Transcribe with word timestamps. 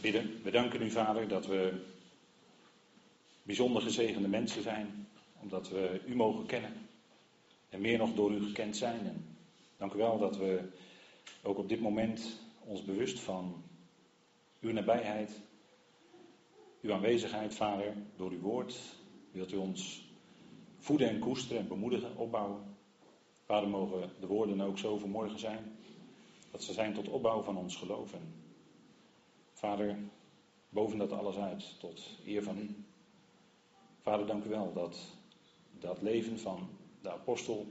bidden. 0.00 0.42
We 0.42 0.50
danken 0.50 0.82
u, 0.82 0.90
Vader, 0.90 1.28
dat 1.28 1.46
we 1.46 1.72
bijzonder 3.42 3.82
gezegende 3.82 4.28
mensen 4.28 4.62
zijn, 4.62 5.08
omdat 5.40 5.68
we 5.68 6.00
u 6.06 6.16
mogen 6.16 6.46
kennen. 6.46 6.72
En 7.68 7.80
meer 7.80 7.98
nog 7.98 8.14
door 8.14 8.32
u 8.32 8.42
gekend 8.42 8.76
zijn. 8.76 9.06
En 9.06 9.36
dank 9.76 9.92
u 9.92 9.96
wel 9.96 10.18
dat 10.18 10.36
we 10.36 10.62
ook 11.42 11.58
op 11.58 11.68
dit 11.68 11.80
moment 11.80 12.40
ons 12.64 12.84
bewust 12.84 13.20
van 13.20 13.62
uw 14.60 14.72
nabijheid, 14.72 15.40
uw 16.82 16.92
aanwezigheid, 16.92 17.54
Vader, 17.54 17.94
door 18.16 18.30
uw 18.30 18.40
woord. 18.40 18.78
Wilt 19.30 19.52
u 19.52 19.56
ons 19.56 20.08
voeden 20.78 21.08
en 21.08 21.18
koesteren 21.18 21.62
en 21.62 21.68
bemoedigen, 21.68 22.16
opbouwen. 22.16 22.76
Vader, 23.44 23.68
mogen 23.68 24.10
de 24.20 24.26
woorden 24.26 24.60
ook 24.60 24.78
zo 24.78 24.98
vanmorgen 24.98 25.38
zijn, 25.38 25.76
dat 26.50 26.62
ze 26.62 26.72
zijn 26.72 26.94
tot 26.94 27.08
opbouw 27.08 27.42
van 27.42 27.56
ons 27.56 27.76
geloof. 27.76 28.12
En 28.12 28.39
Vader, 29.60 29.98
boven 30.68 30.98
dat 30.98 31.12
alles 31.12 31.36
uit, 31.36 31.80
tot 31.80 32.18
eer 32.24 32.42
van 32.42 32.58
u. 32.58 32.84
Vader, 34.00 34.26
dank 34.26 34.44
u 34.44 34.48
wel 34.48 34.72
dat 34.72 34.98
dat 35.78 36.02
leven 36.02 36.38
van 36.38 36.68
de 37.02 37.10
apostel 37.10 37.66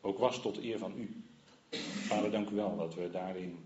ook 0.00 0.18
was 0.18 0.40
tot 0.40 0.58
eer 0.58 0.78
van 0.78 0.92
u. 0.98 1.22
Vader, 1.80 2.30
dank 2.30 2.50
u 2.50 2.54
wel 2.54 2.76
dat 2.76 2.94
we 2.94 3.10
daarin 3.10 3.58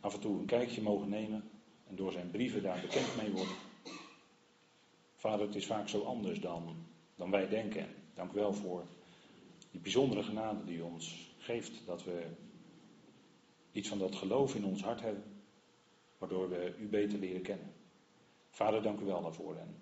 af 0.00 0.14
en 0.14 0.20
toe 0.20 0.38
een 0.38 0.46
kijkje 0.46 0.82
mogen 0.82 1.08
nemen 1.08 1.50
en 1.88 1.96
door 1.96 2.12
zijn 2.12 2.30
brieven 2.30 2.62
daar 2.62 2.80
bekend 2.80 3.16
mee 3.16 3.30
worden. 3.30 3.56
Vader, 5.14 5.46
het 5.46 5.54
is 5.54 5.66
vaak 5.66 5.88
zo 5.88 6.02
anders 6.02 6.40
dan, 6.40 6.76
dan 7.16 7.30
wij 7.30 7.48
denken. 7.48 7.86
Dank 8.14 8.32
u 8.32 8.34
wel 8.34 8.54
voor 8.54 8.84
die 9.70 9.80
bijzondere 9.80 10.22
genade 10.22 10.64
die 10.64 10.76
u 10.76 10.80
ons 10.80 11.34
geeft, 11.38 11.86
dat 11.86 12.04
we 12.04 12.26
iets 13.72 13.88
van 13.88 13.98
dat 13.98 14.14
geloof 14.14 14.54
in 14.54 14.64
ons 14.64 14.82
hart 14.82 15.00
hebben, 15.00 15.31
waardoor 16.22 16.48
we 16.48 16.74
u 16.78 16.86
beter 16.86 17.18
leren 17.18 17.42
kennen. 17.42 17.72
Vader, 18.50 18.82
dank 18.82 19.00
u 19.00 19.04
wel 19.04 19.22
daarvoor 19.22 19.56
en 19.56 19.76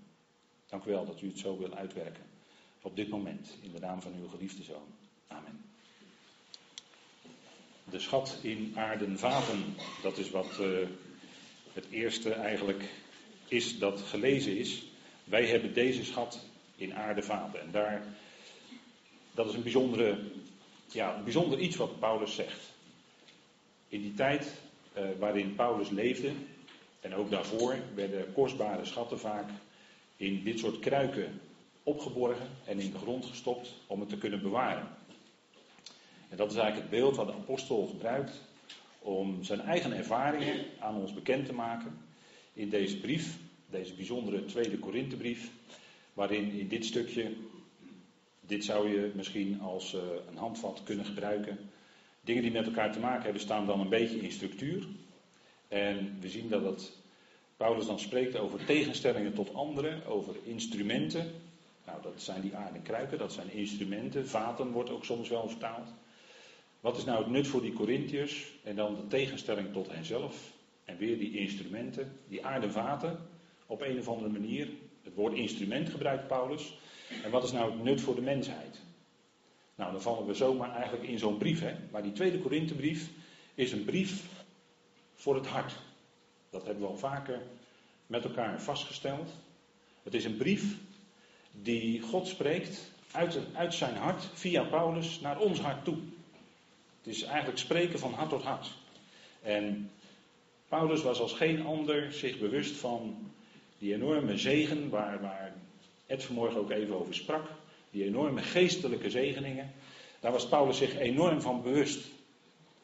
dank 0.67 0.84
u 0.84 0.91
wel 0.91 1.06
dat 1.06 1.20
u 1.20 1.27
het 1.27 1.39
zo 1.39 1.59
wil 1.59 1.75
uitwerken 1.75 2.25
op 2.83 2.97
dit 2.97 3.09
moment, 3.09 3.56
in 3.61 3.73
de 3.73 3.78
naam 3.78 4.03
van 4.03 4.14
uw 4.14 4.28
geliefde 4.28 4.62
zoon. 4.62 4.87
Amen. 5.27 5.64
De 7.91 7.98
schat 7.98 8.39
in 8.42 8.73
aarden 8.77 9.19
vaten, 9.19 9.77
dat 10.03 10.19
is 10.19 10.31
wat 10.31 10.59
uh, 10.61 10.87
het 11.73 11.87
eerste 11.91 12.33
eigenlijk 12.33 12.91
is 13.48 13.79
dat 13.79 14.01
gelezen 14.01 14.59
is. 14.59 14.84
Wij 15.25 15.47
hebben 15.47 15.75
deze 15.75 16.05
schat 16.05 16.45
in 16.77 16.95
aarde 16.95 17.23
vaten. 17.23 17.61
En 17.61 17.70
daar, 17.70 18.05
dat 19.34 19.48
is 19.48 19.55
een, 19.55 19.62
bijzondere, 19.62 20.19
ja, 20.86 21.17
een 21.17 21.25
bijzonder 21.25 21.59
iets 21.59 21.77
wat 21.77 21.98
Paulus 21.98 22.34
zegt. 22.34 22.73
In 23.89 24.01
die 24.01 24.14
tijd 24.14 24.61
waarin 25.19 25.55
Paulus 25.55 25.91
leefde, 25.91 26.33
en 27.01 27.15
ook 27.15 27.31
daarvoor, 27.31 27.77
werden 27.95 28.33
kostbare 28.33 28.84
schatten 28.84 29.19
vaak 29.19 29.51
in 30.17 30.45
dit 30.45 30.59
soort 30.59 30.79
kruiken 30.79 31.41
opgeborgen 31.83 32.48
en 32.65 32.79
in 32.79 32.91
de 32.91 32.98
grond 32.98 33.25
gestopt 33.25 33.75
om 33.87 34.01
het 34.01 34.09
te 34.09 34.19
kunnen 34.19 34.42
bewaren. 34.42 34.89
En 36.29 36.37
dat 36.37 36.51
is 36.51 36.57
eigenlijk 36.57 36.91
het 36.91 37.01
beeld 37.01 37.17
wat 37.17 37.27
de 37.27 37.33
apostel 37.33 37.87
gebruikt 37.87 38.41
om 38.98 39.45
zijn 39.45 39.61
eigen 39.61 39.92
ervaringen 39.92 40.65
aan 40.79 40.95
ons 40.95 41.14
bekend 41.14 41.47
te 41.47 41.53
maken 41.53 41.98
in 42.53 42.69
deze 42.69 43.01
brief, 43.01 43.39
deze 43.67 43.95
bijzondere 43.95 44.45
tweede 44.45 44.79
Korinthebrief, 44.79 45.51
waarin 46.12 46.53
in 46.53 46.69
dit 46.69 46.85
stukje, 46.85 47.33
dit 48.41 48.64
zou 48.64 48.89
je 48.89 49.11
misschien 49.14 49.61
als 49.61 49.95
uh, 49.95 50.01
een 50.29 50.37
handvat 50.37 50.83
kunnen 50.85 51.05
gebruiken, 51.05 51.59
dingen 52.34 52.50
die 52.50 52.61
met 52.61 52.67
elkaar 52.67 52.92
te 52.92 52.98
maken 52.98 53.23
hebben 53.23 53.42
staan 53.42 53.67
dan 53.67 53.81
een 53.81 53.89
beetje 53.89 54.20
in 54.20 54.33
structuur. 54.33 54.86
En 55.69 56.17
we 56.20 56.28
zien 56.28 56.48
dat 56.48 56.64
het, 56.64 56.92
Paulus 57.56 57.86
dan 57.86 57.98
spreekt 57.98 58.36
over 58.36 58.64
tegenstellingen 58.64 59.34
tot 59.34 59.55
anderen, 59.55 60.06
over 60.06 60.36
instrumenten. 60.42 61.31
Nou, 61.86 62.03
dat 62.03 62.23
zijn 62.23 62.41
die 62.41 62.57
aarden 62.57 62.83
kruiken, 62.83 63.18
dat 63.18 63.33
zijn 63.33 63.52
instrumenten. 63.52 64.29
Vaten 64.29 64.70
wordt 64.70 64.91
ook 64.91 65.05
soms 65.05 65.29
wel 65.29 65.48
vertaald. 65.48 65.89
Wat 66.80 66.96
is 66.96 67.05
nou 67.05 67.23
het 67.23 67.33
nut 67.33 67.46
voor 67.46 67.63
die 67.63 67.73
Corinthiërs? 67.73 68.47
En 68.64 68.77
dan 68.77 68.95
de 68.95 69.07
tegenstelling 69.07 69.73
tot 69.73 69.92
henzelf. 69.92 70.52
En 70.85 70.97
weer 70.97 71.18
die 71.18 71.39
instrumenten, 71.39 72.12
die 72.29 72.47
aarden 72.47 72.73
vaten, 72.73 73.18
op 73.67 73.80
een 73.80 73.98
of 73.98 74.08
andere 74.08 74.33
manier. 74.33 74.68
Het 75.02 75.14
woord 75.14 75.35
instrument 75.35 75.89
gebruikt 75.89 76.27
Paulus. 76.27 76.79
En 77.23 77.30
wat 77.30 77.45
is 77.45 77.52
nou 77.52 77.73
het 77.73 77.83
nut 77.83 78.01
voor 78.01 78.14
de 78.14 78.20
mensheid? 78.20 78.80
Nou, 79.80 79.92
dan 79.92 80.02
vallen 80.02 80.27
we 80.27 80.35
zomaar 80.35 80.74
eigenlijk 80.74 81.08
in 81.08 81.18
zo'n 81.18 81.39
brief. 81.39 81.61
Hè? 81.61 81.74
Maar 81.91 82.02
die 82.02 82.13
tweede 82.13 82.39
Korinthebrief 82.39 83.08
is 83.55 83.73
een 83.73 83.85
brief 83.85 84.23
voor 85.14 85.35
het 85.35 85.46
hart. 85.46 85.73
Dat 86.51 86.64
hebben 86.64 86.83
we 86.83 86.89
al 86.89 86.98
vaker 86.98 87.41
met 88.07 88.24
elkaar 88.24 88.63
vastgesteld. 88.63 89.30
Het 90.02 90.14
is 90.14 90.24
een 90.24 90.36
brief 90.36 90.77
die 91.52 92.01
God 92.01 92.29
spreekt 92.29 92.91
uit, 93.13 93.39
uit 93.55 93.74
zijn 93.74 93.96
hart 93.96 94.29
via 94.35 94.63
Paulus 94.64 95.20
naar 95.20 95.39
ons 95.39 95.61
hart 95.61 95.85
toe. 95.85 95.98
Het 97.02 97.14
is 97.14 97.23
eigenlijk 97.23 97.58
spreken 97.58 97.98
van 97.98 98.12
hart 98.12 98.29
tot 98.29 98.42
hart. 98.42 98.70
En 99.42 99.91
Paulus 100.68 101.02
was 101.02 101.20
als 101.20 101.33
geen 101.33 101.67
ander 101.67 102.12
zich 102.12 102.39
bewust 102.39 102.77
van 102.77 103.30
die 103.79 103.95
enorme 103.95 104.39
zegen 104.39 104.89
waar, 104.89 105.20
waar 105.20 105.55
Ed 106.07 106.24
vanmorgen 106.24 106.61
ook 106.61 106.70
even 106.70 107.01
over 107.01 107.14
sprak. 107.14 107.47
Die 107.90 108.05
enorme 108.05 108.42
geestelijke 108.42 109.11
zegeningen. 109.11 109.73
Daar 110.20 110.33
was 110.33 110.48
Paulus 110.48 110.77
zich 110.77 110.96
enorm 110.96 111.40
van 111.40 111.62
bewust. 111.62 112.08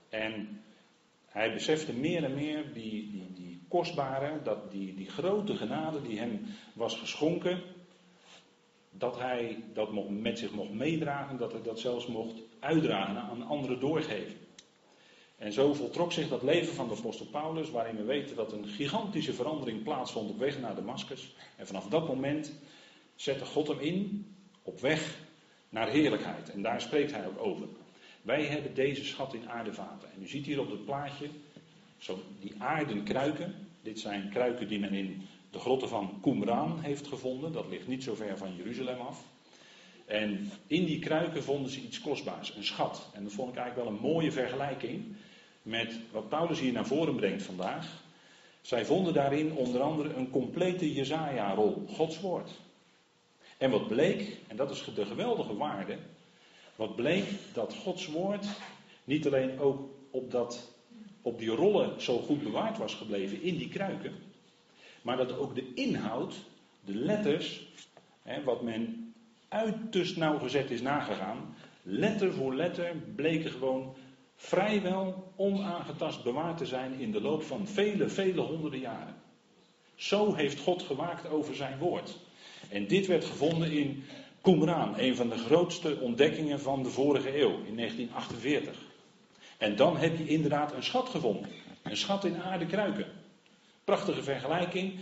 En 0.08 0.62
hij 1.26 1.52
besefte 1.52 1.92
meer 1.92 2.24
en 2.24 2.34
meer 2.34 2.72
die, 2.72 3.10
die, 3.10 3.32
die 3.34 3.62
kostbare, 3.68 4.42
dat 4.42 4.70
die, 4.70 4.94
die 4.94 5.10
grote 5.10 5.56
genade 5.56 6.02
die 6.02 6.18
hem 6.18 6.46
was 6.74 6.96
geschonken 6.96 7.62
dat 8.98 9.18
hij 9.18 9.64
dat 9.72 10.10
met 10.10 10.38
zich 10.38 10.52
mocht 10.52 10.70
meedragen, 10.70 11.36
dat 11.36 11.52
hij 11.52 11.62
dat 11.62 11.80
zelfs 11.80 12.06
mocht 12.06 12.42
uitdragen, 12.58 13.16
aan 13.16 13.46
anderen 13.46 13.80
doorgeven. 13.80 14.38
En 15.38 15.52
zo 15.52 15.74
voltrok 15.74 16.12
zich 16.12 16.28
dat 16.28 16.42
leven 16.42 16.74
van 16.74 16.88
de 16.88 16.94
apostel 16.96 17.26
Paulus, 17.26 17.70
waarin 17.70 17.96
we 17.96 18.02
weten 18.02 18.36
dat 18.36 18.52
een 18.52 18.66
gigantische 18.66 19.32
verandering 19.32 19.82
plaatsvond 19.82 20.30
op 20.30 20.38
weg 20.38 20.60
naar 20.60 20.74
Damascus. 20.74 21.34
En 21.56 21.66
vanaf 21.66 21.88
dat 21.88 22.08
moment 22.08 22.52
zette 23.14 23.44
God 23.44 23.68
hem 23.68 23.80
in 23.80 24.26
op 24.66 24.80
weg 24.80 25.18
naar 25.68 25.88
heerlijkheid. 25.88 26.50
En 26.50 26.62
daar 26.62 26.80
spreekt 26.80 27.12
hij 27.12 27.26
ook 27.26 27.38
over. 27.38 27.66
Wij 28.22 28.44
hebben 28.44 28.74
deze 28.74 29.04
schat 29.04 29.34
in 29.34 29.50
aardevaten. 29.50 30.08
En 30.14 30.22
u 30.22 30.28
ziet 30.28 30.46
hier 30.46 30.60
op 30.60 30.70
het 30.70 30.84
plaatje 30.84 31.28
zo 31.98 32.22
die 32.40 32.54
aarden 32.58 33.02
kruiken. 33.02 33.54
Dit 33.82 33.98
zijn 33.98 34.30
kruiken 34.30 34.68
die 34.68 34.78
men 34.78 34.92
in 34.92 35.26
de 35.50 35.58
grotten 35.58 35.88
van 35.88 36.18
Qumran 36.22 36.80
heeft 36.80 37.06
gevonden. 37.06 37.52
Dat 37.52 37.68
ligt 37.68 37.88
niet 37.88 38.02
zo 38.02 38.14
ver 38.14 38.38
van 38.38 38.56
Jeruzalem 38.56 39.00
af. 39.00 39.24
En 40.06 40.50
in 40.66 40.84
die 40.84 40.98
kruiken 40.98 41.42
vonden 41.42 41.70
ze 41.70 41.80
iets 41.80 42.00
kostbaars, 42.00 42.54
een 42.56 42.64
schat. 42.64 43.10
En 43.12 43.22
dat 43.22 43.32
vond 43.32 43.50
ik 43.50 43.56
eigenlijk 43.56 43.88
wel 43.88 43.98
een 43.98 44.12
mooie 44.12 44.32
vergelijking 44.32 45.04
met 45.62 45.98
wat 46.10 46.28
Paulus 46.28 46.60
hier 46.60 46.72
naar 46.72 46.86
voren 46.86 47.16
brengt 47.16 47.42
vandaag. 47.42 48.04
Zij 48.60 48.84
vonden 48.84 49.12
daarin 49.12 49.52
onder 49.52 49.80
andere 49.80 50.14
een 50.14 50.30
complete 50.30 50.92
Jezaja-rol, 50.92 51.84
Gods 51.88 52.20
woord. 52.20 52.50
En 53.58 53.70
wat 53.70 53.88
bleek, 53.88 54.36
en 54.46 54.56
dat 54.56 54.70
is 54.70 54.84
de 54.94 55.06
geweldige 55.06 55.56
waarde, 55.56 55.98
wat 56.76 56.96
bleek 56.96 57.24
dat 57.52 57.74
Gods 57.74 58.06
woord 58.06 58.46
niet 59.04 59.26
alleen 59.26 59.58
ook 59.58 59.90
op, 60.10 60.30
dat, 60.30 60.72
op 61.22 61.38
die 61.38 61.50
rollen 61.50 62.00
zo 62.00 62.18
goed 62.18 62.42
bewaard 62.42 62.78
was 62.78 62.94
gebleven 62.94 63.42
in 63.42 63.56
die 63.56 63.68
kruiken, 63.68 64.12
maar 65.02 65.16
dat 65.16 65.38
ook 65.38 65.54
de 65.54 65.74
inhoud, 65.74 66.34
de 66.84 66.94
letters, 66.94 67.66
hè, 68.22 68.42
wat 68.42 68.62
men 68.62 69.14
uiterst 69.48 70.16
nauwgezet 70.16 70.70
is 70.70 70.80
nagegaan, 70.80 71.56
letter 71.82 72.32
voor 72.32 72.54
letter 72.54 72.96
bleken 73.14 73.50
gewoon 73.50 73.94
vrijwel 74.36 75.32
onaangetast 75.36 76.22
bewaard 76.22 76.58
te 76.58 76.66
zijn 76.66 77.00
in 77.00 77.12
de 77.12 77.20
loop 77.20 77.42
van 77.42 77.66
vele, 77.66 78.08
vele 78.08 78.40
honderden 78.40 78.80
jaren. 78.80 79.14
Zo 79.94 80.34
heeft 80.34 80.60
God 80.60 80.82
gewaakt 80.82 81.28
over 81.28 81.54
zijn 81.54 81.78
woord. 81.78 82.18
En 82.70 82.86
dit 82.86 83.06
werd 83.06 83.24
gevonden 83.24 83.72
in 83.72 84.04
Qumran, 84.40 84.98
een 84.98 85.16
van 85.16 85.28
de 85.28 85.38
grootste 85.38 85.98
ontdekkingen 86.00 86.60
van 86.60 86.82
de 86.82 86.90
vorige 86.90 87.40
eeuw, 87.40 87.64
in 87.64 87.76
1948. 87.76 88.84
En 89.58 89.76
dan 89.76 89.96
heb 89.96 90.16
je 90.18 90.26
inderdaad 90.26 90.72
een 90.72 90.82
schat 90.82 91.08
gevonden. 91.08 91.50
Een 91.82 91.96
schat 91.96 92.24
in 92.24 92.36
aarde 92.36 92.66
kruiken. 92.66 93.06
Prachtige 93.84 94.22
vergelijking 94.22 94.94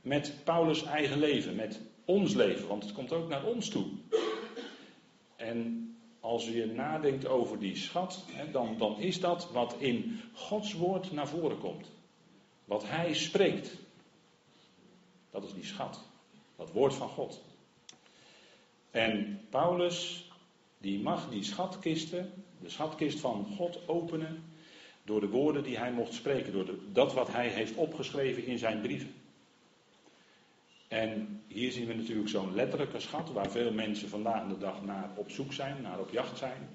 met 0.00 0.34
Paulus' 0.44 0.84
eigen 0.84 1.18
leven, 1.18 1.54
met 1.56 1.80
ons 2.04 2.34
leven, 2.34 2.68
want 2.68 2.82
het 2.82 2.92
komt 2.92 3.12
ook 3.12 3.28
naar 3.28 3.44
ons 3.44 3.68
toe. 3.68 3.86
En 5.36 5.88
als 6.20 6.48
je 6.48 6.66
nadenkt 6.66 7.26
over 7.26 7.58
die 7.58 7.76
schat, 7.76 8.24
dan, 8.52 8.78
dan 8.78 9.00
is 9.00 9.20
dat 9.20 9.50
wat 9.52 9.74
in 9.78 10.20
Gods 10.32 10.72
woord 10.72 11.12
naar 11.12 11.28
voren 11.28 11.58
komt. 11.58 11.90
Wat 12.64 12.88
Hij 12.88 13.14
spreekt. 13.14 13.76
Dat 15.30 15.44
is 15.44 15.54
die 15.54 15.64
schat. 15.64 16.07
Dat 16.58 16.72
woord 16.72 16.94
van 16.94 17.08
God. 17.08 17.42
En 18.90 19.40
Paulus, 19.50 20.28
die 20.78 21.00
mag 21.00 21.30
die 21.30 21.42
schatkisten, 21.42 22.32
de 22.60 22.68
schatkist 22.68 23.20
van 23.20 23.46
God 23.56 23.88
openen 23.88 24.44
Door 25.04 25.20
de 25.20 25.28
woorden 25.28 25.62
die 25.62 25.78
hij 25.78 25.92
mocht 25.92 26.14
spreken, 26.14 26.52
door 26.52 26.66
dat 26.92 27.12
wat 27.12 27.32
hij 27.32 27.48
heeft 27.48 27.74
opgeschreven 27.74 28.44
in 28.44 28.58
zijn 28.58 28.80
brieven. 28.80 29.14
En 30.88 31.42
hier 31.46 31.72
zien 31.72 31.86
we 31.86 31.94
natuurlijk 31.94 32.28
zo'n 32.28 32.54
letterlijke 32.54 33.00
schat, 33.00 33.32
waar 33.32 33.50
veel 33.50 33.72
mensen 33.72 34.08
vandaag 34.08 34.48
de 34.48 34.58
dag 34.58 34.82
naar 34.82 35.10
op 35.14 35.30
zoek 35.30 35.52
zijn, 35.52 35.82
naar 35.82 35.98
op 35.98 36.10
jacht 36.10 36.38
zijn. 36.38 36.68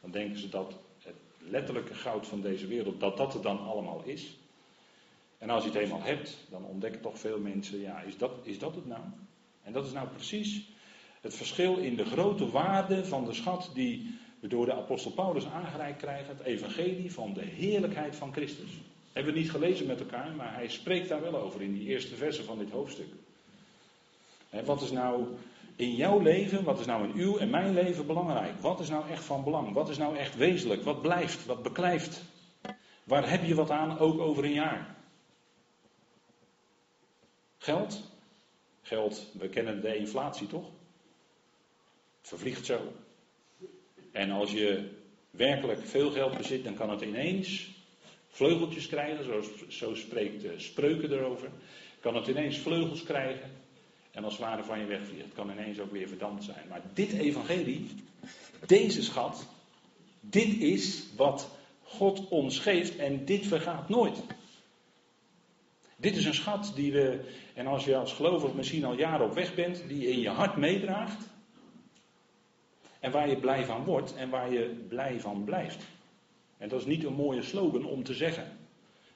Dan 0.00 0.10
denken 0.10 0.38
ze 0.38 0.48
dat 0.48 0.74
het 0.98 1.14
letterlijke 1.38 1.94
goud 1.94 2.26
van 2.26 2.40
deze 2.40 2.66
wereld, 2.66 3.00
dat 3.00 3.16
dat 3.16 3.32
het 3.32 3.42
dan 3.42 3.58
allemaal 3.58 4.02
is. 4.04 4.38
En 5.44 5.50
als 5.50 5.64
je 5.64 5.70
het 5.70 5.78
eenmaal 5.78 6.02
hebt, 6.02 6.36
dan 6.50 6.64
ontdekken 6.64 7.00
toch 7.00 7.18
veel 7.18 7.38
mensen, 7.38 7.80
ja, 7.80 8.00
is 8.00 8.18
dat, 8.18 8.30
is 8.42 8.58
dat 8.58 8.74
het 8.74 8.86
nou? 8.86 9.00
En 9.62 9.72
dat 9.72 9.86
is 9.86 9.92
nou 9.92 10.08
precies 10.08 10.68
het 11.20 11.34
verschil 11.34 11.76
in 11.76 11.96
de 11.96 12.04
grote 12.04 12.50
waarde 12.50 13.04
van 13.04 13.24
de 13.24 13.32
schat 13.32 13.70
die 13.74 14.18
we 14.40 14.48
door 14.48 14.66
de 14.66 14.74
apostel 14.74 15.10
Paulus 15.10 15.46
aangereikt 15.46 15.98
krijgen, 15.98 16.36
het 16.36 16.46
evangelie 16.46 17.12
van 17.12 17.32
de 17.32 17.40
heerlijkheid 17.40 18.16
van 18.16 18.32
Christus. 18.32 18.70
Hebben 19.12 19.32
we 19.32 19.38
niet 19.38 19.50
gelezen 19.50 19.86
met 19.86 20.00
elkaar, 20.00 20.32
maar 20.36 20.54
hij 20.54 20.68
spreekt 20.68 21.08
daar 21.08 21.22
wel 21.22 21.36
over 21.36 21.62
in 21.62 21.72
die 21.72 21.88
eerste 21.88 22.14
versen 22.14 22.44
van 22.44 22.58
dit 22.58 22.70
hoofdstuk. 22.70 23.12
wat 24.64 24.82
is 24.82 24.90
nou 24.90 25.26
in 25.76 25.94
jouw 25.94 26.20
leven, 26.20 26.64
wat 26.64 26.80
is 26.80 26.86
nou 26.86 27.08
in 27.08 27.20
uw 27.20 27.36
en 27.36 27.50
mijn 27.50 27.74
leven 27.74 28.06
belangrijk? 28.06 28.60
Wat 28.60 28.80
is 28.80 28.88
nou 28.88 29.08
echt 29.10 29.24
van 29.24 29.44
belang? 29.44 29.72
Wat 29.72 29.88
is 29.88 29.98
nou 29.98 30.16
echt 30.16 30.36
wezenlijk? 30.36 30.82
Wat 30.82 31.02
blijft? 31.02 31.46
Wat 31.46 31.62
beklijft? 31.62 32.22
Waar 33.04 33.30
heb 33.30 33.44
je 33.44 33.54
wat 33.54 33.70
aan, 33.70 33.98
ook 33.98 34.20
over 34.20 34.44
een 34.44 34.52
jaar? 34.52 34.94
Geld? 37.64 38.00
Geld, 38.82 39.26
we 39.38 39.48
kennen 39.48 39.80
de 39.80 39.96
inflatie 39.96 40.46
toch? 40.46 40.66
Vervliegt 42.20 42.66
zo. 42.66 42.92
En 44.12 44.30
als 44.30 44.52
je 44.52 44.90
werkelijk 45.30 45.86
veel 45.86 46.10
geld 46.10 46.36
bezit, 46.36 46.64
dan 46.64 46.74
kan 46.74 46.90
het 46.90 47.00
ineens 47.00 47.68
vleugeltjes 48.28 48.86
krijgen, 48.86 49.24
zoals, 49.24 49.46
zo 49.68 49.94
spreekt 49.94 50.40
de 50.40 50.54
spreuken 50.56 51.12
erover. 51.12 51.48
Kan 52.00 52.14
het 52.14 52.26
ineens 52.26 52.58
vleugels 52.58 53.02
krijgen 53.02 53.50
en 54.10 54.24
als 54.24 54.32
het 54.32 54.42
ware 54.42 54.64
van 54.64 54.78
je 54.78 54.86
wegvliegen. 54.86 55.24
Het 55.24 55.34
kan 55.34 55.50
ineens 55.50 55.78
ook 55.78 55.92
weer 55.92 56.08
verdampt 56.08 56.44
zijn. 56.44 56.68
Maar 56.68 56.82
dit 56.94 57.12
evangelie, 57.12 57.90
deze 58.66 59.02
schat, 59.02 59.46
dit 60.20 60.58
is 60.58 61.04
wat 61.16 61.48
God 61.82 62.28
ons 62.28 62.58
geeft 62.58 62.96
en 62.96 63.24
dit 63.24 63.46
vergaat 63.46 63.88
nooit. 63.88 64.22
Dit 66.04 66.16
is 66.16 66.24
een 66.24 66.34
schat 66.34 66.72
die 66.74 66.92
we, 66.92 67.20
en 67.54 67.66
als 67.66 67.84
je 67.84 67.96
als 67.96 68.12
gelovig 68.12 68.54
misschien 68.54 68.84
al 68.84 68.98
jaren 68.98 69.26
op 69.26 69.34
weg 69.34 69.54
bent, 69.54 69.84
die 69.88 70.08
in 70.08 70.20
je 70.20 70.28
hart 70.28 70.56
meedraagt. 70.56 71.28
En 73.00 73.10
waar 73.10 73.28
je 73.28 73.36
blij 73.36 73.64
van 73.64 73.84
wordt 73.84 74.14
en 74.14 74.30
waar 74.30 74.52
je 74.52 74.84
blij 74.88 75.20
van 75.20 75.44
blijft. 75.44 75.84
En 76.58 76.68
dat 76.68 76.80
is 76.80 76.86
niet 76.86 77.04
een 77.04 77.14
mooie 77.14 77.42
slogan 77.42 77.84
om 77.84 78.02
te 78.02 78.14
zeggen. 78.14 78.44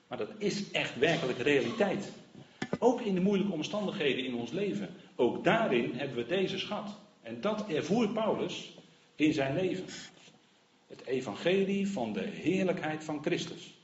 Maar 0.07 0.19
dat 0.19 0.31
is 0.39 0.71
echt 0.71 0.99
werkelijk 0.99 1.39
realiteit. 1.39 2.13
Ook 2.79 3.01
in 3.01 3.15
de 3.15 3.21
moeilijke 3.21 3.53
omstandigheden 3.53 4.25
in 4.25 4.35
ons 4.35 4.51
leven. 4.51 4.89
Ook 5.17 5.45
daarin 5.45 5.93
hebben 5.95 6.17
we 6.17 6.27
deze 6.27 6.59
schat. 6.59 6.99
En 7.23 7.41
dat 7.41 7.69
ervoer 7.69 8.09
Paulus 8.09 8.77
in 9.15 9.33
zijn 9.33 9.55
leven. 9.55 9.85
Het 10.87 11.07
evangelie 11.07 11.89
van 11.89 12.13
de 12.13 12.25
heerlijkheid 12.25 13.05
van 13.05 13.23
Christus. 13.23 13.78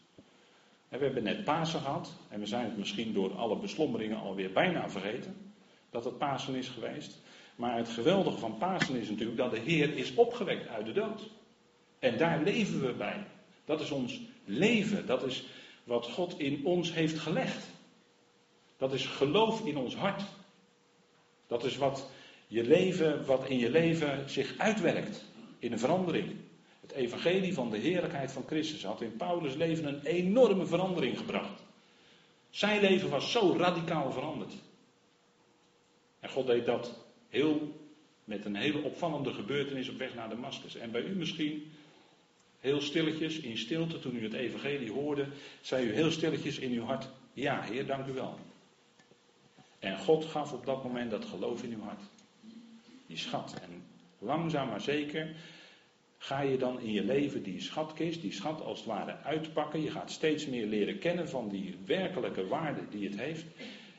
We 0.99 1.05
hebben 1.05 1.23
net 1.23 1.45
Pasen 1.45 1.81
gehad. 1.81 2.13
En 2.29 2.41
we 2.41 2.47
zijn 2.47 2.65
het 2.65 2.77
misschien 2.77 3.13
door 3.13 3.35
alle 3.35 3.57
beslommeringen 3.57 4.19
alweer 4.19 4.53
bijna 4.53 4.91
vergeten. 4.91 5.53
Dat 5.91 6.05
het 6.05 6.19
Pasen 6.19 6.55
is 6.55 6.69
geweest. 6.69 7.23
Maar 7.57 7.77
het 7.77 7.89
geweldige 7.89 8.39
van 8.39 8.59
Pasen 8.59 9.01
is 9.01 9.09
natuurlijk 9.09 9.37
dat 9.37 9.51
de 9.51 9.59
Heer 9.59 9.97
is 9.97 10.15
opgewekt 10.15 10.69
uit 10.69 10.87
de 10.87 10.93
dood. 10.93 11.31
En 11.99 12.19
daar 12.19 12.43
leven 12.43 12.87
we 12.87 12.93
bij. 12.93 13.27
Dat 13.65 13.81
is 13.81 13.91
ons 13.91 14.21
leven. 14.45 15.07
Dat 15.07 15.27
is 15.27 15.47
wat 15.85 16.11
God 16.11 16.39
in 16.39 16.65
ons 16.65 16.93
heeft 16.93 17.19
gelegd. 17.19 17.67
Dat 18.77 18.93
is 18.93 19.07
geloof 19.07 19.67
in 19.67 19.77
ons 19.77 19.97
hart. 19.97 20.23
Dat 21.47 21.65
is 21.65 21.77
wat, 21.77 22.11
je 22.47 22.65
leven, 22.65 23.27
wat 23.27 23.49
in 23.49 23.59
je 23.59 23.71
leven 23.71 24.31
zich 24.31 24.59
uitwerkt 24.59 25.25
in 25.59 25.73
een 25.73 25.79
verandering. 25.79 26.37
Het 26.95 27.03
evangelie 27.03 27.55
van 27.55 27.71
de 27.71 27.79
heerlijkheid 27.79 28.33
van 28.33 28.45
Christus 28.47 28.85
had 28.85 29.01
in 29.01 29.17
Paulus' 29.17 29.55
leven 29.55 29.85
een 29.85 30.05
enorme 30.05 30.67
verandering 30.67 31.19
gebracht. 31.19 31.63
Zijn 32.51 32.81
leven 32.81 33.11
was 33.11 33.31
zo 33.31 33.55
radicaal 33.59 34.13
veranderd. 34.13 34.53
En 36.21 36.31
God 36.31 36.47
deed 36.47 36.67
dat 36.67 37.05
heel, 37.29 37.73
met 38.25 38.45
een 38.45 38.57
hele 38.57 38.83
opvallende 38.83 39.33
gebeurtenis 39.33 39.89
op 39.89 39.99
weg 39.99 40.15
naar 40.15 40.29
Damascus. 40.29 40.77
En 40.77 40.91
bij 40.91 41.03
u 41.03 41.15
misschien 41.15 41.73
heel 42.61 42.81
stilletjes, 42.81 43.39
in 43.39 43.59
stilte, 43.59 43.99
toen 43.99 44.17
u 44.17 44.23
het 44.23 44.33
evangelie 44.33 44.93
hoorde, 44.93 45.27
zei 45.61 45.87
u 45.87 45.93
heel 45.93 46.11
stilletjes 46.11 46.59
in 46.59 46.73
uw 46.73 46.85
hart, 46.85 47.09
ja 47.33 47.63
Heer, 47.63 47.87
dank 47.87 48.07
u 48.07 48.13
wel. 48.13 48.39
En 49.79 49.99
God 49.99 50.25
gaf 50.25 50.53
op 50.53 50.67
dat 50.67 50.85
moment 50.85 51.11
dat 51.11 51.25
geloof 51.25 51.63
in 51.63 51.73
uw 51.73 51.83
hart. 51.83 52.03
Die 53.07 53.19
schat. 53.19 53.55
En 53.63 53.85
langzaam 54.19 54.69
maar 54.69 54.81
zeker 54.81 55.37
ga 56.25 56.41
je 56.41 56.57
dan 56.57 56.81
in 56.81 56.93
je 56.93 57.05
leven 57.05 57.43
die 57.43 57.61
schatkist, 57.61 58.21
die 58.21 58.33
schat 58.33 58.63
als 58.63 58.79
het 58.79 58.89
ware 58.89 59.17
uitpakken. 59.23 59.83
Je 59.83 59.91
gaat 59.91 60.11
steeds 60.11 60.47
meer 60.47 60.67
leren 60.67 60.99
kennen 60.99 61.29
van 61.29 61.49
die 61.49 61.77
werkelijke 61.87 62.47
waarde 62.47 62.89
die 62.91 63.09
het 63.09 63.19
heeft. 63.19 63.45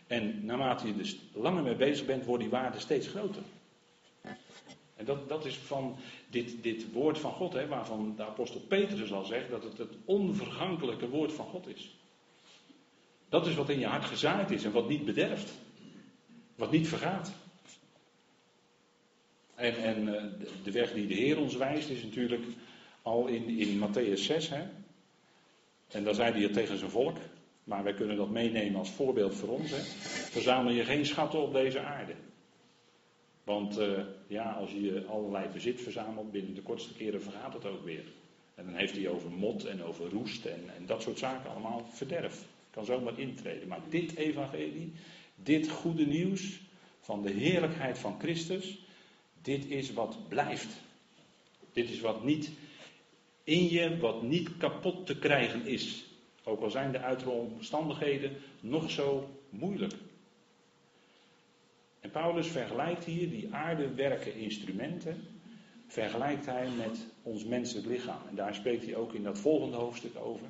En 0.07 0.45
naarmate 0.45 0.85
je 0.85 0.91
er 0.91 0.97
dus 0.97 1.17
langer 1.33 1.63
mee 1.63 1.75
bezig 1.75 2.05
bent, 2.05 2.25
wordt 2.25 2.41
die 2.41 2.51
waarde 2.51 2.79
steeds 2.79 3.07
groter. 3.07 3.41
En 4.95 5.05
dat, 5.05 5.29
dat 5.29 5.45
is 5.45 5.55
van 5.55 5.95
dit, 6.29 6.63
dit 6.63 6.91
woord 6.91 7.19
van 7.19 7.31
God, 7.31 7.53
hè, 7.53 7.67
waarvan 7.67 8.13
de 8.15 8.25
apostel 8.25 8.59
Petrus 8.59 9.11
al 9.11 9.25
zegt 9.25 9.49
dat 9.49 9.63
het 9.63 9.77
het 9.77 9.93
onvergankelijke 10.05 11.09
woord 11.09 11.33
van 11.33 11.45
God 11.45 11.67
is. 11.67 11.95
Dat 13.29 13.47
is 13.47 13.55
wat 13.55 13.69
in 13.69 13.79
je 13.79 13.87
hart 13.87 14.05
gezaaid 14.05 14.51
is 14.51 14.63
en 14.63 14.71
wat 14.71 14.89
niet 14.89 15.05
bederft. 15.05 15.53
Wat 16.55 16.71
niet 16.71 16.87
vergaat. 16.87 17.33
En, 19.55 19.75
en 19.75 20.15
eh, 20.15 20.23
de 20.63 20.71
weg 20.71 20.93
die 20.93 21.07
de 21.07 21.13
Heer 21.13 21.39
ons 21.39 21.55
wijst 21.55 21.89
is 21.89 22.03
natuurlijk 22.03 22.43
al 23.01 23.27
in, 23.27 23.49
in 23.49 23.79
Matthäus 23.79 24.19
6. 24.21 24.49
Hè? 24.49 24.63
En 25.87 26.03
daar 26.03 26.13
zei 26.13 26.31
hij 26.31 26.41
het 26.41 26.53
tegen 26.53 26.77
zijn 26.77 26.91
volk. 26.91 27.17
Maar 27.63 27.83
wij 27.83 27.93
kunnen 27.93 28.17
dat 28.17 28.29
meenemen 28.29 28.79
als 28.79 28.89
voorbeeld 28.89 29.35
voor 29.35 29.49
ons. 29.49 29.71
Hè? 29.71 29.81
Verzamel 30.31 30.71
je 30.71 30.83
geen 30.83 31.05
schatten 31.05 31.41
op 31.41 31.53
deze 31.53 31.79
aarde. 31.79 32.13
Want 33.43 33.79
uh, 33.79 33.99
ja, 34.27 34.51
als 34.51 34.71
je 34.71 35.05
allerlei 35.09 35.47
bezit 35.53 35.81
verzamelt, 35.81 36.31
binnen 36.31 36.53
de 36.53 36.61
kortste 36.61 36.93
keren 36.93 37.21
vergaat 37.21 37.53
het 37.53 37.65
ook 37.65 37.83
weer. 37.83 38.03
En 38.55 38.65
dan 38.65 38.75
heeft 38.75 38.95
hij 38.95 39.07
over 39.07 39.31
mot 39.31 39.65
en 39.65 39.83
over 39.83 40.09
roest 40.09 40.45
en, 40.45 40.63
en 40.77 40.85
dat 40.85 41.01
soort 41.01 41.19
zaken 41.19 41.49
allemaal 41.49 41.85
verderf. 41.89 42.45
Kan 42.69 42.85
zomaar 42.85 43.19
intreden. 43.19 43.67
Maar 43.67 43.81
dit 43.89 44.15
evangelie, 44.15 44.93
dit 45.35 45.69
goede 45.69 46.05
nieuws 46.05 46.61
van 46.99 47.21
de 47.21 47.31
heerlijkheid 47.31 47.97
van 47.97 48.19
Christus, 48.19 48.84
dit 49.45 49.65
is 49.65 49.93
wat 49.93 50.27
blijft. 50.27 50.81
Dit 51.73 51.89
is 51.89 51.99
wat 51.99 52.23
niet 52.23 52.51
in 53.43 53.69
je, 53.69 53.97
wat 53.97 54.21
niet 54.21 54.57
kapot 54.57 55.05
te 55.05 55.19
krijgen 55.19 55.65
is. 55.65 56.05
Ook 56.43 56.61
al 56.61 56.69
zijn 56.69 56.91
de 56.91 56.99
uiterlijke 56.99 57.41
omstandigheden 57.41 58.37
nog 58.59 58.91
zo 58.91 59.29
moeilijk. 59.49 59.93
En 61.99 62.11
Paulus 62.11 62.47
vergelijkt 62.47 63.03
hier 63.03 63.29
die 63.29 63.53
aardewerken 63.53 64.35
instrumenten, 64.35 65.23
vergelijkt 65.87 66.45
hij 66.45 66.69
met 66.69 67.05
ons 67.23 67.43
menselijk 67.43 67.87
lichaam. 67.87 68.21
En 68.29 68.35
daar 68.35 68.55
spreekt 68.55 68.85
hij 68.85 68.95
ook 68.95 69.13
in 69.13 69.23
dat 69.23 69.39
volgende 69.39 69.77
hoofdstuk 69.77 70.15
over. 70.17 70.47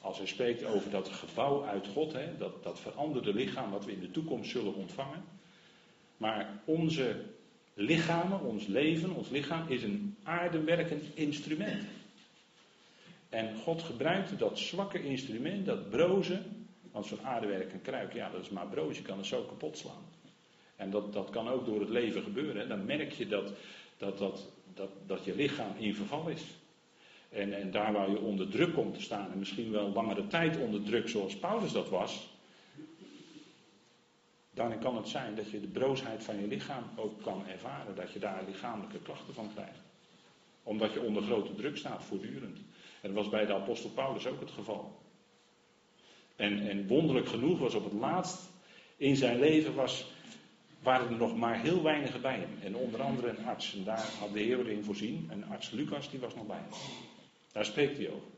Als 0.00 0.18
hij 0.18 0.26
spreekt 0.26 0.64
over 0.64 0.90
dat 0.90 1.08
gebouw 1.08 1.64
uit 1.64 1.86
God, 1.86 2.12
hè, 2.12 2.36
dat, 2.36 2.62
dat 2.62 2.80
veranderde 2.80 3.34
lichaam 3.34 3.70
wat 3.70 3.84
we 3.84 3.92
in 3.92 4.00
de 4.00 4.10
toekomst 4.10 4.50
zullen 4.50 4.74
ontvangen. 4.74 5.24
Maar 6.16 6.60
onze 6.64 7.24
lichamen, 7.74 8.40
ons 8.40 8.66
leven, 8.66 9.14
ons 9.14 9.28
lichaam 9.28 9.68
is 9.68 9.82
een 9.82 10.16
aardewerkend 10.22 11.04
instrument. 11.14 11.84
En 13.28 13.56
God 13.56 13.82
gebruikte 13.82 14.36
dat 14.36 14.58
zwakke 14.58 15.02
instrument, 15.02 15.66
dat 15.66 15.90
broze, 15.90 16.40
want 16.92 17.06
zo'n 17.06 17.22
aardewerk, 17.22 17.82
kruik, 17.82 18.12
ja, 18.12 18.30
dat 18.30 18.42
is 18.42 18.50
maar 18.50 18.66
broos, 18.66 18.96
je 18.96 19.02
kan 19.02 19.18
het 19.18 19.26
zo 19.26 19.42
kapot 19.42 19.78
slaan. 19.78 20.02
En 20.76 20.90
dat, 20.90 21.12
dat 21.12 21.30
kan 21.30 21.48
ook 21.48 21.66
door 21.66 21.80
het 21.80 21.88
leven 21.88 22.22
gebeuren. 22.22 22.68
Dan 22.68 22.84
merk 22.84 23.12
je 23.12 23.26
dat, 23.26 23.52
dat, 23.96 24.18
dat, 24.18 24.48
dat, 24.74 24.90
dat 25.06 25.24
je 25.24 25.34
lichaam 25.34 25.76
in 25.78 25.94
verval 25.94 26.28
is. 26.28 26.42
En, 27.28 27.52
en 27.52 27.70
daar 27.70 27.92
waar 27.92 28.10
je 28.10 28.20
onder 28.20 28.48
druk 28.48 28.74
komt 28.74 28.94
te 28.94 29.02
staan, 29.02 29.32
en 29.32 29.38
misschien 29.38 29.70
wel 29.70 29.92
langere 29.92 30.26
tijd 30.26 30.56
onder 30.56 30.82
druk 30.82 31.08
zoals 31.08 31.36
Paulus 31.36 31.72
dat 31.72 31.88
was, 31.88 32.28
dan 34.54 34.78
kan 34.78 34.96
het 34.96 35.08
zijn 35.08 35.34
dat 35.34 35.50
je 35.50 35.60
de 35.60 35.66
broosheid 35.66 36.24
van 36.24 36.40
je 36.40 36.46
lichaam 36.46 36.84
ook 36.96 37.22
kan 37.22 37.46
ervaren, 37.46 37.94
dat 37.94 38.12
je 38.12 38.18
daar 38.18 38.44
lichamelijke 38.46 38.98
klachten 38.98 39.34
van 39.34 39.50
krijgt. 39.54 39.82
Omdat 40.62 40.92
je 40.92 41.00
onder 41.00 41.22
grote 41.22 41.54
druk 41.54 41.76
staat, 41.76 42.04
voortdurend. 42.04 42.58
En 43.00 43.14
dat 43.14 43.24
was 43.24 43.28
bij 43.28 43.46
de 43.46 43.54
apostel 43.54 43.90
Paulus 43.90 44.26
ook 44.26 44.40
het 44.40 44.50
geval. 44.50 45.02
En, 46.36 46.68
en 46.68 46.86
wonderlijk 46.86 47.28
genoeg 47.28 47.58
was 47.58 47.74
op 47.74 47.84
het 47.84 47.92
laatst 47.92 48.52
in 48.96 49.16
zijn 49.16 49.38
leven 49.38 49.74
was, 49.74 50.10
waren 50.82 51.08
er 51.08 51.16
nog 51.16 51.36
maar 51.36 51.60
heel 51.60 51.82
weinigen 51.82 52.20
bij 52.20 52.38
hem. 52.38 52.58
En 52.62 52.76
onder 52.76 53.02
andere 53.02 53.28
een 53.28 53.46
arts. 53.46 53.74
En 53.74 53.84
daar 53.84 54.08
had 54.18 54.32
de 54.32 54.40
Heer 54.40 54.68
in 54.68 54.84
voorzien. 54.84 55.28
Een 55.30 55.44
arts 55.46 55.70
Lucas, 55.70 56.10
die 56.10 56.20
was 56.20 56.34
nog 56.34 56.46
bij 56.46 56.56
hem. 56.56 56.78
Daar 57.52 57.64
spreekt 57.64 57.96
hij 57.96 58.10
over. 58.10 58.28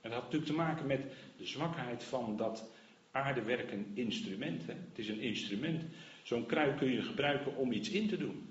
En 0.00 0.10
dat 0.10 0.12
had 0.12 0.22
natuurlijk 0.22 0.50
te 0.50 0.56
maken 0.56 0.86
met 0.86 1.00
de 1.36 1.46
zwakheid 1.46 2.04
van 2.04 2.36
dat 2.36 2.64
aardewerken 3.14 3.90
instrument. 3.94 4.66
Hè? 4.66 4.72
Het 4.72 4.98
is 4.98 5.08
een 5.08 5.20
instrument. 5.20 5.82
Zo'n 6.22 6.46
kruik 6.46 6.76
kun 6.76 6.92
je 6.92 7.02
gebruiken 7.02 7.56
om 7.56 7.72
iets 7.72 7.90
in 7.90 8.08
te 8.08 8.16
doen. 8.16 8.48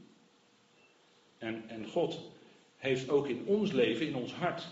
En, 1.38 1.64
en 1.68 1.88
God 1.88 2.32
heeft 2.78 3.10
ook 3.10 3.28
in 3.28 3.46
ons 3.46 3.72
leven, 3.72 4.08
in 4.08 4.16
ons 4.16 4.34
hart, 4.34 4.68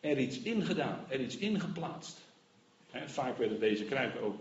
er 0.00 0.18
iets 0.18 0.42
ingedaan, 0.42 1.04
er 1.08 1.20
iets 1.20 1.36
ingeplaatst. 1.36 2.20
vaak 3.06 3.38
werden 3.38 3.60
deze 3.60 3.84
kruiken 3.84 4.20
ook, 4.20 4.36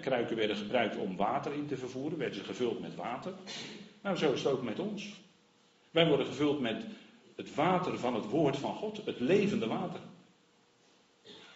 kruiken 0.00 0.36
werden 0.36 0.56
gebruikt 0.56 0.96
om 0.96 1.16
water 1.16 1.52
in 1.52 1.66
te 1.66 1.76
vervoeren, 1.76 2.18
werden 2.18 2.38
ze 2.38 2.44
gevuld 2.44 2.80
met 2.80 2.94
water. 2.94 3.34
Nou, 4.02 4.16
zo 4.16 4.32
is 4.32 4.42
het 4.42 4.52
ook 4.52 4.62
met 4.62 4.78
ons. 4.78 5.20
Wij 5.90 6.08
worden 6.08 6.26
gevuld 6.26 6.60
met 6.60 6.84
het 7.36 7.54
water 7.54 7.98
van 7.98 8.14
het 8.14 8.26
woord 8.26 8.56
van 8.56 8.74
God, 8.74 9.04
het 9.04 9.20
levende 9.20 9.66
water. 9.66 10.00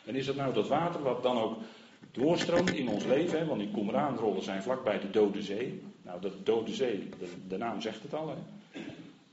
En 0.05 0.15
is 0.15 0.27
dat 0.27 0.37
nou 0.37 0.55
dat 0.55 0.69
water 0.69 1.03
wat 1.03 1.23
dan 1.23 1.39
ook 1.39 1.59
doorstroomt 2.15 2.71
in 2.75 2.89
ons 2.89 3.05
leven, 3.05 3.39
hè? 3.39 3.45
want 3.45 3.61
die 3.61 3.71
Qumran-rollen 3.71 4.43
zijn 4.43 4.63
vlakbij 4.63 5.01
de 5.01 5.11
Dode 5.11 5.43
Zee. 5.43 5.83
Nou, 6.03 6.21
de 6.21 6.33
Dode 6.43 6.75
Zee, 6.75 7.09
de, 7.19 7.29
de 7.49 7.57
naam 7.57 7.81
zegt 7.81 8.03
het 8.03 8.15
al, 8.15 8.29
hè? 8.29 8.37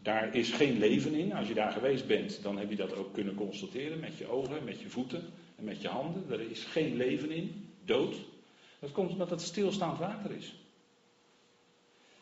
Daar 0.01 0.35
is 0.35 0.51
geen 0.51 0.77
leven 0.77 1.13
in. 1.13 1.33
Als 1.33 1.47
je 1.47 1.53
daar 1.53 1.71
geweest 1.71 2.07
bent, 2.07 2.43
dan 2.43 2.57
heb 2.57 2.69
je 2.69 2.75
dat 2.75 2.95
ook 2.95 3.13
kunnen 3.13 3.35
constateren 3.35 3.99
met 3.99 4.17
je 4.17 4.27
ogen, 4.27 4.63
met 4.63 4.79
je 4.79 4.89
voeten 4.89 5.23
en 5.55 5.63
met 5.63 5.81
je 5.81 5.87
handen. 5.87 6.23
Er 6.31 6.51
is 6.51 6.63
geen 6.63 6.95
leven 6.95 7.31
in, 7.31 7.69
dood. 7.85 8.15
Dat 8.79 8.91
komt 8.91 9.11
omdat 9.11 9.29
het 9.29 9.41
stilstaand 9.41 9.99
water 9.99 10.31
is. 10.31 10.55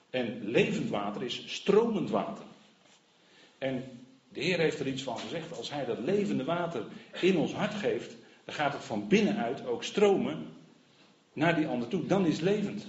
En 0.09 0.49
levend 0.49 0.89
water 0.89 1.23
is 1.23 1.43
stromend 1.45 2.09
water. 2.09 2.45
En 3.57 3.83
de 4.29 4.41
Heer 4.41 4.59
heeft 4.59 4.79
er 4.79 4.87
iets 4.87 5.03
van 5.03 5.19
gezegd. 5.19 5.57
Als 5.57 5.71
Hij 5.71 5.85
dat 5.85 5.99
levende 5.99 6.43
water 6.43 6.85
in 7.21 7.37
ons 7.37 7.53
hart 7.53 7.73
geeft, 7.73 8.15
dan 8.49 8.57
gaat 8.57 8.73
het 8.73 8.83
van 8.83 9.07
binnenuit 9.07 9.65
ook 9.65 9.83
stromen 9.83 10.47
naar 11.33 11.55
die 11.55 11.67
ander 11.67 11.87
toe. 11.87 12.05
Dan 12.05 12.25
is 12.25 12.33
het 12.33 12.41
levend. 12.41 12.87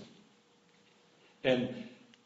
En 1.40 1.68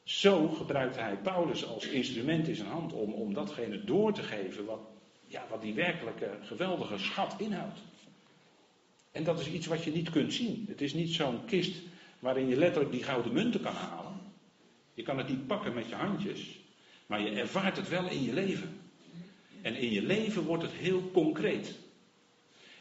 zo 0.03 0.49
gebruikt 0.49 0.97
hij 0.97 1.17
Paulus 1.17 1.67
als 1.67 1.87
instrument 1.87 2.49
in 2.49 2.55
zijn 2.55 2.69
hand 2.69 2.93
om, 2.93 3.12
om 3.12 3.35
datgene 3.35 3.85
door 3.85 4.12
te 4.12 4.23
geven 4.23 4.64
wat, 4.64 4.81
ja, 5.26 5.47
wat 5.50 5.62
die 5.62 5.75
werkelijke 5.75 6.31
geweldige 6.43 6.99
schat 6.99 7.35
inhoudt. 7.38 7.79
En 9.12 9.25
dat 9.25 9.41
is 9.41 9.47
iets 9.47 9.67
wat 9.67 9.85
je 9.85 9.93
niet 9.93 10.11
kunt 10.11 10.33
zien. 10.33 10.64
Het 10.69 10.81
is 10.81 10.95
niet 10.95 11.14
zo'n 11.14 11.45
kist 11.45 11.76
waarin 12.19 12.49
je 12.49 12.57
letterlijk 12.57 12.93
die 12.93 13.03
gouden 13.03 13.33
munten 13.33 13.61
kan 13.61 13.75
halen. 13.75 14.21
Je 14.95 15.03
kan 15.03 15.19
het 15.19 15.29
niet 15.29 15.47
pakken 15.47 15.75
met 15.75 15.88
je 15.88 15.95
handjes, 15.95 16.61
maar 17.07 17.21
je 17.21 17.31
ervaart 17.31 17.76
het 17.76 17.88
wel 17.88 18.09
in 18.09 18.23
je 18.23 18.33
leven. 18.33 18.81
En 19.62 19.75
in 19.76 19.91
je 19.91 20.03
leven 20.03 20.43
wordt 20.43 20.62
het 20.62 20.73
heel 20.73 21.11
concreet. 21.12 21.83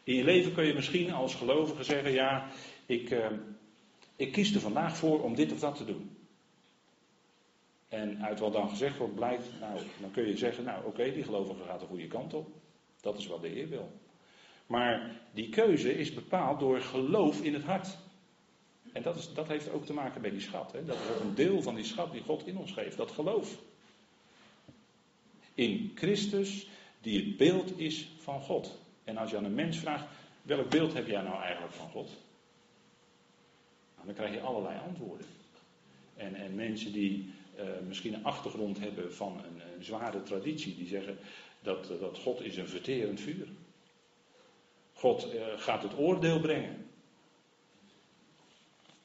In 0.04 0.16
je 0.16 0.24
leven 0.24 0.54
kun 0.54 0.66
je 0.66 0.74
misschien 0.74 1.12
als 1.12 1.36
gelovige 1.36 1.84
zeggen: 1.84 2.12
Ja, 2.12 2.50
ik, 2.86 3.12
eh, 3.12 3.32
ik 4.16 4.32
kies 4.32 4.54
er 4.54 4.62
vandaag 4.62 4.98
voor 4.98 5.24
om 5.24 5.36
dit 5.36 5.52
of 5.52 5.60
dat 5.60 5.76
te 5.76 5.86
doen. 5.86 6.18
En 7.88 8.24
uit 8.24 8.40
wat 8.40 8.54
dan 8.54 8.70
gezegd 8.70 8.98
wordt 8.98 9.16
blijkt, 9.16 9.46
nou, 9.60 9.80
dan 10.02 10.12
kun 10.12 10.28
je 10.28 10.38
zeggen, 10.38 10.64
nou 10.64 10.86
oké, 10.86 11.12
die 11.12 11.24
gelovige 11.24 11.64
gaat 11.64 11.80
de 11.80 11.86
goede 11.86 12.08
kant 12.08 12.34
op. 12.34 12.48
Dat 13.02 13.18
is 13.18 13.28
wat 13.28 13.42
de 13.42 13.48
Heer 13.48 13.70
wil. 13.70 13.92
Maar 14.68 15.22
die 15.34 15.50
keuze 15.50 15.98
is 15.98 16.14
bepaald 16.14 16.60
door 16.60 16.82
geloof 16.82 17.42
in 17.42 17.54
het 17.54 17.64
hart. 17.64 17.98
En 18.94 19.02
dat, 19.02 19.16
is, 19.16 19.34
dat 19.34 19.48
heeft 19.48 19.72
ook 19.72 19.86
te 19.86 19.94
maken 19.94 20.22
met 20.22 20.32
die 20.32 20.42
schat. 20.42 20.72
Hè? 20.72 20.86
Dat 20.86 20.96
is 20.96 21.16
ook 21.16 21.20
een 21.20 21.36
deel 21.36 21.62
van 21.62 21.76
die 21.76 21.84
schat 21.84 22.12
die 22.12 22.22
God 22.22 22.48
in 22.48 22.58
ons 22.58 22.72
geeft, 22.72 22.98
dat 22.98 23.12
geloof. 23.12 23.60
In 25.54 25.92
Christus, 25.96 26.68
die 27.02 27.26
het 27.26 27.38
beeld 27.38 27.80
is 27.80 28.10
van 28.20 28.42
God. 28.42 28.80
En 29.04 29.18
als 29.18 29.30
je 29.30 29.38
aan 29.38 29.46
een 29.46 29.54
mens 29.54 29.78
vraagt, 29.78 30.06
welk 30.42 30.70
beeld 30.70 30.94
heb 30.94 31.08
jij 31.08 31.22
nou 31.22 31.42
eigenlijk 31.42 31.74
van 31.74 31.90
God? 31.90 32.10
Nou, 33.96 34.06
dan 34.06 34.16
krijg 34.16 34.34
je 34.34 34.42
allerlei 34.42 34.80
antwoorden. 34.88 35.28
En, 36.16 36.36
en 36.36 36.56
mensen 36.56 36.92
die 36.92 37.34
uh, 37.60 37.64
misschien 37.88 38.14
een 38.14 38.26
achtergrond 38.26 38.80
hebben 38.80 39.14
van 39.14 39.42
een, 39.44 39.84
zware 39.84 40.24
traditie, 40.24 40.76
die 40.76 40.88
zeggen 40.88 41.18
dat, 41.62 41.88
dat 42.00 42.18
God 42.18 42.42
is 42.42 42.58
een 42.58 42.68
verterend 42.68 43.20
vuur. 43.20 43.48
God 44.94 45.34
uh, 45.34 45.42
gaat 45.58 45.84
het 45.84 45.98
oordeel 45.98 46.40
brengen. 46.40 46.86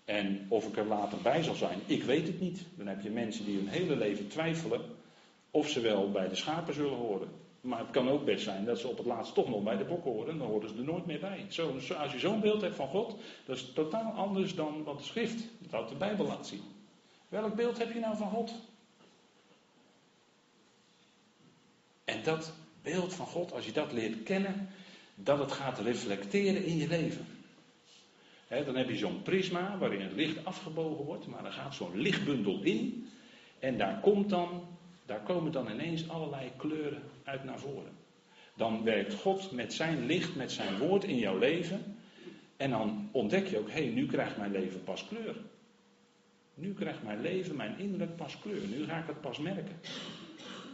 En 0.05 0.47
of 0.49 0.67
ik 0.67 0.77
er 0.77 0.87
later 0.87 1.19
bij 1.23 1.43
zal 1.43 1.55
zijn, 1.55 1.81
ik 1.87 2.03
weet 2.03 2.27
het 2.27 2.41
niet. 2.41 2.65
Dan 2.77 2.87
heb 2.87 3.03
je 3.03 3.11
mensen 3.11 3.45
die 3.45 3.57
hun 3.57 3.69
hele 3.69 3.97
leven 3.97 4.29
twijfelen 4.29 4.81
of 5.51 5.69
ze 5.69 5.81
wel 5.81 6.11
bij 6.11 6.29
de 6.29 6.35
schapen 6.35 6.75
zullen 6.75 6.97
horen. 6.97 7.29
Maar 7.61 7.79
het 7.79 7.91
kan 7.91 8.09
ook 8.09 8.25
best 8.25 8.45
zijn 8.45 8.65
dat 8.65 8.79
ze 8.79 8.89
op 8.89 8.97
het 8.97 9.07
laatst 9.07 9.35
toch 9.35 9.49
nog 9.49 9.63
bij 9.63 9.77
de 9.77 9.85
bokken 9.85 10.11
horen. 10.11 10.39
Dan 10.39 10.47
horen 10.47 10.69
ze 10.69 10.75
er 10.75 10.85
nooit 10.85 11.07
meer 11.07 11.21
bij. 11.21 11.47
Zo, 11.49 11.79
als 11.99 12.13
je 12.13 12.19
zo'n 12.19 12.41
beeld 12.41 12.61
hebt 12.61 12.77
van 12.77 12.89
God, 12.89 13.17
dat 13.45 13.57
is 13.57 13.73
totaal 13.73 14.13
anders 14.13 14.55
dan 14.55 14.85
wat 14.85 14.99
de 14.99 15.05
schrift, 15.05 15.45
dat 15.71 15.89
de 15.89 15.95
Bijbel 15.95 16.27
laat 16.27 16.47
zien. 16.47 16.63
Welk 17.29 17.55
beeld 17.55 17.79
heb 17.79 17.93
je 17.93 18.01
nou 18.01 18.17
van 18.17 18.31
God? 18.31 18.55
En 22.05 22.23
dat 22.23 22.53
beeld 22.83 23.15
van 23.15 23.27
God, 23.27 23.53
als 23.53 23.67
je 23.67 23.73
dat 23.73 23.93
leert 23.93 24.23
kennen, 24.23 24.69
dat 25.15 25.39
het 25.39 25.53
gaat 25.53 25.79
reflecteren 25.79 26.65
in 26.65 26.77
je 26.77 26.89
leven. 26.89 27.27
dan 28.49 28.77
heb 28.77 28.89
je 28.89 28.97
zo'n 28.97 29.23
prisma 29.23 29.79
waarin 29.79 30.01
het 30.01 30.13
licht 30.13 30.45
afgebogen 30.45 31.05
wordt, 31.05 31.27
maar 31.27 31.43
dan 31.43 31.53
gaat 31.53 31.75
zo'n 31.75 32.01
lichtbundel 32.01 32.63
in. 32.63 33.09
En 33.59 33.79
daar, 33.79 34.01
komt 34.01 34.29
dan, 34.29 34.78
daar 35.09 35.23
komen 35.23 35.53
dan 35.53 35.71
ineens 35.71 36.09
allerlei 36.09 36.51
kleuren 36.57 37.03
uit 37.25 37.45
naar 37.45 37.59
voren. 37.59 37.93
Dan 38.57 38.85
werkt 38.85 39.15
God 39.15 39.51
met 39.51 39.73
zijn 39.73 40.07
licht, 40.07 40.37
met 40.37 40.53
zijn 40.53 40.79
woord 40.79 41.05
in 41.05 41.19
jouw 41.19 41.39
leven. 41.39 41.97
En 42.57 42.71
dan 42.71 43.09
ontdek 43.13 43.47
je 43.47 43.59
ook, 43.59 43.71
hé, 43.71 43.85
hey, 43.85 43.93
nu 43.95 44.07
krijgt 44.07 44.37
mijn 44.37 44.53
leven 44.53 44.85
pas 44.85 45.09
kleur. 45.09 45.37
Nu 46.55 46.75
krijgt 46.75 47.03
mijn 47.03 47.21
leven, 47.21 47.57
mijn 47.57 47.79
innerlijk 47.79 48.17
pas 48.17 48.39
kleur. 48.39 48.67
Nu 48.67 48.85
ga 48.85 48.99
ik 48.99 49.07
het 49.07 49.21
pas 49.21 49.39
merken. 49.39 49.81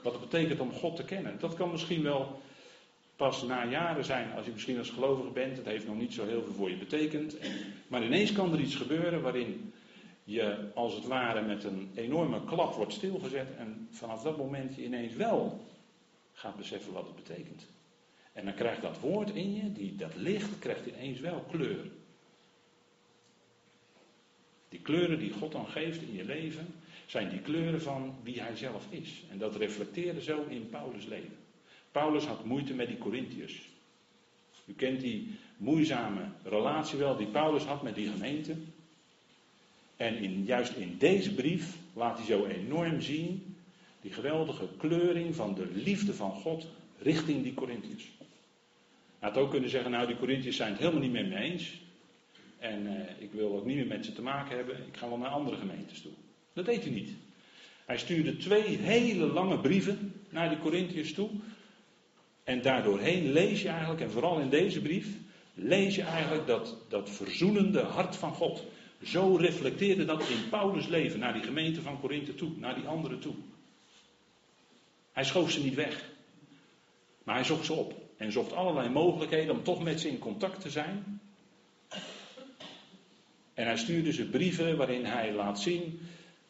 Wat 0.02 0.12
het 0.12 0.22
betekent 0.22 0.60
om 0.60 0.72
God 0.72 0.96
te 0.96 1.04
kennen. 1.04 1.38
Dat 1.38 1.54
kan 1.54 1.70
misschien 1.70 2.02
wel 2.02 2.40
pas 3.16 3.42
na 3.42 3.64
jaren 3.64 4.04
zijn 4.04 4.32
als 4.32 4.46
je 4.46 4.52
misschien 4.52 4.78
als 4.78 4.90
gelovige 4.90 5.30
bent. 5.30 5.56
Het 5.56 5.66
heeft 5.66 5.86
nog 5.86 5.96
niet 5.96 6.14
zo 6.14 6.26
heel 6.26 6.42
veel 6.42 6.54
voor 6.54 6.70
je 6.70 6.76
betekend. 6.76 7.36
Maar 7.88 8.04
ineens 8.04 8.32
kan 8.32 8.52
er 8.52 8.60
iets 8.60 8.76
gebeuren 8.76 9.22
waarin 9.22 9.72
je 10.24 10.70
als 10.74 10.94
het 10.94 11.06
ware 11.06 11.42
met 11.42 11.64
een 11.64 11.90
enorme 11.94 12.44
klap 12.44 12.74
wordt 12.74 12.92
stilgezet. 12.92 13.56
En 13.56 13.88
vanaf 13.90 14.22
dat 14.22 14.36
moment 14.36 14.74
je 14.74 14.84
ineens 14.84 15.14
wel 15.14 15.60
gaat 16.32 16.56
beseffen 16.56 16.92
wat 16.92 17.06
het 17.06 17.14
betekent. 17.14 17.66
En 18.32 18.44
dan 18.44 18.54
krijgt 18.54 18.82
dat 18.82 19.00
woord 19.00 19.30
in 19.30 19.54
je, 19.54 19.72
die, 19.72 19.96
dat 19.96 20.14
licht, 20.14 20.58
krijgt 20.58 20.86
ineens 20.86 21.20
wel 21.20 21.44
kleur. 21.50 21.90
Die 24.68 24.80
kleuren 24.80 25.18
die 25.18 25.32
God 25.32 25.52
dan 25.52 25.66
geeft 25.66 26.02
in 26.02 26.14
je 26.14 26.24
leven, 26.24 26.66
zijn 27.06 27.28
die 27.28 27.40
kleuren 27.40 27.82
van 27.82 28.14
wie 28.22 28.40
hij 28.40 28.56
zelf 28.56 28.86
is. 28.90 29.22
En 29.30 29.38
dat 29.38 29.56
reflecteerde 29.56 30.22
zo 30.22 30.44
in 30.48 30.68
Paulus' 30.68 31.06
leven. 31.06 31.36
Paulus 31.92 32.24
had 32.24 32.44
moeite 32.44 32.74
met 32.74 32.88
die 32.88 32.98
Corinthiërs. 32.98 33.68
U 34.66 34.72
kent 34.72 35.00
die 35.00 35.38
moeizame 35.56 36.28
relatie 36.42 36.98
wel 36.98 37.16
die 37.16 37.26
Paulus 37.26 37.64
had 37.64 37.82
met 37.82 37.94
die 37.94 38.08
gemeente. 38.08 38.54
En 39.96 40.16
in, 40.16 40.44
juist 40.44 40.76
in 40.76 40.96
deze 40.98 41.34
brief 41.34 41.76
laat 41.94 42.16
hij 42.16 42.26
zo 42.26 42.44
enorm 42.44 43.00
zien 43.00 43.56
die 44.00 44.12
geweldige 44.12 44.68
kleuring 44.76 45.34
van 45.34 45.54
de 45.54 45.66
liefde 45.72 46.14
van 46.14 46.30
God 46.30 46.66
richting 46.98 47.42
die 47.42 47.54
Corinthiërs. 47.54 48.10
Hij 49.18 49.28
had 49.32 49.38
ook 49.38 49.50
kunnen 49.50 49.70
zeggen, 49.70 49.90
nou 49.90 50.06
die 50.06 50.16
Corinthiërs 50.16 50.56
zijn 50.56 50.70
het 50.70 50.78
helemaal 50.78 51.00
niet 51.00 51.12
met 51.12 51.28
me 51.28 51.36
eens. 51.36 51.82
En 52.58 52.86
uh, 52.86 52.92
ik 53.18 53.32
wil 53.32 53.56
ook 53.56 53.64
niet 53.64 53.76
meer 53.76 53.86
met 53.86 54.04
ze 54.04 54.12
te 54.12 54.22
maken 54.22 54.56
hebben. 54.56 54.76
Ik 54.76 54.96
ga 54.96 55.08
wel 55.08 55.18
naar 55.18 55.30
andere 55.30 55.56
gemeentes 55.56 56.00
toe. 56.00 56.12
Dat 56.52 56.64
deed 56.64 56.82
hij 56.82 56.92
niet. 56.92 57.10
Hij 57.84 57.98
stuurde 57.98 58.36
twee 58.36 58.76
hele 58.76 59.26
lange 59.26 59.58
brieven 59.58 60.12
naar 60.28 60.48
die 60.48 60.58
Corinthiërs 60.58 61.14
toe. 61.14 61.30
En 62.44 62.62
daardoorheen 62.62 63.32
lees 63.32 63.62
je 63.62 63.68
eigenlijk, 63.68 64.00
en 64.00 64.10
vooral 64.10 64.40
in 64.40 64.48
deze 64.48 64.80
brief, 64.80 65.06
lees 65.54 65.94
je 65.94 66.02
eigenlijk 66.02 66.46
dat, 66.46 66.76
dat 66.88 67.10
verzoenende 67.10 67.80
hart 67.80 68.16
van 68.16 68.32
God. 68.32 68.64
Zo 69.04 69.36
reflecteerde 69.36 70.04
dat 70.04 70.28
in 70.28 70.48
Paulus' 70.48 70.86
leven 70.86 71.18
naar 71.18 71.32
die 71.32 71.42
gemeente 71.42 71.82
van 71.82 72.00
Korinthe 72.00 72.34
toe, 72.34 72.50
naar 72.56 72.74
die 72.74 72.86
anderen 72.86 73.18
toe. 73.18 73.34
Hij 75.12 75.24
schoof 75.24 75.50
ze 75.50 75.62
niet 75.62 75.74
weg. 75.74 76.12
Maar 77.24 77.34
hij 77.34 77.44
zocht 77.44 77.64
ze 77.64 77.72
op. 77.72 78.02
En 78.16 78.32
zocht 78.32 78.52
allerlei 78.52 78.88
mogelijkheden 78.88 79.54
om 79.54 79.62
toch 79.62 79.82
met 79.82 80.00
ze 80.00 80.08
in 80.08 80.18
contact 80.18 80.60
te 80.60 80.70
zijn. 80.70 81.20
En 83.54 83.66
hij 83.66 83.76
stuurde 83.76 84.12
ze 84.12 84.28
brieven 84.28 84.76
waarin 84.76 85.04
hij 85.04 85.32
laat 85.32 85.60
zien: 85.60 86.00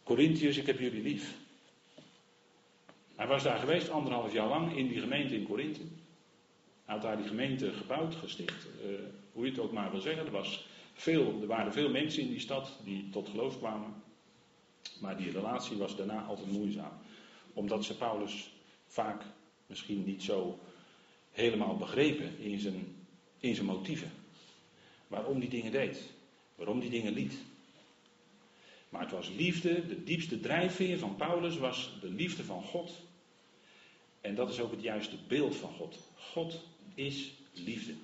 Corinthiërs, 0.03 0.57
ik 0.57 0.67
heb 0.67 0.79
jullie 0.79 1.03
lief. 1.03 1.35
Hij 3.17 3.27
was 3.27 3.43
daar 3.43 3.59
geweest 3.59 3.91
anderhalf 3.91 4.33
jaar 4.33 4.49
lang 4.49 4.77
in 4.77 4.89
die 4.89 5.01
gemeente 5.01 5.35
in 5.35 5.47
Korinthe. 5.47 5.81
Hij 6.85 6.95
had 6.95 7.03
daar 7.03 7.17
die 7.17 7.27
gemeente 7.27 7.73
gebouwd, 7.73 8.15
gesticht. 8.15 8.67
Uh, 8.67 8.99
hoe 9.33 9.45
je 9.45 9.51
het 9.51 9.61
ook 9.61 9.73
maar 9.73 9.91
wil 9.91 10.01
zeggen. 10.01 10.27
Er, 10.27 10.31
was 10.31 10.67
veel, 10.95 11.39
er 11.41 11.47
waren 11.47 11.73
veel 11.73 11.91
mensen 11.91 12.23
in 12.23 12.29
die 12.29 12.41
stad 12.41 12.79
die 12.85 13.09
tot 13.11 13.29
geloof 13.29 13.59
kwamen. 13.59 13.95
Maar 15.01 15.17
die 15.17 15.31
relatie 15.31 15.77
was 15.77 15.97
daarna 15.97 16.23
altijd 16.23 16.51
moeizaam. 16.51 16.93
Omdat 17.53 17.85
ze 17.85 17.97
Paulus 17.97 18.51
vaak 18.87 19.23
misschien 19.67 20.05
niet 20.05 20.23
zo 20.23 20.59
helemaal 21.31 21.77
begrepen 21.77 22.39
in 22.39 22.59
zijn 22.59 22.95
in 23.45 23.55
zijn 23.55 23.67
motieven. 23.67 24.11
Waarom 25.07 25.41
die 25.41 25.49
dingen 25.49 25.73
deed. 25.73 26.13
Waarom 26.55 26.81
die 26.81 26.91
dingen 26.91 27.13
liet. 27.13 27.35
Maar 28.89 29.01
het 29.01 29.11
was 29.11 29.29
liefde, 29.29 29.87
de 29.87 30.05
diepste 30.05 30.41
drijfveer 30.41 30.99
van 30.99 31.17
Paulus 31.17 31.57
was 31.57 31.93
de 32.01 32.11
liefde 32.11 32.45
van 32.45 32.63
God. 32.63 33.01
En 34.21 34.35
dat 34.35 34.51
is 34.51 34.61
ook 34.61 34.71
het 34.71 34.83
juiste 34.83 35.17
beeld 35.29 35.57
van 35.57 35.73
God. 35.73 35.99
God 36.17 36.61
is 36.95 37.33
liefde. 37.53 37.95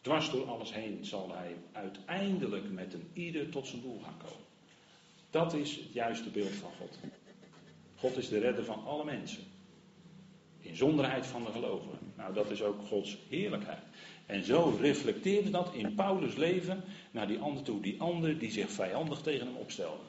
Dwars 0.00 0.30
door 0.30 0.46
alles 0.46 0.72
heen 0.74 1.04
zal 1.04 1.34
hij 1.34 1.56
uiteindelijk 1.72 2.70
met 2.70 2.94
een 2.94 3.10
ieder 3.12 3.48
tot 3.48 3.66
zijn 3.66 3.82
doel 3.82 4.00
gaan 4.04 4.18
komen. 4.18 4.46
Dat 5.30 5.54
is 5.54 5.76
het 5.76 5.92
juiste 5.92 6.30
beeld 6.30 6.52
van 6.52 6.70
God. 6.78 6.98
God 7.96 8.16
is 8.16 8.28
de 8.28 8.38
redder 8.38 8.64
van 8.64 8.84
alle 8.84 9.04
mensen. 9.04 9.42
Inzonderheid 10.60 11.26
van 11.26 11.44
de 11.44 11.52
gelovigen. 11.52 11.98
Nou, 12.16 12.34
dat 12.34 12.50
is 12.50 12.62
ook 12.62 12.86
Gods 12.86 13.16
heerlijkheid. 13.28 13.82
En 14.26 14.44
zo 14.44 14.76
reflecteerde 14.80 15.50
dat 15.50 15.74
in 15.74 15.94
Paulus' 15.94 16.36
leven 16.36 16.84
naar 17.10 17.26
die 17.26 17.38
ander 17.38 17.62
toe. 17.62 17.80
Die 17.80 18.00
ander 18.00 18.38
die 18.38 18.50
zich 18.50 18.70
vijandig 18.70 19.20
tegen 19.20 19.46
hem 19.46 19.56
opstelde. 19.56 20.02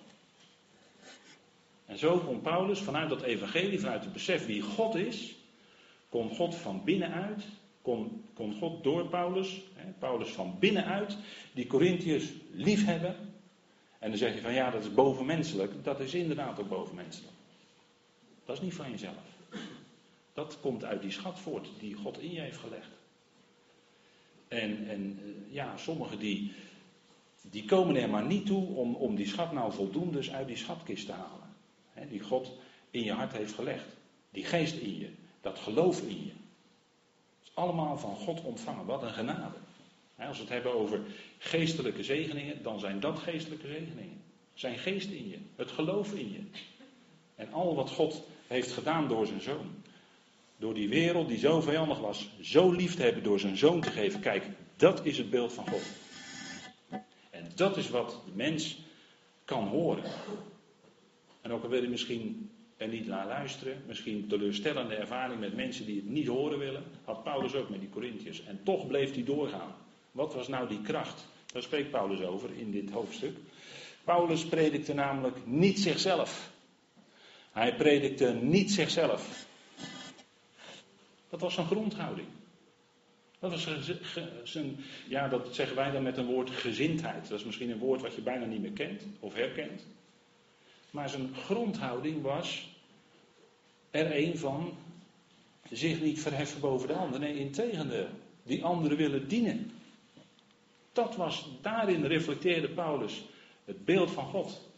En 1.86 1.98
zo 1.98 2.18
kon 2.18 2.42
Paulus 2.42 2.80
vanuit 2.80 3.10
dat 3.10 3.22
evangelie, 3.22 3.80
vanuit 3.80 4.04
het 4.04 4.14
besef 4.14 4.46
wie 4.46 4.62
God 4.62 4.96
is, 4.96 5.36
kon 6.10 6.30
God 6.30 6.56
van 6.56 6.84
binnenuit, 6.84 7.44
kon, 7.82 8.24
kon 8.34 8.54
God 8.54 8.84
door 8.84 9.08
Paulus, 9.08 9.62
hè, 9.74 9.92
Paulus 10.00 10.30
van 10.30 10.56
binnenuit, 10.60 11.18
die 11.54 11.68
Corinthiërs 11.68 12.32
liefhebben. 12.52 13.16
En 14.00 14.10
dan 14.10 14.18
zeg 14.18 14.34
je 14.34 14.42
van 14.42 14.54
ja, 14.54 14.70
dat 14.70 14.84
is 14.84 14.94
bovenmenselijk. 14.94 15.84
Dat 15.84 16.00
is 16.00 16.14
inderdaad 16.14 16.60
ook 16.60 16.70
bovenmenselijk. 16.70 17.34
Dat 18.46 18.56
is 18.56 18.62
niet 18.62 18.74
van 18.74 18.92
jezelf. 18.92 19.16
Dat 20.34 20.58
komt 20.62 20.84
uit 20.84 21.02
die 21.02 21.12
schat 21.12 21.40
voort 21.40 21.70
die 21.80 21.94
God 21.94 22.20
in 22.20 22.32
je 22.32 22.40
heeft 22.40 22.58
gelegd. 22.58 22.90
En, 24.48 24.90
en 24.90 25.20
eh, 25.24 25.54
ja, 25.54 25.78
sommigen 25.78 26.20
die, 26.20 26.52
die 27.42 27.66
komen 27.66 27.96
er 27.96 28.10
maar 28.10 28.26
niet 28.26 28.46
toe 28.46 28.68
om, 28.68 28.96
om 28.96 29.16
die 29.16 29.28
schat 29.28 29.52
nou 29.52 29.74
voldoende 29.74 30.32
uit 30.32 30.48
die 30.48 30.58
schatkist 30.58 31.06
te 31.06 31.12
halen. 31.12 32.10
die 32.10 32.20
God 32.20 32.52
in 32.92 33.04
je 33.04 33.12
hart 33.12 33.34
heeft 33.34 33.54
gelegd. 33.54 33.86
Die 34.30 34.44
geest 34.44 34.76
in 34.76 34.98
je. 34.98 35.10
Dat 35.42 35.60
geloof 35.60 36.02
in 36.02 36.26
je. 36.26 36.32
Allemaal 37.54 37.98
van 37.98 38.16
God 38.16 38.42
ontvangen. 38.42 38.86
Wat 38.86 39.04
een 39.04 39.14
genade. 39.14 39.58
als 40.18 40.38
we 40.38 40.44
het 40.44 40.54
hebben 40.54 40.74
over 40.74 41.02
geestelijke 41.38 42.04
zegeningen, 42.04 42.64
dan 42.64 42.80
zijn 42.80 43.00
dat 43.00 43.20
geestelijke 43.20 43.68
zegeningen. 43.68 44.22
Zijn 44.54 44.78
geest 44.78 45.10
in 45.10 45.30
je. 45.30 45.38
Het 45.56 45.72
geloof 45.72 46.14
in 46.14 46.32
je. 46.32 46.42
En 47.36 47.54
al 47.54 47.76
wat 47.76 47.90
God 47.90 48.24
heeft 48.48 48.72
gedaan 48.72 49.08
door 49.08 49.26
zijn 49.28 49.42
zoon. 49.42 49.76
Door 50.58 50.74
die 50.74 50.90
wereld 50.90 51.28
die 51.28 51.38
zo 51.38 51.62
vijandig 51.62 52.00
was, 52.00 52.30
zo 52.42 52.72
lief 52.72 52.96
te 52.96 53.02
hebben 53.02 53.24
door 53.24 53.40
zijn 53.40 53.58
zoon 53.58 53.82
te 53.82 53.92
geven. 53.92 54.20
Kijk, 54.20 54.46
dat 54.76 55.06
is 55.06 55.18
het 55.18 55.30
beeld 55.30 55.54
van 55.54 55.68
God. 55.68 55.82
En 57.30 57.52
dat 57.56 57.78
is 57.78 57.90
wat 57.90 58.22
de 58.26 58.32
mens 58.34 58.80
kan 59.46 59.68
horen. 59.68 60.04
En 61.42 61.52
ook 61.52 61.64
al 61.64 61.70
wil 61.70 61.82
je 61.82 61.90
misschien 61.90 62.51
er 62.82 62.88
niet 62.88 63.08
naar 63.08 63.28
luisteren, 63.28 63.84
misschien 63.88 64.28
teleurstellende 64.28 64.96
ervaring 64.96 65.40
met 65.40 65.56
mensen 65.56 65.86
die 65.86 65.96
het 65.96 66.10
niet 66.10 66.28
horen 66.28 66.60
willen, 66.60 66.84
had 67.04 67.24
Paulus 67.24 67.54
ook 67.54 67.70
met 67.70 67.80
die 67.80 67.90
Corinthiërs. 67.90 68.44
En 68.44 68.60
toch 68.64 68.88
bleef 68.88 69.14
hij 69.14 69.24
doorgaan. 69.24 69.76
Wat 70.12 70.34
was 70.34 70.48
nou 70.48 70.68
die 70.68 70.82
kracht? 70.82 71.28
Daar 71.54 71.62
spreekt 71.62 71.92
Paulus 71.92 72.22
over 72.22 72.50
in 72.58 72.72
dit 72.72 72.90
hoofdstuk. 72.90 73.38
Paulus 74.04 74.46
predikte 74.46 74.94
namelijk 74.94 75.38
niet 75.46 75.80
zichzelf. 75.80 76.52
Hij 77.52 77.76
predikte 77.76 78.34
niet 78.42 78.72
zichzelf. 78.72 79.46
Dat 81.30 81.40
was 81.40 81.54
zijn 81.54 81.68
grondhouding. 81.68 82.28
Dat 83.40 83.52
was 83.52 83.68
zijn, 84.44 84.78
ja, 85.08 85.28
dat 85.28 85.56
zeggen 85.56 85.76
wij 85.76 85.92
dan 85.92 86.04
met 86.04 86.18
een 86.18 86.26
woord 86.26 86.50
gezindheid. 86.50 87.30
Dat 87.30 87.40
is 87.40 87.46
misschien 87.46 87.70
een 87.70 87.78
woord 87.78 88.02
wat 88.02 88.16
je 88.16 88.22
bijna 88.22 88.46
niet 88.46 88.62
meer 88.62 88.72
kent 88.72 89.04
of 89.20 89.34
herkent. 89.34 89.86
Maar 90.92 91.10
zijn 91.10 91.36
grondhouding 91.36 92.22
was 92.22 92.70
er 93.92 94.16
een 94.16 94.38
van 94.38 94.74
zich 95.70 96.02
niet 96.02 96.22
verheffen 96.22 96.60
boven 96.60 96.88
de 96.88 96.94
ander. 96.94 97.20
Nee, 97.20 97.40
integendeel. 97.40 98.08
Die 98.44 98.64
anderen 98.64 98.98
willen 98.98 99.28
dienen. 99.28 99.72
Dat 100.92 101.16
was, 101.16 101.48
daarin 101.62 102.06
reflecteerde 102.06 102.70
Paulus 102.70 103.24
het 103.66 103.86
beeld 103.86 104.12
van 104.12 104.26
God. 104.26 104.70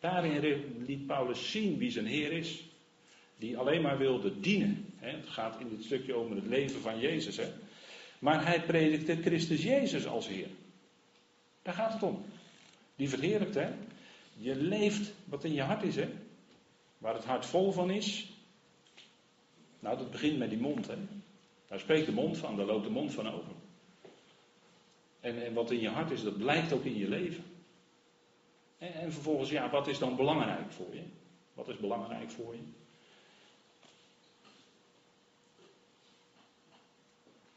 Daarin 0.00 0.84
liet 0.86 1.06
Paulus 1.06 1.50
zien 1.50 1.78
wie 1.78 1.90
zijn 1.90 2.06
Heer 2.06 2.32
is 2.32 2.64
die 3.42 3.58
alleen 3.58 3.82
maar 3.82 3.98
wilde 3.98 4.40
dienen. 4.40 4.86
Het 4.96 5.28
gaat 5.28 5.60
in 5.60 5.68
dit 5.68 5.84
stukje 5.84 6.14
over 6.14 6.36
het 6.36 6.46
leven 6.46 6.80
van 6.80 6.98
Jezus. 6.98 7.38
Maar 8.18 8.46
hij 8.46 8.62
predikte 8.62 9.16
Christus 9.22 9.62
Jezus 9.62 10.06
als 10.06 10.28
Heer. 10.28 10.48
Daar 11.62 11.74
gaat 11.74 11.92
het 11.92 12.02
om. 12.02 12.24
Die 12.96 13.08
verheerlijkt, 13.08 13.54
hè? 13.54 13.70
Je 14.36 14.56
leeft 14.56 15.12
wat 15.24 15.44
in 15.44 15.52
je 15.52 15.62
hart 15.62 15.82
is, 15.82 15.96
hè? 15.96 16.08
Waar 16.98 17.14
het 17.14 17.24
hart 17.24 17.46
vol 17.46 17.72
van 17.72 17.90
is. 17.90 18.32
Nou, 19.78 19.98
dat 19.98 20.10
begint 20.10 20.38
met 20.38 20.50
die 20.50 20.60
mond, 20.60 20.86
hè? 20.86 20.96
Daar 21.68 21.80
spreekt 21.80 22.06
de 22.06 22.12
mond 22.12 22.38
van, 22.38 22.56
daar 22.56 22.66
loopt 22.66 22.84
de 22.84 22.90
mond 22.90 23.12
van 23.12 23.28
over. 23.28 23.52
En, 25.20 25.44
en 25.44 25.54
wat 25.54 25.70
in 25.70 25.80
je 25.80 25.88
hart 25.88 26.10
is, 26.10 26.22
dat 26.22 26.38
blijkt 26.38 26.72
ook 26.72 26.84
in 26.84 26.96
je 26.96 27.08
leven. 27.08 27.44
En, 28.78 28.94
en 28.94 29.12
vervolgens, 29.12 29.50
ja, 29.50 29.70
wat 29.70 29.86
is 29.86 29.98
dan 29.98 30.16
belangrijk 30.16 30.72
voor 30.72 30.94
je? 30.94 31.02
Wat 31.54 31.68
is 31.68 31.76
belangrijk 31.76 32.30
voor 32.30 32.54
je? 32.54 32.62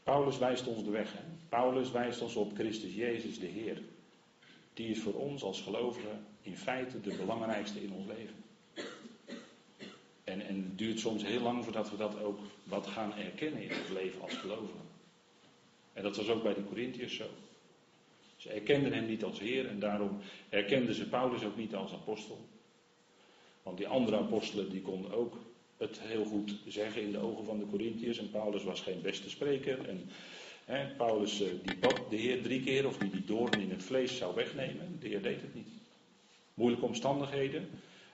Paulus 0.02 0.38
wijst 0.38 0.66
ons 0.66 0.84
de 0.84 0.90
weg. 0.90 1.12
Hè? 1.12 1.22
Paulus 1.48 1.90
wijst 1.90 2.20
ons 2.20 2.36
op 2.36 2.54
Christus 2.54 2.94
Jezus, 2.94 3.38
de 3.38 3.46
Heer. 3.46 3.82
Die 4.74 4.88
is 4.88 5.00
voor 5.00 5.14
ons 5.14 5.42
als 5.42 5.60
gelovigen 5.60 6.26
in 6.46 6.56
feite 6.56 7.00
de 7.00 7.16
belangrijkste 7.16 7.82
in 7.82 7.92
ons 7.92 8.06
leven. 8.06 8.44
En, 10.24 10.46
en 10.46 10.56
het 10.56 10.78
duurt 10.78 11.00
soms 11.00 11.22
heel 11.22 11.40
lang 11.40 11.64
voordat 11.64 11.90
we 11.90 11.96
dat 11.96 12.22
ook 12.22 12.38
wat 12.64 12.86
gaan 12.86 13.14
erkennen 13.14 13.62
in 13.62 13.70
ons 13.80 13.90
leven 13.90 14.20
als 14.20 14.34
gelovigen. 14.34 14.80
En 15.92 16.02
dat 16.02 16.16
was 16.16 16.28
ook 16.28 16.42
bij 16.42 16.54
de 16.54 16.64
Corinthiërs 16.64 17.16
zo. 17.16 17.26
Ze 18.36 18.50
erkenden 18.50 18.92
hem 18.92 19.06
niet 19.06 19.24
als 19.24 19.38
Heer 19.38 19.66
en 19.68 19.78
daarom 19.78 20.18
erkenden 20.48 20.94
ze 20.94 21.08
Paulus 21.08 21.44
ook 21.44 21.56
niet 21.56 21.74
als 21.74 21.92
apostel. 21.92 22.48
Want 23.62 23.76
die 23.76 23.88
andere 23.88 24.18
apostelen 24.18 24.70
die 24.70 24.82
konden 24.82 25.12
ook 25.12 25.36
het 25.76 26.00
heel 26.00 26.24
goed 26.24 26.54
zeggen 26.66 27.02
in 27.02 27.12
de 27.12 27.18
ogen 27.18 27.44
van 27.44 27.58
de 27.58 27.66
Corinthiërs. 27.66 28.18
En 28.18 28.30
Paulus 28.30 28.64
was 28.64 28.80
geen 28.80 29.02
beste 29.02 29.30
spreker. 29.30 29.88
En 29.88 30.08
hè, 30.64 30.86
Paulus 30.96 31.40
eh, 31.40 31.48
die 31.62 31.76
bad 31.76 32.00
de 32.10 32.16
Heer 32.16 32.42
drie 32.42 32.62
keer 32.62 32.86
of 32.86 32.98
die 32.98 33.10
die 33.10 33.24
doorn 33.24 33.60
in 33.60 33.70
het 33.70 33.82
vlees 33.82 34.16
zou 34.16 34.34
wegnemen. 34.34 34.96
De 35.00 35.08
Heer 35.08 35.22
deed 35.22 35.40
het 35.40 35.54
niet. 35.54 35.68
Moeilijke 36.56 36.86
omstandigheden. 36.86 37.68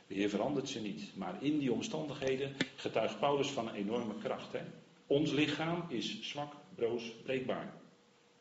De 0.06 0.14
Heer 0.14 0.28
verandert 0.28 0.68
ze 0.68 0.80
niet. 0.80 1.16
Maar 1.16 1.42
in 1.42 1.58
die 1.58 1.72
omstandigheden 1.72 2.52
getuigt 2.76 3.18
Paulus 3.18 3.48
van 3.48 3.68
een 3.68 3.74
enorme 3.74 4.14
kracht. 4.22 4.54
Ons 5.06 5.30
lichaam 5.30 5.84
is 5.88 6.22
zwak, 6.22 6.52
broos, 6.74 7.12
breekbaar. 7.22 7.74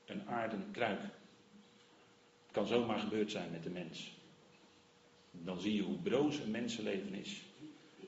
Een 0.06 0.28
aarden 0.28 0.68
kruik. 0.72 1.02
Het 1.02 2.52
kan 2.52 2.68
zomaar 2.68 3.00
gebeurd 3.00 3.32
zijn 3.32 3.52
met 3.52 3.64
de 3.64 3.70
mens. 3.70 4.12
Dan 5.32 5.60
zie 5.60 5.76
je 5.76 5.82
hoe 5.82 5.98
broos 5.98 6.38
een 6.38 6.52
mensenleven 6.52 7.14
is. 7.14 7.42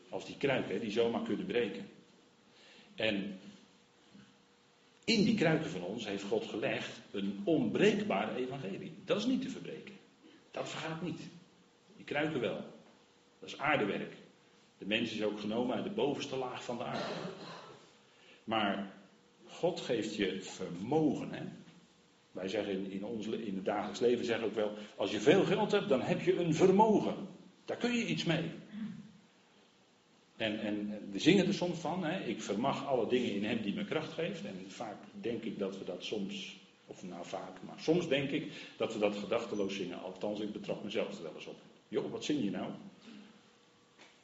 Als 0.10 0.26
die 0.26 0.38
kruiken, 0.38 0.80
die 0.80 0.92
zomaar 0.92 1.24
kunnen 1.24 1.46
breken. 1.46 1.88
En 2.96 3.40
in 5.06 5.24
die 5.24 5.36
kruiken 5.36 5.70
van 5.70 5.84
ons 5.84 6.06
heeft 6.06 6.24
God 6.24 6.46
gelegd 6.46 7.02
een 7.12 7.42
onbreekbaar 7.44 8.36
evangelie. 8.36 8.92
Dat 9.06 9.18
is 9.18 9.26
niet 9.26 9.42
te 9.42 9.50
verbreken. 9.50 9.96
Dat 10.52 10.70
vergaat 10.70 11.02
niet. 11.02 11.22
Die 12.04 12.16
kruiken 12.16 12.42
wel. 12.42 12.62
Dat 13.40 13.50
is 13.50 13.58
aardewerk. 13.58 14.14
De 14.78 14.86
mens 14.86 15.12
is 15.12 15.24
ook 15.24 15.40
genomen 15.40 15.76
uit 15.76 15.84
de 15.84 15.90
bovenste 15.90 16.36
laag 16.36 16.64
van 16.64 16.78
de 16.78 16.84
aarde. 16.84 17.14
Maar 18.44 18.94
God 19.46 19.80
geeft 19.82 20.16
je 20.16 20.42
vermogen. 20.42 21.32
Hè? 21.32 21.44
Wij 22.32 22.48
zeggen 22.48 22.92
in, 22.92 23.06
ons, 23.06 23.28
in 23.28 23.56
het 23.56 23.66
dagelijks 23.66 24.00
leven 24.00 24.26
zeggen 24.26 24.46
ook 24.46 24.56
wel, 24.56 24.74
als 24.96 25.12
je 25.12 25.20
veel 25.20 25.44
geld 25.44 25.72
hebt, 25.72 25.90
dan 25.90 26.02
heb 26.02 26.22
je 26.22 26.36
een 26.36 26.54
vermogen. 26.54 27.28
Daar 27.66 27.78
kun 27.78 27.94
je 27.94 28.06
iets 28.06 28.24
mee. 28.24 28.52
En, 30.38 30.60
en 30.60 31.00
we 31.12 31.20
zingen 31.20 31.48
er 31.48 31.54
soms 31.54 31.80
van, 31.80 32.04
hè, 32.04 32.20
ik 32.24 32.42
vermag 32.42 32.88
alle 32.88 33.08
dingen 33.08 33.34
in 33.36 33.44
hem 33.44 33.62
die 33.62 33.74
me 33.74 33.86
kracht 33.86 34.14
geeft. 34.14 34.46
En 34.46 34.66
vaak 34.68 34.98
denk 35.22 35.44
ik 35.44 35.60
dat 35.60 35.78
we 35.78 35.86
dat 35.86 36.04
soms, 36.04 36.60
of 36.86 37.04
nou 37.04 37.26
vaak, 37.26 37.62
maar 37.62 37.80
soms 37.80 38.08
denk 38.08 38.30
ik 38.30 38.52
dat 38.78 38.94
we 38.94 39.00
dat 39.00 39.16
gedachteloos 39.16 39.76
zingen. 39.76 40.02
Althans, 40.02 40.40
ik 40.40 40.52
betrap 40.52 40.84
mezelf 40.84 41.18
er 41.18 41.24
wel 41.24 41.36
eens 41.36 41.48
op. 41.48 41.73
Joh, 41.94 42.12
wat 42.12 42.24
zing 42.24 42.44
je 42.44 42.52
nou? 42.52 42.72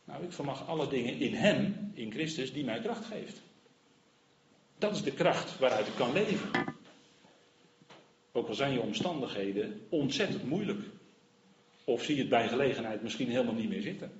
Nou, 0.03 0.23
ik 0.23 0.31
vermag 0.31 0.67
alle 0.67 0.87
dingen 0.87 1.19
in 1.19 1.33
hem, 1.33 1.91
in 1.93 2.11
Christus, 2.11 2.53
die 2.53 2.63
mij 2.63 2.79
kracht 2.79 3.05
geeft. 3.05 3.41
Dat 4.77 4.95
is 4.95 5.03
de 5.03 5.11
kracht 5.11 5.59
waaruit 5.59 5.87
ik 5.87 5.95
kan 5.95 6.13
leven. 6.13 6.49
Ook 8.31 8.47
al 8.47 8.53
zijn 8.53 8.73
je 8.73 8.81
omstandigheden 8.81 9.81
ontzettend 9.89 10.43
moeilijk. 10.43 10.79
Of 11.83 12.03
zie 12.03 12.15
je 12.15 12.21
het 12.21 12.29
bij 12.29 12.47
gelegenheid 12.47 13.01
misschien 13.01 13.29
helemaal 13.29 13.53
niet 13.53 13.69
meer 13.69 13.81
zitten. 13.81 14.11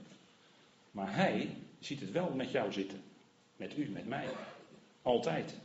Maar 0.92 1.16
hij 1.16 1.56
ziet 1.80 2.00
het 2.00 2.12
wel 2.12 2.30
met 2.30 2.52
jou 2.52 2.72
zitten. 2.72 3.02
Met 3.56 3.78
u, 3.78 3.90
met 3.90 4.08
mij. 4.08 4.28
Altijd. 5.02 5.56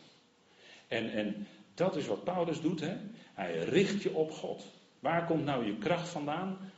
En, 0.89 1.13
en 1.13 1.47
dat 1.75 1.97
is 1.97 2.07
wat 2.07 2.25
Paulus 2.25 2.61
doet. 2.61 2.81
Hè? 2.81 2.97
Hij 3.35 3.59
richt 3.59 4.03
je 4.03 4.15
op 4.15 4.31
God. 4.31 4.65
Waar 5.01 5.27
komt 5.27 5.45
nou 5.45 5.67
je 5.67 5.79
kracht 5.79 6.09
vandaan? 6.09 6.73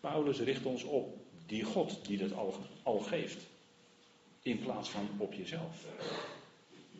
Paulus 0.00 0.38
richt 0.38 0.64
ons 0.64 0.84
op 0.84 1.16
die 1.46 1.64
God 1.64 2.06
die 2.06 2.18
dat 2.18 2.32
al, 2.82 3.00
geeft. 3.00 3.46
In 4.42 4.58
plaats 4.58 4.88
van 4.90 5.08
op 5.16 5.32
jezelf. 5.32 5.84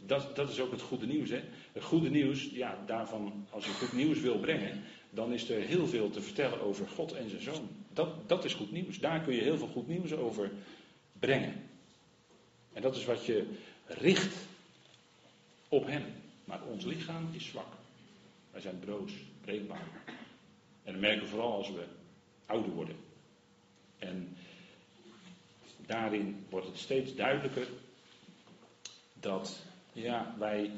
Dat, 0.06 0.36
dat 0.36 0.50
is 0.50 0.60
ook 0.60 0.70
het 0.70 0.80
goede 0.80 1.06
nieuws. 1.06 1.30
Hè? 1.30 1.40
Het 1.72 1.82
goede 1.82 2.10
nieuws, 2.10 2.50
ja, 2.52 2.78
daarvan, 2.86 3.46
als 3.50 3.64
je 3.64 3.70
goed 3.70 3.92
nieuws 3.92 4.20
wil 4.20 4.38
brengen, 4.38 4.82
dan 5.10 5.32
is 5.32 5.50
er 5.50 5.60
heel 5.60 5.86
veel 5.86 6.10
te 6.10 6.20
vertellen 6.20 6.60
over 6.60 6.88
God 6.88 7.12
en 7.12 7.30
zijn 7.30 7.42
zoon. 7.42 7.68
Dat, 7.92 8.28
dat 8.28 8.44
is 8.44 8.54
goed 8.54 8.72
nieuws. 8.72 8.98
Daar 8.98 9.20
kun 9.20 9.34
je 9.34 9.40
heel 9.40 9.58
veel 9.58 9.68
goed 9.68 9.88
nieuws 9.88 10.12
over 10.12 10.50
brengen. 11.12 11.62
En 12.72 12.82
dat 12.82 12.96
is 12.96 13.04
wat 13.04 13.26
je 13.26 13.46
richt 13.86 14.36
op 15.68 15.86
hem. 15.86 16.04
Maar 16.44 16.62
ons 16.62 16.84
lichaam 16.84 17.28
is 17.32 17.46
zwak. 17.46 17.72
Wij 18.50 18.60
zijn 18.60 18.78
broos, 18.78 19.12
breekbaar. 19.40 19.86
En 20.82 20.92
dat 20.92 21.00
merken 21.00 21.22
we 21.22 21.28
vooral 21.28 21.52
als 21.52 21.70
we 21.70 21.84
ouder 22.48 22.72
worden. 22.72 22.96
En 23.98 24.36
daarin 25.86 26.46
wordt 26.48 26.66
het 26.66 26.78
steeds 26.78 27.14
duidelijker 27.14 27.68
dat, 29.20 29.62
ja, 29.92 30.34
wij, 30.38 30.70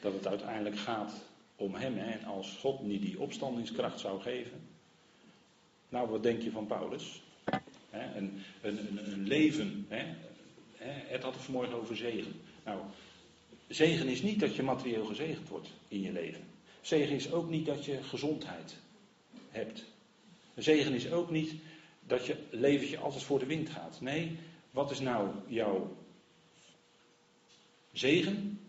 dat 0.00 0.12
het 0.12 0.26
uiteindelijk 0.26 0.78
gaat 0.78 1.12
om 1.56 1.74
Hem. 1.74 1.96
Hè? 1.96 2.10
En 2.10 2.24
als 2.24 2.56
God 2.56 2.82
niet 2.82 3.02
die 3.02 3.20
opstandingskracht 3.20 4.00
zou 4.00 4.20
geven. 4.20 4.60
Nou, 5.88 6.08
wat 6.08 6.22
denk 6.22 6.42
je 6.42 6.50
van 6.50 6.66
Paulus? 6.66 7.22
Hè? 7.90 8.16
Een, 8.16 8.42
een, 8.62 8.78
een, 8.78 9.12
een, 9.12 9.26
leven. 9.26 9.86
Hè? 9.88 10.04
Het 10.84 11.22
had 11.22 11.34
het 11.34 11.42
vanmorgen 11.42 11.74
over 11.74 11.96
zegen. 11.96 12.40
Nou, 12.64 12.80
zegen 13.68 14.08
is 14.08 14.22
niet 14.22 14.40
dat 14.40 14.56
je 14.56 14.62
materieel 14.62 15.04
gezegend 15.04 15.48
wordt 15.48 15.68
in 15.88 16.00
je 16.00 16.12
leven. 16.12 16.44
Zegen 16.80 17.14
is 17.14 17.32
ook 17.32 17.48
niet 17.48 17.66
dat 17.66 17.84
je 17.84 18.02
gezondheid 18.02 18.76
hebt. 19.50 19.84
Zegen 20.62 20.94
is 20.94 21.10
ook 21.10 21.30
niet 21.30 21.54
dat 22.06 22.26
je 22.26 22.36
leventje 22.50 22.98
altijd 22.98 23.22
voor 23.22 23.38
de 23.38 23.46
wind 23.46 23.68
gaat. 23.68 24.00
Nee, 24.00 24.38
wat 24.70 24.90
is 24.90 25.00
nou 25.00 25.28
jouw 25.46 25.96
zegen? 27.92 28.60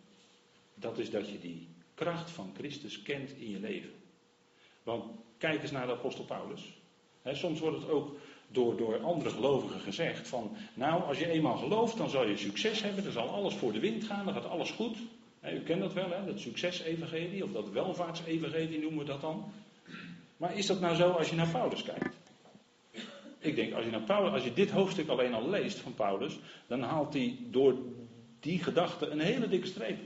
Dat 0.76 0.98
is 0.98 1.10
dat 1.10 1.30
je 1.30 1.40
die 1.40 1.68
kracht 1.94 2.32
van 2.32 2.52
Christus 2.58 3.02
kent 3.02 3.32
in 3.38 3.50
je 3.50 3.60
leven. 3.60 3.92
Want 4.84 5.04
kijk 5.38 5.62
eens 5.62 5.72
naar 5.72 5.86
de 5.86 5.94
apostel 5.94 6.24
Paulus. 6.24 6.74
soms 7.26 7.60
wordt 7.60 7.82
het 7.82 7.90
ook 7.90 8.18
door, 8.48 8.78
door 8.78 9.00
andere 9.00 9.30
gelovigen 9.30 9.80
gezegd 9.80 10.28
van, 10.28 10.56
nou 10.74 11.04
als 11.04 11.20
je 11.20 11.28
eenmaal 11.28 11.58
gelooft 11.58 11.98
dan 11.98 12.10
zal 12.10 12.28
je 12.28 12.38
succes 12.38 12.82
hebben, 12.82 13.04
dan 13.04 13.12
zal 13.12 13.30
alles 13.30 13.54
voor 13.54 13.72
de 13.72 13.80
wind 13.80 14.04
gaan, 14.04 14.26
dan 14.26 14.34
gaat 14.34 14.46
alles 14.46 14.72
goed. 14.72 14.98
u 15.44 15.60
kent 15.60 15.82
dat 15.82 15.94
wel, 15.94 16.10
hè, 16.10 16.26
dat 16.26 16.40
succesevangelie 16.40 17.44
of 17.44 17.52
dat 17.52 17.70
welvaartsevangelie 17.70 18.80
noemen 18.80 19.00
we 19.00 19.06
dat 19.06 19.22
dan. 19.22 19.52
Maar 20.42 20.58
is 20.58 20.66
dat 20.66 20.80
nou 20.80 20.96
zo 20.96 21.12
als 21.12 21.30
je 21.30 21.36
naar 21.36 21.48
Paulus 21.48 21.84
kijkt? 21.84 22.16
Ik 23.40 23.56
denk, 23.56 23.74
als 23.74 23.86
je, 23.86 23.92
naar 23.92 24.02
Paulus, 24.02 24.32
als 24.32 24.44
je 24.44 24.54
dit 24.54 24.70
hoofdstuk 24.70 25.08
alleen 25.08 25.34
al 25.34 25.50
leest 25.50 25.80
van 25.80 25.94
Paulus, 25.94 26.40
dan 26.68 26.82
haalt 26.82 27.14
hij 27.14 27.38
door 27.50 27.76
die 28.40 28.64
gedachte 28.64 29.08
een 29.08 29.20
hele 29.20 29.48
dikke 29.48 29.68
streep. 29.68 30.00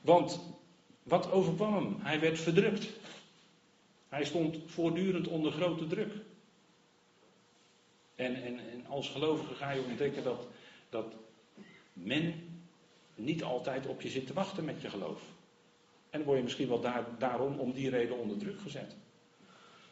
Want 0.00 0.40
wat 1.02 1.30
overkwam 1.30 1.74
hem? 1.74 1.96
Hij 1.98 2.20
werd 2.20 2.38
verdrukt. 2.38 2.88
Hij 4.08 4.24
stond 4.24 4.58
voortdurend 4.66 5.28
onder 5.28 5.52
grote 5.52 5.86
druk. 5.86 6.12
En, 8.14 8.34
en, 8.34 8.58
en 8.58 8.86
als 8.86 9.08
gelovige 9.08 9.54
ga 9.54 9.70
je 9.70 9.84
ontdekken 9.88 10.24
dat, 10.24 10.46
dat 10.90 11.14
men 11.92 12.34
niet 13.14 13.42
altijd 13.42 13.86
op 13.86 14.00
je 14.00 14.08
zit 14.08 14.26
te 14.26 14.32
wachten 14.32 14.64
met 14.64 14.82
je 14.82 14.90
geloof. 14.90 15.20
En 16.12 16.18
dan 16.18 16.22
word 16.22 16.36
je 16.36 16.44
misschien 16.44 16.68
wel 16.68 16.80
daar, 16.80 17.04
daarom 17.18 17.58
om 17.58 17.72
die 17.72 17.90
reden 17.90 18.18
onder 18.18 18.38
druk 18.38 18.60
gezet. 18.60 18.96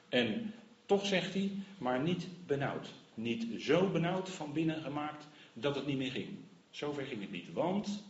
En 0.08 0.54
toch 0.86 1.06
zegt 1.06 1.34
hij, 1.34 1.50
maar 1.78 2.00
niet 2.00 2.26
benauwd. 2.46 2.92
Niet 3.14 3.62
zo 3.62 3.90
benauwd 3.90 4.28
van 4.28 4.52
binnen 4.52 4.82
gemaakt 4.82 5.26
dat 5.52 5.74
het 5.74 5.86
niet 5.86 5.96
meer 5.96 6.10
ging. 6.10 6.28
Zover 6.70 7.04
ging 7.04 7.20
het 7.20 7.30
niet. 7.30 7.52
Want 7.52 8.02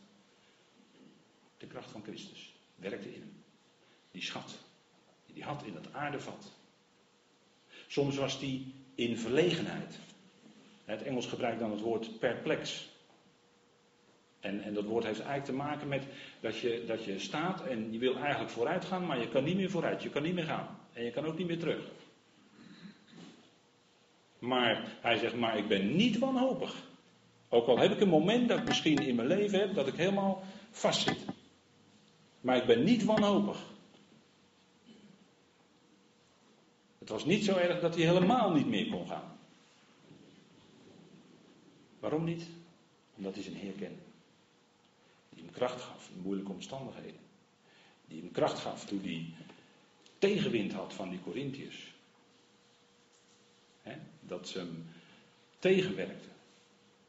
de 1.58 1.66
kracht 1.66 1.90
van 1.90 2.02
Christus 2.02 2.54
werkte 2.76 3.14
in 3.14 3.20
hem. 3.20 3.42
Die 4.10 4.22
schat, 4.22 4.58
die 5.26 5.42
hij 5.42 5.52
had 5.52 5.64
in 5.64 5.72
dat 5.72 5.92
aardevat. 5.92 6.52
Soms 7.86 8.16
was 8.16 8.38
die 8.38 8.74
in 8.94 9.18
verlegenheid. 9.18 9.98
Het 10.84 11.02
Engels 11.02 11.26
gebruikt 11.26 11.60
dan 11.60 11.70
het 11.70 11.80
woord 11.80 12.18
perplex. 12.18 12.89
En, 14.40 14.62
en 14.62 14.74
dat 14.74 14.84
woord 14.84 15.04
heeft 15.04 15.20
eigenlijk 15.20 15.50
te 15.50 15.66
maken 15.66 15.88
met 15.88 16.02
dat 16.40 16.58
je, 16.58 16.84
dat 16.86 17.04
je 17.04 17.18
staat 17.18 17.66
en 17.66 17.92
je 17.92 17.98
wil 17.98 18.16
eigenlijk 18.16 18.50
vooruit 18.50 18.84
gaan, 18.84 19.06
maar 19.06 19.20
je 19.20 19.28
kan 19.28 19.44
niet 19.44 19.56
meer 19.56 19.70
vooruit, 19.70 20.02
je 20.02 20.10
kan 20.10 20.22
niet 20.22 20.34
meer 20.34 20.44
gaan. 20.44 20.78
En 20.92 21.04
je 21.04 21.10
kan 21.10 21.26
ook 21.26 21.38
niet 21.38 21.46
meer 21.46 21.58
terug. 21.58 21.90
Maar 24.38 24.96
hij 25.00 25.16
zegt, 25.16 25.34
maar 25.34 25.58
ik 25.58 25.68
ben 25.68 25.96
niet 25.96 26.18
wanhopig. 26.18 26.74
Ook 27.48 27.66
al 27.66 27.78
heb 27.78 27.92
ik 27.92 28.00
een 28.00 28.08
moment 28.08 28.48
dat 28.48 28.58
ik 28.58 28.64
misschien 28.64 28.98
in 28.98 29.14
mijn 29.14 29.28
leven 29.28 29.58
heb 29.58 29.74
dat 29.74 29.86
ik 29.86 29.94
helemaal 29.94 30.42
vastzit. 30.70 31.24
Maar 32.40 32.56
ik 32.56 32.66
ben 32.66 32.84
niet 32.84 33.04
wanhopig. 33.04 33.58
Het 36.98 37.08
was 37.08 37.24
niet 37.24 37.44
zo 37.44 37.56
erg 37.56 37.80
dat 37.80 37.94
hij 37.94 38.04
helemaal 38.04 38.52
niet 38.52 38.66
meer 38.66 38.88
kon 38.90 39.06
gaan. 39.06 39.38
Waarom 42.00 42.24
niet? 42.24 42.46
Omdat 43.16 43.34
hij 43.34 43.44
Heer 43.44 43.72
kende. 43.72 44.09
Hem 45.40 45.50
kracht 45.50 45.80
gaf 45.80 46.10
in 46.14 46.22
moeilijke 46.22 46.52
omstandigheden. 46.52 47.20
Die 48.06 48.20
hem 48.20 48.30
kracht 48.30 48.58
gaf 48.58 48.84
toen 48.84 49.02
hij 49.02 49.26
tegenwind 50.18 50.72
had 50.72 50.94
van 50.94 51.10
die 51.10 51.20
Corinthiërs. 51.20 51.92
Dat 54.20 54.48
ze 54.48 54.58
hem 54.58 54.86
tegenwerkten. 55.58 56.30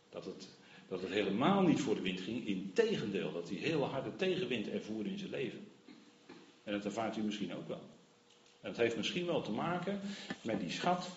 Dat 0.09 0.25
het, 0.25 0.47
dat 0.87 1.01
het 1.01 1.11
helemaal 1.11 1.61
niet 1.61 1.81
voor 1.81 1.95
de 1.95 2.01
wind 2.01 2.21
ging. 2.21 2.47
Integendeel, 2.47 3.31
dat 3.31 3.49
hij 3.49 3.57
hele 3.57 3.85
harde 3.85 4.15
tegenwind 4.15 4.67
ervoer 4.67 5.05
in 5.05 5.17
zijn 5.17 5.29
leven. 5.29 5.67
En 6.63 6.71
dat 6.71 6.85
ervaart 6.85 7.17
u 7.17 7.21
misschien 7.21 7.55
ook 7.55 7.67
wel. 7.67 7.89
En 8.61 8.69
dat 8.69 8.77
heeft 8.77 8.97
misschien 8.97 9.25
wel 9.25 9.41
te 9.41 9.51
maken 9.51 10.01
met 10.41 10.59
die 10.59 10.71
schat 10.71 11.09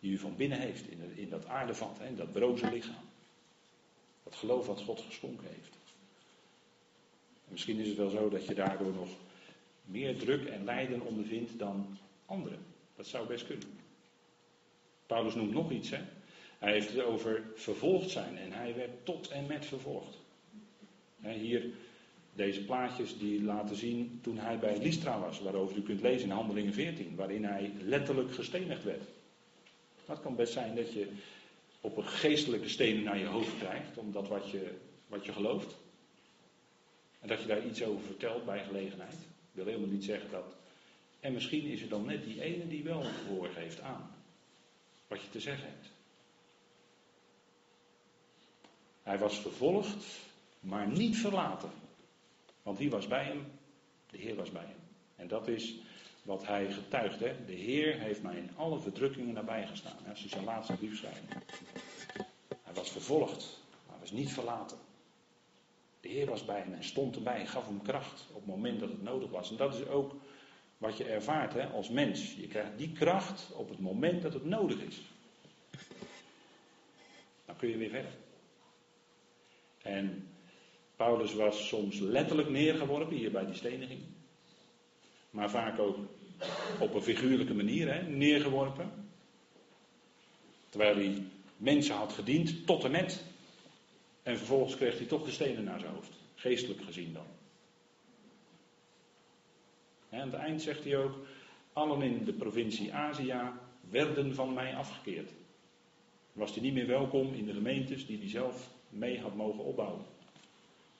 die 0.00 0.12
u 0.12 0.18
van 0.18 0.36
binnen 0.36 0.58
heeft 0.58 0.90
in, 0.90 1.16
in 1.16 1.30
dat 1.30 1.46
aardevat, 1.46 2.00
in 2.00 2.16
dat 2.16 2.32
broze 2.32 2.70
lichaam. 2.70 3.04
Dat 4.24 4.34
geloof 4.34 4.66
wat 4.66 4.80
God 4.80 5.00
geschonken 5.00 5.46
heeft. 5.46 5.77
En 7.48 7.54
misschien 7.54 7.78
is 7.78 7.88
het 7.88 7.96
wel 7.96 8.10
zo 8.10 8.28
dat 8.28 8.46
je 8.46 8.54
daardoor 8.54 8.92
nog 8.92 9.08
meer 9.84 10.18
druk 10.18 10.44
en 10.44 10.64
lijden 10.64 11.00
ondervindt 11.00 11.58
dan 11.58 11.98
anderen. 12.26 12.58
Dat 12.96 13.06
zou 13.06 13.26
best 13.26 13.46
kunnen. 13.46 13.68
Paulus 15.06 15.34
noemt 15.34 15.52
nog 15.52 15.70
iets, 15.70 15.90
hè? 15.90 15.98
Hij 16.58 16.72
heeft 16.72 16.92
het 16.92 17.04
over 17.04 17.42
vervolgd 17.54 18.10
zijn 18.10 18.38
en 18.38 18.52
hij 18.52 18.74
werd 18.74 19.04
tot 19.04 19.28
en 19.28 19.46
met 19.46 19.66
vervolgd. 19.66 20.18
Hier, 21.20 21.64
deze 22.34 22.64
plaatjes 22.64 23.18
die 23.18 23.42
laten 23.42 23.76
zien 23.76 24.18
toen 24.22 24.38
hij 24.38 24.58
bij 24.58 24.78
Lystra 24.78 25.20
was, 25.20 25.40
waarover 25.40 25.76
u 25.76 25.82
kunt 25.82 26.00
lezen 26.00 26.28
in 26.28 26.34
Handelingen 26.34 26.72
14, 26.72 27.14
waarin 27.16 27.44
hij 27.44 27.72
letterlijk 27.80 28.34
gestenigd 28.34 28.84
werd. 28.84 29.02
Het 30.06 30.20
kan 30.20 30.36
best 30.36 30.52
zijn 30.52 30.74
dat 30.74 30.92
je 30.92 31.08
op 31.80 31.96
een 31.96 32.08
geestelijke 32.08 32.68
stenen 32.68 33.02
naar 33.02 33.18
je 33.18 33.26
hoofd 33.26 33.58
krijgt, 33.58 33.98
omdat 33.98 34.28
wat 34.28 34.50
je, 34.50 34.70
wat 35.06 35.24
je 35.24 35.32
gelooft. 35.32 35.76
En 37.20 37.28
dat 37.28 37.40
je 37.40 37.46
daar 37.46 37.66
iets 37.66 37.82
over 37.82 38.04
vertelt 38.04 38.44
bij 38.44 38.64
gelegenheid. 38.64 39.14
Ik 39.14 39.54
wil 39.54 39.64
helemaal 39.64 39.88
niet 39.88 40.04
zeggen 40.04 40.30
dat. 40.30 40.56
En 41.20 41.32
misschien 41.32 41.64
is 41.64 41.82
er 41.82 41.88
dan 41.88 42.04
net 42.04 42.24
die 42.24 42.42
ene 42.42 42.68
die 42.68 42.82
wel 42.82 43.02
gehoor 43.02 43.48
geeft 43.48 43.80
aan 43.80 44.10
wat 45.08 45.22
je 45.22 45.30
te 45.30 45.40
zeggen 45.40 45.68
hebt. 45.68 45.86
Hij 49.02 49.18
was 49.18 49.38
vervolgd, 49.40 50.04
maar 50.60 50.86
niet 50.86 51.16
verlaten. 51.16 51.70
Want 52.62 52.78
wie 52.78 52.90
was 52.90 53.06
bij 53.06 53.24
hem? 53.24 53.46
De 54.10 54.18
Heer 54.18 54.34
was 54.34 54.50
bij 54.50 54.64
hem. 54.64 54.80
En 55.16 55.28
dat 55.28 55.48
is 55.48 55.74
wat 56.22 56.46
hij 56.46 56.72
getuigt. 56.72 57.20
Hè? 57.20 57.44
De 57.44 57.52
Heer 57.52 57.98
heeft 57.98 58.22
mij 58.22 58.36
in 58.36 58.50
alle 58.56 58.80
verdrukkingen 58.80 59.34
nabij 59.34 59.66
gestaan. 59.66 60.06
Als 60.08 60.20
hij 60.20 60.28
zijn 60.28 60.44
laatste 60.44 60.76
brief. 60.76 61.02
Hij 62.62 62.74
was 62.74 62.90
vervolgd, 62.90 63.60
maar 63.86 63.98
was 64.00 64.10
niet 64.10 64.32
verlaten. 64.32 64.78
De 66.00 66.08
Heer 66.08 66.26
was 66.26 66.44
bij 66.44 66.60
hem 66.60 66.74
en 66.74 66.84
stond 66.84 67.16
erbij, 67.16 67.46
gaf 67.46 67.66
hem 67.66 67.82
kracht 67.82 68.26
op 68.28 68.34
het 68.34 68.46
moment 68.46 68.80
dat 68.80 68.88
het 68.88 69.02
nodig 69.02 69.30
was. 69.30 69.50
En 69.50 69.56
dat 69.56 69.74
is 69.74 69.86
ook 69.86 70.14
wat 70.78 70.96
je 70.96 71.04
ervaart 71.04 71.52
hè, 71.52 71.66
als 71.66 71.88
mens. 71.88 72.34
Je 72.34 72.46
krijgt 72.46 72.78
die 72.78 72.92
kracht 72.92 73.52
op 73.52 73.68
het 73.68 73.78
moment 73.78 74.22
dat 74.22 74.32
het 74.32 74.44
nodig 74.44 74.80
is. 74.80 75.00
Dan 77.44 77.56
kun 77.56 77.68
je 77.68 77.76
weer 77.76 77.90
verder. 77.90 78.12
En 79.82 80.28
Paulus 80.96 81.34
was 81.34 81.68
soms 81.68 81.98
letterlijk 81.98 82.48
neergeworpen, 82.48 83.16
hier 83.16 83.30
bij 83.30 83.46
die 83.46 83.54
steniging. 83.54 84.00
Maar 85.30 85.50
vaak 85.50 85.78
ook 85.78 85.96
op 86.80 86.94
een 86.94 87.02
figuurlijke 87.02 87.54
manier 87.54 87.94
hè, 87.94 88.02
neergeworpen. 88.02 89.10
Terwijl 90.68 90.94
hij 90.94 91.22
mensen 91.56 91.94
had 91.94 92.12
gediend 92.12 92.66
tot 92.66 92.84
en 92.84 92.90
met. 92.90 93.24
En 94.28 94.36
vervolgens 94.36 94.76
kreeg 94.76 94.98
hij 94.98 95.06
toch 95.06 95.24
de 95.24 95.30
stenen 95.30 95.64
naar 95.64 95.80
zijn 95.80 95.92
hoofd. 95.92 96.12
Geestelijk 96.34 96.82
gezien 96.82 97.12
dan. 97.12 97.26
aan 100.10 100.30
het 100.30 100.40
eind 100.40 100.62
zegt 100.62 100.84
hij 100.84 100.96
ook, 100.96 101.14
allen 101.72 102.02
in 102.02 102.24
de 102.24 102.32
provincie 102.32 102.94
Azië 102.94 103.40
werden 103.90 104.34
van 104.34 104.52
mij 104.52 104.76
afgekeerd. 104.76 105.30
Was 106.32 106.52
hij 106.54 106.62
niet 106.62 106.72
meer 106.72 106.86
welkom 106.86 107.34
in 107.34 107.46
de 107.46 107.52
gemeentes 107.52 108.06
die 108.06 108.18
hij 108.18 108.28
zelf 108.28 108.70
mee 108.88 109.20
had 109.20 109.34
mogen 109.34 109.64
opbouwen. 109.64 110.04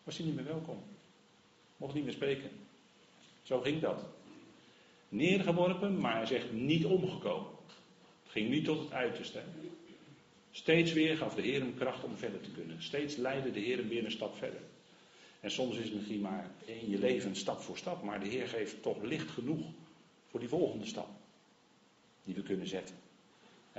Was 0.05 0.17
hij 0.17 0.27
niet 0.27 0.35
meer 0.35 0.45
welkom. 0.45 0.83
Mocht 1.77 1.95
niet 1.95 2.05
meer 2.05 2.13
spreken. 2.13 2.51
Zo 3.43 3.61
ging 3.61 3.81
dat. 3.81 4.05
Neergeworpen, 5.09 6.01
maar 6.01 6.17
hij 6.17 6.27
zegt 6.27 6.53
niet 6.53 6.85
omgekomen. 6.85 7.51
Het 8.23 8.33
ging 8.33 8.51
niet 8.51 8.65
tot 8.65 8.79
het 8.79 8.93
uiterste. 8.93 9.43
Steeds 10.59 10.93
weer 10.93 11.17
gaf 11.17 11.35
de 11.35 11.43
Heer 11.43 11.61
hem 11.61 11.75
kracht 11.75 12.05
om 12.05 12.17
verder 12.17 12.41
te 12.41 12.51
kunnen. 12.51 12.83
Steeds 12.83 13.17
leidde 13.17 13.51
de 13.51 13.61
Heer 13.61 13.77
hem 13.77 13.89
weer 13.89 14.05
een 14.05 14.11
stap 14.11 14.37
verder. 14.37 14.61
En 15.41 15.51
soms 15.51 15.77
is 15.77 15.85
het 15.85 15.95
misschien 15.95 16.21
maar 16.21 16.51
in 16.65 16.91
je 16.91 16.99
leven 16.99 17.37
stap 17.37 17.61
voor 17.61 17.77
stap, 17.77 18.03
maar 18.03 18.21
de 18.21 18.29
Heer 18.29 18.49
geeft 18.49 18.83
toch 18.83 19.03
licht 19.03 19.31
genoeg 19.31 19.67
voor 20.27 20.41
die 20.41 20.49
volgende 20.49 20.87
stap 20.87 21.09
die 22.25 22.35
we 22.35 22.43
kunnen 22.43 22.67
zetten. 22.67 22.97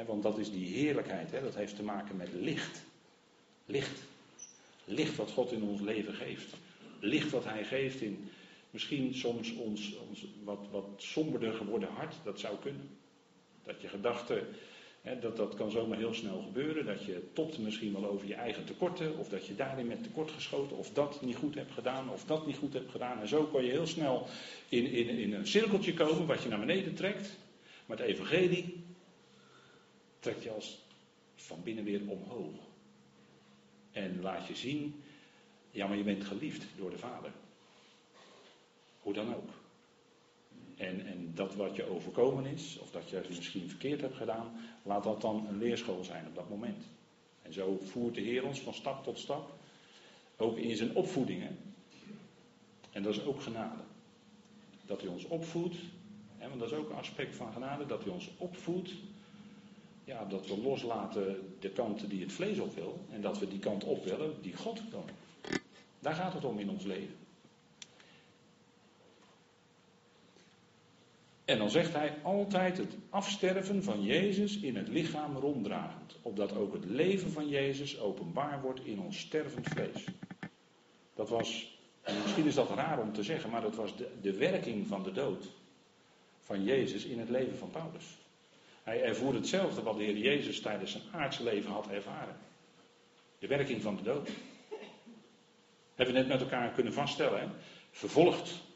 want 0.06 0.24
dat 0.24 0.38
is 0.38 0.52
die 0.52 0.66
heerlijkheid, 0.66 1.32
dat 1.32 1.56
heeft 1.56 1.76
te 1.76 1.84
maken 1.84 2.18
met 2.18 2.34
licht. 2.34 2.84
Licht. 3.66 4.02
Licht 4.86 5.16
wat 5.16 5.32
God 5.32 5.52
in 5.52 5.64
ons 5.64 5.82
leven 5.82 6.14
geeft. 6.14 6.54
Licht 7.00 7.30
wat 7.30 7.44
Hij 7.44 7.64
geeft 7.64 8.02
in 8.02 8.30
misschien 8.70 9.14
soms 9.16 9.54
ons, 9.54 9.96
ons 9.96 10.26
wat, 10.44 10.68
wat 10.72 10.88
somberder 10.98 11.54
geworden 11.54 11.90
hart. 11.90 12.16
Dat 12.24 12.40
zou 12.40 12.58
kunnen. 12.58 12.90
Dat 13.64 13.82
je 13.82 13.88
gedachten 13.88 14.48
dat, 15.22 15.38
dat 15.38 15.56
kan 15.56 15.72
zomaar 15.72 15.98
heel 15.98 16.14
snel 16.14 16.42
gebeuren. 16.42 16.86
Dat 16.86 17.06
je 17.06 17.30
topt 17.34 17.58
misschien 17.58 17.94
wel 17.94 18.06
over 18.06 18.28
je 18.28 18.34
eigen 18.34 18.66
tekorten. 18.66 19.18
Of 19.18 19.30
dat 19.30 19.46
je 19.46 19.56
daarin 19.56 19.88
met 19.88 20.04
tekort 20.04 20.32
geschoten. 20.32 20.78
Of 20.78 20.94
dat 20.94 21.22
niet 21.22 21.36
goed 21.36 21.56
hebt 21.56 21.72
gedaan. 21.72 22.10
Of 22.10 22.26
dat 22.26 22.46
niet 22.48 22.58
goed 22.58 22.74
hebt 22.74 22.92
gedaan. 22.92 23.20
En 23.20 23.28
zo 23.28 23.44
kan 23.44 23.64
je 23.64 23.72
heel 23.72 23.88
snel 23.88 24.28
in, 24.70 24.86
in, 24.86 25.08
in 25.08 25.34
een 25.34 25.48
cirkeltje 25.48 25.94
komen 25.94 26.26
wat 26.26 26.44
je 26.44 26.50
naar 26.50 26.60
beneden 26.60 26.96
trekt. 26.96 27.38
Maar 27.86 27.98
het 27.98 28.08
evangelie 28.08 28.84
trekt 30.20 30.44
je 30.44 30.52
als 30.52 30.78
van 31.36 31.64
binnen 31.64 31.84
weer 31.84 32.02
omhoog. 32.06 32.56
En 33.92 34.22
laat 34.22 34.48
je 34.48 34.56
zien. 34.56 35.04
Ja, 35.72 35.88
maar 35.88 35.98
je 35.98 36.04
bent 36.04 36.24
geliefd 36.24 36.66
door 36.78 36.90
de 36.90 36.98
Vader. 36.98 37.32
Hoe 39.00 39.14
dan 39.14 39.36
ook. 39.36 39.50
En, 40.80 41.06
en 41.06 41.32
dat 41.36 41.56
wat 41.56 41.76
je 41.76 41.90
overkomen 41.90 42.46
is, 42.46 42.78
of 42.82 42.92
dat 42.92 43.10
je 43.10 43.22
misschien 43.28 43.70
verkeerd 43.70 44.02
hebt 44.02 44.16
gedaan, 44.16 44.52
laat 44.84 45.04
dat 45.04 45.22
dan 45.22 45.48
een 45.48 45.58
leerschool 45.58 46.04
zijn 46.04 46.28
op 46.28 46.36
dat 46.36 46.50
moment. 46.50 46.84
En 47.42 47.54
zo 47.54 47.80
voert 47.84 48.16
de 48.16 48.22
Heer 48.22 48.46
ons 48.46 48.60
van 48.60 48.74
stap 48.74 49.04
tot 49.04 49.20
stap, 49.20 49.52
ook 50.38 50.58
in 50.58 50.76
zijn 50.76 50.96
opvoedingen. 50.96 51.58
En 52.92 53.04
dat 53.04 53.16
is 53.16 53.24
ook 53.24 53.42
genade. 53.42 53.84
Dat 54.86 55.02
hij 55.02 55.10
ons 55.10 55.26
opvoedt, 55.26 55.76
want 56.60 56.60
dat 56.60 56.72
is 56.72 56.78
ook 56.78 56.90
een 56.90 56.96
aspect 56.98 57.36
van 57.36 57.54
genade, 57.54 57.86
dat 57.86 58.04
hij 58.04 58.14
ons 58.14 58.30
opvoedt. 58.38 58.92
Ja, 60.04 60.26
dat 60.26 60.48
we 60.48 60.58
loslaten 60.58 61.56
de 61.60 61.70
kanten 61.70 62.10
die 62.10 62.22
het 62.22 62.32
vlees 62.32 62.60
op 62.60 62.76
wil. 62.76 63.00
En 63.12 63.22
dat 63.22 63.40
we 63.40 63.48
die 63.48 63.60
kant 63.60 63.84
op 63.84 64.04
willen 64.04 64.42
die 64.42 64.56
God 64.56 64.82
kan. 64.92 65.04
Daar 66.00 66.16
gaat 66.16 66.34
het 66.34 66.46
om 66.46 66.60
in 66.60 66.70
ons 66.70 66.84
leven. 66.84 67.16
En 71.50 71.58
dan 71.58 71.70
zegt 71.70 71.94
hij 71.94 72.18
altijd 72.24 72.78
het 72.78 72.96
afsterven 73.10 73.84
van 73.84 74.04
Jezus 74.04 74.60
in 74.60 74.76
het 74.76 74.88
lichaam 74.88 75.38
ronddragend. 75.38 76.18
Opdat 76.22 76.56
ook 76.56 76.74
het 76.74 76.86
leven 76.86 77.32
van 77.32 77.48
Jezus 77.48 78.00
openbaar 78.00 78.62
wordt 78.62 78.86
in 78.86 79.00
ons 79.00 79.20
stervend 79.20 79.68
vlees. 79.68 80.04
Dat 81.16 81.30
was, 81.30 81.80
en 82.02 82.22
misschien 82.22 82.46
is 82.46 82.56
dat 82.56 82.70
raar 82.70 83.00
om 83.00 83.14
te 83.14 83.24
zeggen, 83.24 83.50
maar 83.50 83.62
dat 83.62 83.76
was 83.76 83.98
de, 83.98 84.08
de 84.22 84.34
werking 84.34 84.88
van 84.88 85.04
de 85.04 85.12
dood 85.12 85.46
van 86.40 86.64
Jezus 86.64 87.06
in 87.06 87.20
het 87.20 87.30
leven 87.30 87.58
van 87.58 87.70
Paulus. 87.70 88.06
Hij 88.84 89.04
ervoer 89.04 89.34
hetzelfde 89.34 89.82
wat 89.82 89.98
de 89.98 90.04
Heer 90.04 90.18
Jezus 90.18 90.62
tijdens 90.62 90.92
zijn 90.92 91.04
aardse 91.12 91.44
leven 91.44 91.72
had 91.72 91.88
ervaren. 91.88 92.38
De 93.40 93.48
werking 93.48 93.82
van 93.82 93.96
de 93.96 94.04
dood. 94.04 94.30
Hebben 95.96 96.16
we 96.16 96.22
net 96.22 96.30
met 96.30 96.42
elkaar 96.42 96.72
kunnen 96.72 96.94
vaststellen. 96.94 97.40
Hè? 97.40 97.48
Vervolgd 97.92 98.68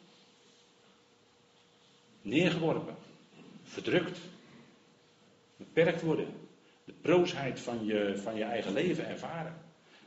neergeworpen, 2.23 2.95
verdrukt, 3.63 4.19
beperkt 5.57 6.01
worden, 6.01 6.27
de 6.85 6.93
broosheid 7.01 7.59
van 7.59 7.85
je, 7.85 8.17
van 8.17 8.35
je 8.35 8.43
eigen 8.43 8.73
leven 8.73 9.07
ervaren. 9.07 9.55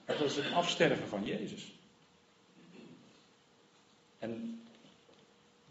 Dat 0.05 0.21
is 0.21 0.37
het 0.37 0.53
afsterven 0.53 1.09
van 1.09 1.25
Jezus. 1.25 1.73
En 4.19 4.63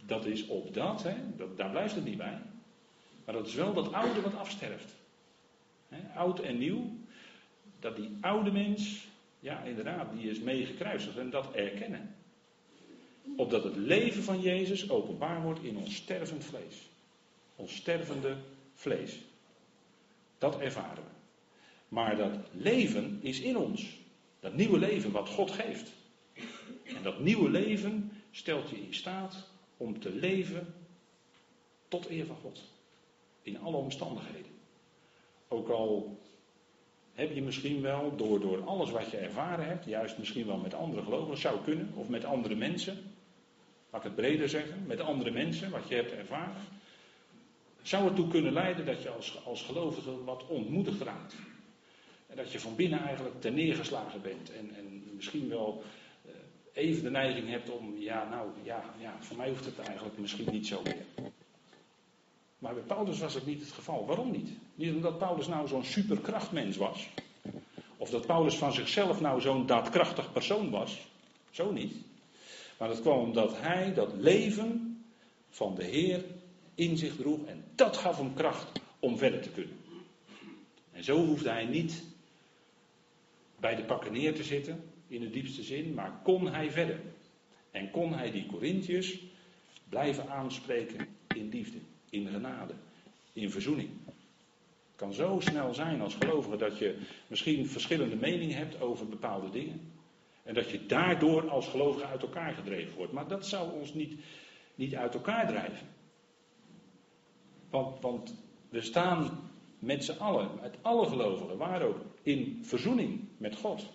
dat 0.06 0.26
is 0.26 0.48
op 0.48 0.74
dat, 0.74 1.04
hè, 1.04 1.16
dat, 1.38 1.58
daar 1.58 1.70
blijft 1.70 1.96
het 1.96 2.06
niet 2.06 2.18
bij. 2.18 2.42
Maar 3.26 3.36
dat 3.36 3.48
is 3.48 3.54
wel 3.54 3.74
dat 3.74 3.94
oude 3.94 4.22
wat 4.22 4.36
afsterft. 4.36 4.94
Oud 6.16 6.40
en 6.40 6.58
nieuw. 6.58 6.98
Dat 7.80 7.96
die 7.96 8.18
oude 8.22 8.52
mens, 8.52 9.08
ja 9.40 9.62
inderdaad, 9.64 10.12
die 10.12 10.30
is 10.30 10.40
meegekruisigd 10.40 11.18
en 11.18 11.30
dat 11.30 11.54
erkennen 11.54 12.16
opdat 13.36 13.64
het 13.64 13.76
leven 13.76 14.24
van 14.24 14.42
Jezus 14.42 14.90
openbaar 14.90 15.42
wordt 15.42 15.64
in 15.64 15.78
ons 15.78 15.96
stervend 15.96 16.44
vlees. 16.44 16.90
Ons 17.56 17.76
stervende 17.76 18.38
vlees. 18.74 19.20
Dat 20.38 20.60
ervaren 20.60 21.04
we. 21.04 21.10
Maar 21.88 22.18
dat 22.18 22.38
leven 22.52 23.20
is 23.22 23.40
in 23.40 23.58
ons. 23.58 23.98
Dat 24.40 24.54
nieuwe 24.56 24.80
leven 24.80 25.12
wat 25.12 25.30
God 25.30 25.52
geeft. 25.52 25.92
En 26.84 27.04
dat 27.04 27.20
nieuwe 27.20 27.50
leven 27.50 28.12
stelt 28.32 28.70
je 28.70 28.82
in 28.82 28.94
staat 28.94 29.48
om 29.78 30.00
te 30.00 30.12
leven 30.12 30.74
tot 31.88 32.10
eer 32.10 32.26
van 32.26 32.36
God. 32.36 32.62
In 33.42 33.60
alle 33.60 33.78
omstandigheden. 33.78 34.52
Ook 35.48 35.70
al 35.70 36.20
heb 37.14 37.34
je 37.34 37.42
misschien 37.42 37.82
wel 37.82 38.16
door, 38.16 38.40
door 38.40 38.64
alles 38.64 38.92
wat 38.92 39.12
je 39.12 39.18
ervaren 39.18 39.66
hebt, 39.66 39.86
juist 39.86 40.18
misschien 40.18 40.46
wel 40.46 40.58
met 40.58 40.74
andere 40.74 41.04
gelovigen, 41.04 41.38
zou 41.38 41.60
kunnen, 41.64 41.92
of 41.96 42.10
met 42.10 42.26
andere 42.26 42.56
mensen, 42.56 43.15
laat 43.96 44.04
het 44.04 44.16
breder 44.16 44.50
zeggen, 44.50 44.84
met 44.88 45.00
andere 45.00 45.32
mensen, 45.32 45.72
wat 45.72 45.88
je 45.88 45.96
hebt 45.96 46.12
ervaren, 46.12 46.62
zou 47.82 48.08
ertoe 48.08 48.28
kunnen 48.28 48.54
leiden 48.54 48.86
dat 48.86 49.02
je 49.02 49.10
als, 49.10 49.46
als 49.46 49.62
gelovige 49.62 50.24
wat 50.24 50.48
ontmoedigd 50.48 51.02
raakt. 51.02 51.36
En 52.28 52.36
dat 52.36 52.52
je 52.52 52.60
van 52.60 52.76
binnen 52.76 53.00
eigenlijk 53.00 53.42
ten 53.42 53.54
neergeslagen 53.54 54.22
bent 54.22 54.52
en, 54.52 54.76
en 54.76 55.04
misschien 55.16 55.50
wel 55.50 55.84
eh, 56.26 56.32
even 56.74 57.04
de 57.04 57.10
neiging 57.10 57.50
hebt 57.50 57.70
om, 57.70 57.98
ja 57.98 58.30
nou, 58.30 58.50
ja, 58.64 58.84
ja, 59.00 59.16
voor 59.20 59.38
mij 59.38 59.50
hoeft 59.50 59.66
het 59.66 59.80
eigenlijk 59.80 60.18
misschien 60.18 60.52
niet 60.52 60.68
zo 60.68 60.82
meer. 60.84 61.32
Maar 62.60 62.74
bij 62.74 62.84
Paulus 62.84 63.20
was 63.20 63.34
het 63.34 63.46
niet 63.46 63.62
het 63.62 63.72
geval. 63.72 64.06
Waarom 64.06 64.32
niet? 64.32 64.50
Niet 64.76 64.94
omdat 64.96 65.18
Paulus 65.18 65.48
nou 65.48 65.68
zo'n 65.68 65.84
superkrachtmens 65.84 66.78
was. 66.78 67.10
Of 67.98 68.10
dat 68.10 68.26
Paulus 68.26 68.56
van 68.56 68.74
zichzelf 68.74 69.22
nou 69.22 69.42
zo'n 69.42 69.66
daadkrachtig 69.66 70.32
persoon 70.32 70.70
was. 70.70 71.08
Zo 71.50 71.72
niet. 71.72 72.14
Maar 72.78 72.88
dat 72.88 73.02
kwam 73.02 73.20
omdat 73.20 73.62
hij 73.62 73.94
dat 73.94 74.14
leven 74.18 74.98
van 75.50 75.76
de 75.76 75.84
Heer 75.84 76.24
in 76.76 76.98
zich 76.98 77.16
droeg. 77.16 77.46
En 77.46 77.64
dat 77.76 77.98
gaf 77.98 78.18
hem 78.18 78.34
kracht 78.34 78.80
om 79.00 79.18
verder 79.18 79.42
te 79.42 79.50
kunnen. 79.50 79.78
En 80.92 81.04
zo 81.04 81.26
hoefde 81.26 81.50
hij 81.50 81.66
niet 81.66 82.04
bij 83.60 83.76
de 83.76 83.84
pakken 83.84 84.12
neer 84.12 84.36
te 84.36 84.44
zitten, 84.44 84.84
in 85.08 85.20
de 85.20 85.30
diepste 85.30 85.64
zin, 85.64 85.94
maar 85.94 86.20
kon 86.24 86.48
hij 86.48 86.72
verder. 86.72 87.00
En 87.72 87.92
kon 87.92 88.14
hij 88.14 88.32
die 88.32 88.46
Corinthiërs 88.46 89.20
blijven 89.90 90.30
aanspreken 90.30 91.08
in 91.36 91.50
liefde, 91.50 91.78
in 92.10 92.28
genade, 92.28 92.74
in 93.34 93.52
verzoening. 93.52 93.90
Het 94.06 94.96
kan 94.96 95.14
zo 95.14 95.40
snel 95.40 95.74
zijn 95.74 96.02
als 96.02 96.16
gelovige 96.16 96.58
dat 96.58 96.78
je 96.78 96.98
misschien 97.28 97.68
verschillende 97.68 98.16
meningen 98.16 98.58
hebt 98.58 98.82
over 98.82 99.08
bepaalde 99.08 99.50
dingen. 99.50 99.92
En 100.46 100.54
dat 100.54 100.70
je 100.70 100.86
daardoor 100.86 101.50
als 101.50 101.68
gelovige 101.68 102.06
uit 102.06 102.22
elkaar 102.22 102.54
gedreven 102.54 102.98
wordt. 102.98 103.12
Maar 103.12 103.28
dat 103.28 103.48
zou 103.48 103.72
ons 103.72 103.94
niet, 103.94 104.20
niet 104.76 104.96
uit 104.96 105.14
elkaar 105.14 105.48
drijven. 105.48 105.88
Want, 107.70 108.02
want 108.02 108.36
we 108.70 108.82
staan 108.82 109.50
met 109.80 110.06
z'n 110.06 110.18
allen, 110.20 110.50
met 110.62 110.76
alle 110.82 111.08
gelovigen, 111.08 111.58
waar 111.58 111.82
ook, 111.82 111.98
in 112.22 112.60
verzoening 112.66 113.28
met 113.38 113.56
God. 113.56 113.90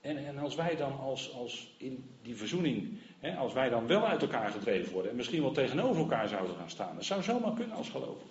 En, 0.00 0.26
en 0.26 0.38
als 0.38 0.54
wij 0.54 0.76
dan 0.76 0.98
als, 0.98 1.32
als 1.32 1.74
in 1.78 2.04
die 2.22 2.36
verzoening, 2.36 2.98
hè, 3.18 3.36
als 3.36 3.52
wij 3.52 3.68
dan 3.68 3.86
wel 3.86 4.06
uit 4.06 4.22
elkaar 4.22 4.50
gedreven 4.50 4.92
worden 4.92 5.10
en 5.10 5.16
misschien 5.16 5.42
wel 5.42 5.52
tegenover 5.52 6.02
elkaar 6.02 6.28
zouden 6.28 6.56
gaan 6.56 6.70
staan, 6.70 6.94
dat 6.94 7.04
zou 7.04 7.22
zomaar 7.22 7.54
kunnen 7.54 7.76
als 7.76 7.88
gelovige. 7.88 8.26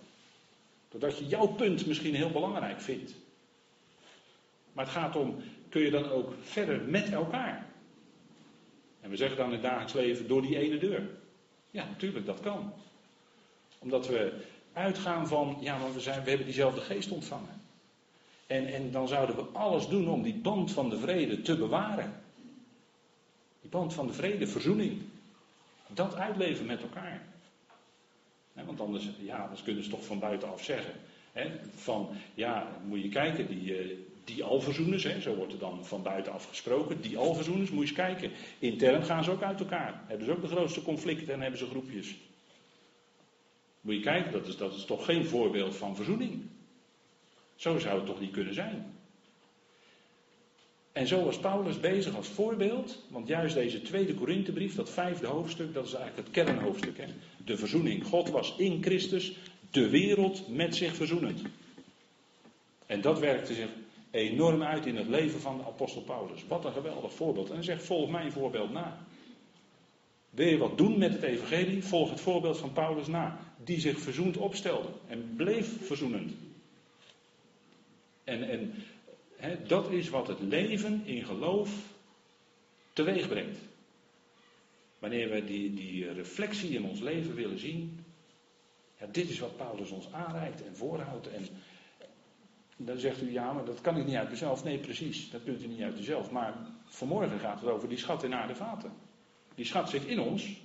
Doordat 0.89 1.17
je 1.17 1.27
jouw 1.27 1.47
punt 1.47 1.85
misschien 1.85 2.15
heel 2.15 2.31
belangrijk 2.31 2.81
vindt. 2.81 3.15
Maar 4.73 4.85
het 4.85 4.93
gaat 4.93 5.15
om, 5.15 5.35
kun 5.73 5.81
je 5.81 5.91
dan 5.91 6.09
ook 6.09 6.33
verder 6.41 6.81
met 6.81 7.09
elkaar? 7.11 7.65
En 9.01 9.09
we 9.09 9.15
zeggen 9.15 9.37
dan 9.37 9.45
in 9.45 9.51
het 9.51 9.61
dagelijks 9.61 9.93
leven 9.93 10.27
door 10.27 10.41
die 10.41 10.57
ene 10.57 10.77
deur. 10.77 11.09
Ja, 11.71 11.85
natuurlijk, 11.85 12.25
dat 12.25 12.39
kan. 12.39 12.73
Omdat 13.79 14.07
we 14.07 14.33
uitgaan 14.73 15.27
van, 15.27 15.57
ja, 15.59 15.77
maar 15.77 15.93
we, 15.93 15.99
zijn, 15.99 16.23
we 16.23 16.29
hebben 16.29 16.45
diezelfde 16.47 16.81
geest 16.81 17.11
ontvangen. 17.11 17.61
En, 18.47 18.73
en 18.73 18.91
dan 18.91 19.07
zouden 19.07 19.35
we 19.35 19.41
alles 19.41 19.87
doen 19.87 20.09
om 20.09 20.21
die 20.21 20.35
band 20.35 20.71
van 20.71 20.89
de 20.89 20.97
vrede 20.97 21.41
te 21.41 21.57
bewaren. 21.57 22.13
Die 23.61 23.69
band 23.69 23.93
van 23.93 24.07
de 24.07 24.13
vrede, 24.13 24.47
verzoening. 24.47 25.01
Dat 25.87 26.15
uitleven 26.15 26.65
met 26.65 26.81
elkaar. 26.81 27.21
want 28.53 28.79
anders, 28.79 29.09
ja, 29.19 29.37
anders 29.37 29.63
kunnen 29.63 29.83
ze 29.83 29.89
toch 29.89 30.05
van 30.05 30.19
buitenaf 30.19 30.63
zeggen. 30.63 30.93
van, 31.75 32.09
ja, 32.33 32.67
moet 32.87 33.01
je 33.01 33.09
kijken, 33.09 33.47
die, 33.47 33.85
uh, 33.85 33.97
die 34.23 34.43
alverzoeners, 34.43 35.21
zo 35.21 35.35
wordt 35.35 35.53
er 35.53 35.59
dan 35.59 35.85
van 35.85 36.03
buitenaf 36.03 36.45
gesproken, 36.45 37.01
die 37.01 37.17
alverzoeners, 37.17 37.69
moet 37.69 37.79
je 37.79 37.87
eens 37.87 37.97
kijken. 37.97 38.31
Intern 38.59 39.03
gaan 39.03 39.23
ze 39.23 39.31
ook 39.31 39.41
uit 39.41 39.59
elkaar. 39.59 40.03
Hebben 40.07 40.25
ze 40.25 40.31
ook 40.31 40.41
de 40.41 40.47
grootste 40.47 40.81
conflicten 40.81 41.33
en 41.33 41.41
hebben 41.41 41.59
ze 41.59 41.65
groepjes. 41.65 42.15
Moet 43.81 43.95
je 43.95 44.01
kijken, 44.01 44.31
dat 44.31 44.47
is, 44.47 44.57
dat 44.57 44.75
is 44.75 44.85
toch 44.85 45.05
geen 45.05 45.25
voorbeeld 45.25 45.75
van 45.75 45.95
verzoening. 45.95 46.41
Zo 47.55 47.79
zou 47.79 47.95
het 47.95 48.05
toch 48.05 48.19
niet 48.19 48.31
kunnen 48.31 48.53
zijn. 48.53 48.93
En 50.91 51.07
zo 51.07 51.23
was 51.23 51.39
Paulus 51.39 51.79
bezig 51.79 52.15
als 52.15 52.27
voorbeeld, 52.27 53.03
want 53.07 53.27
juist 53.27 53.55
deze 53.55 53.81
tweede 53.81 54.13
Korinthebrief, 54.13 54.75
dat 54.75 54.89
vijfde 54.89 55.27
hoofdstuk, 55.27 55.73
dat 55.73 55.85
is 55.85 55.93
eigenlijk 55.93 56.27
het 56.27 56.45
kernhoofdstuk. 56.45 56.97
Hè? 56.97 57.05
De 57.45 57.57
verzoening. 57.57 58.05
God 58.05 58.29
was 58.29 58.55
in 58.57 58.83
Christus 58.83 59.37
de 59.71 59.89
wereld 59.89 60.47
met 60.47 60.75
zich 60.75 60.95
verzoenend. 60.95 61.41
En 62.85 63.01
dat 63.01 63.19
werkte 63.19 63.53
zich 63.53 63.69
enorm 64.13 64.63
uit 64.63 64.85
in 64.85 64.95
het 64.95 65.07
leven 65.07 65.39
van 65.39 65.57
de 65.57 65.65
apostel 65.65 66.01
Paulus. 66.01 66.45
Wat 66.47 66.65
een 66.65 66.73
geweldig 66.73 67.13
voorbeeld. 67.13 67.49
En 67.49 67.55
hij 67.55 67.63
zegt, 67.63 67.83
volg 67.83 68.09
mijn 68.09 68.31
voorbeeld 68.31 68.71
na. 68.71 68.97
Wil 70.29 70.47
je 70.47 70.57
wat 70.57 70.77
doen 70.77 70.97
met 70.97 71.13
het 71.13 71.23
evangelie? 71.23 71.83
Volg 71.83 72.09
het 72.09 72.19
voorbeeld 72.19 72.57
van 72.57 72.73
Paulus 72.73 73.07
na. 73.07 73.39
Die 73.63 73.79
zich 73.79 73.99
verzoend 73.99 74.37
opstelde 74.37 74.89
en 75.07 75.33
bleef 75.35 75.85
verzoenend. 75.85 76.33
En, 78.23 78.49
en 79.37 79.67
dat 79.67 79.91
is 79.91 80.09
wat 80.09 80.27
het 80.27 80.39
leven 80.39 81.01
in 81.05 81.25
geloof 81.25 81.69
teweeg 82.93 83.27
brengt. 83.27 83.57
Wanneer 84.99 85.29
we 85.29 85.43
die, 85.43 85.73
die 85.73 86.11
reflectie 86.11 86.69
in 86.69 86.85
ons 86.85 86.99
leven 86.99 87.35
willen 87.35 87.59
zien. 87.59 88.05
Dit 89.11 89.29
is 89.29 89.39
wat 89.39 89.57
Paulus 89.57 89.89
ons 89.89 90.11
aanreikt 90.11 90.65
en 90.65 90.75
voorhoudt. 90.75 91.29
En 91.29 91.47
dan 92.77 92.97
zegt 92.97 93.21
u 93.21 93.31
ja, 93.31 93.53
maar 93.53 93.65
dat 93.65 93.81
kan 93.81 93.97
ik 93.97 94.05
niet 94.05 94.15
uit 94.15 94.29
mezelf. 94.29 94.63
Nee, 94.63 94.77
precies, 94.77 95.29
dat 95.29 95.43
kunt 95.43 95.63
u 95.63 95.67
niet 95.67 95.81
uit 95.81 95.99
uzelf. 95.99 96.31
Maar 96.31 96.53
vanmorgen 96.85 97.39
gaat 97.39 97.59
het 97.59 97.69
over 97.69 97.89
die 97.89 97.97
schat 97.97 98.23
in 98.23 98.33
aarde 98.33 98.55
vaten. 98.55 98.91
Die 99.55 99.65
schat 99.65 99.89
zit 99.89 100.05
in 100.05 100.19
ons. 100.19 100.61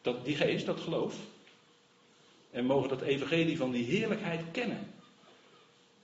Dat, 0.00 0.24
die 0.24 0.36
geest, 0.36 0.66
dat 0.66 0.80
geloof. 0.80 1.16
En 2.50 2.64
mogen 2.64 2.88
dat 2.88 3.00
evangelie 3.00 3.56
van 3.56 3.70
die 3.70 3.84
heerlijkheid 3.84 4.50
kennen. 4.50 4.86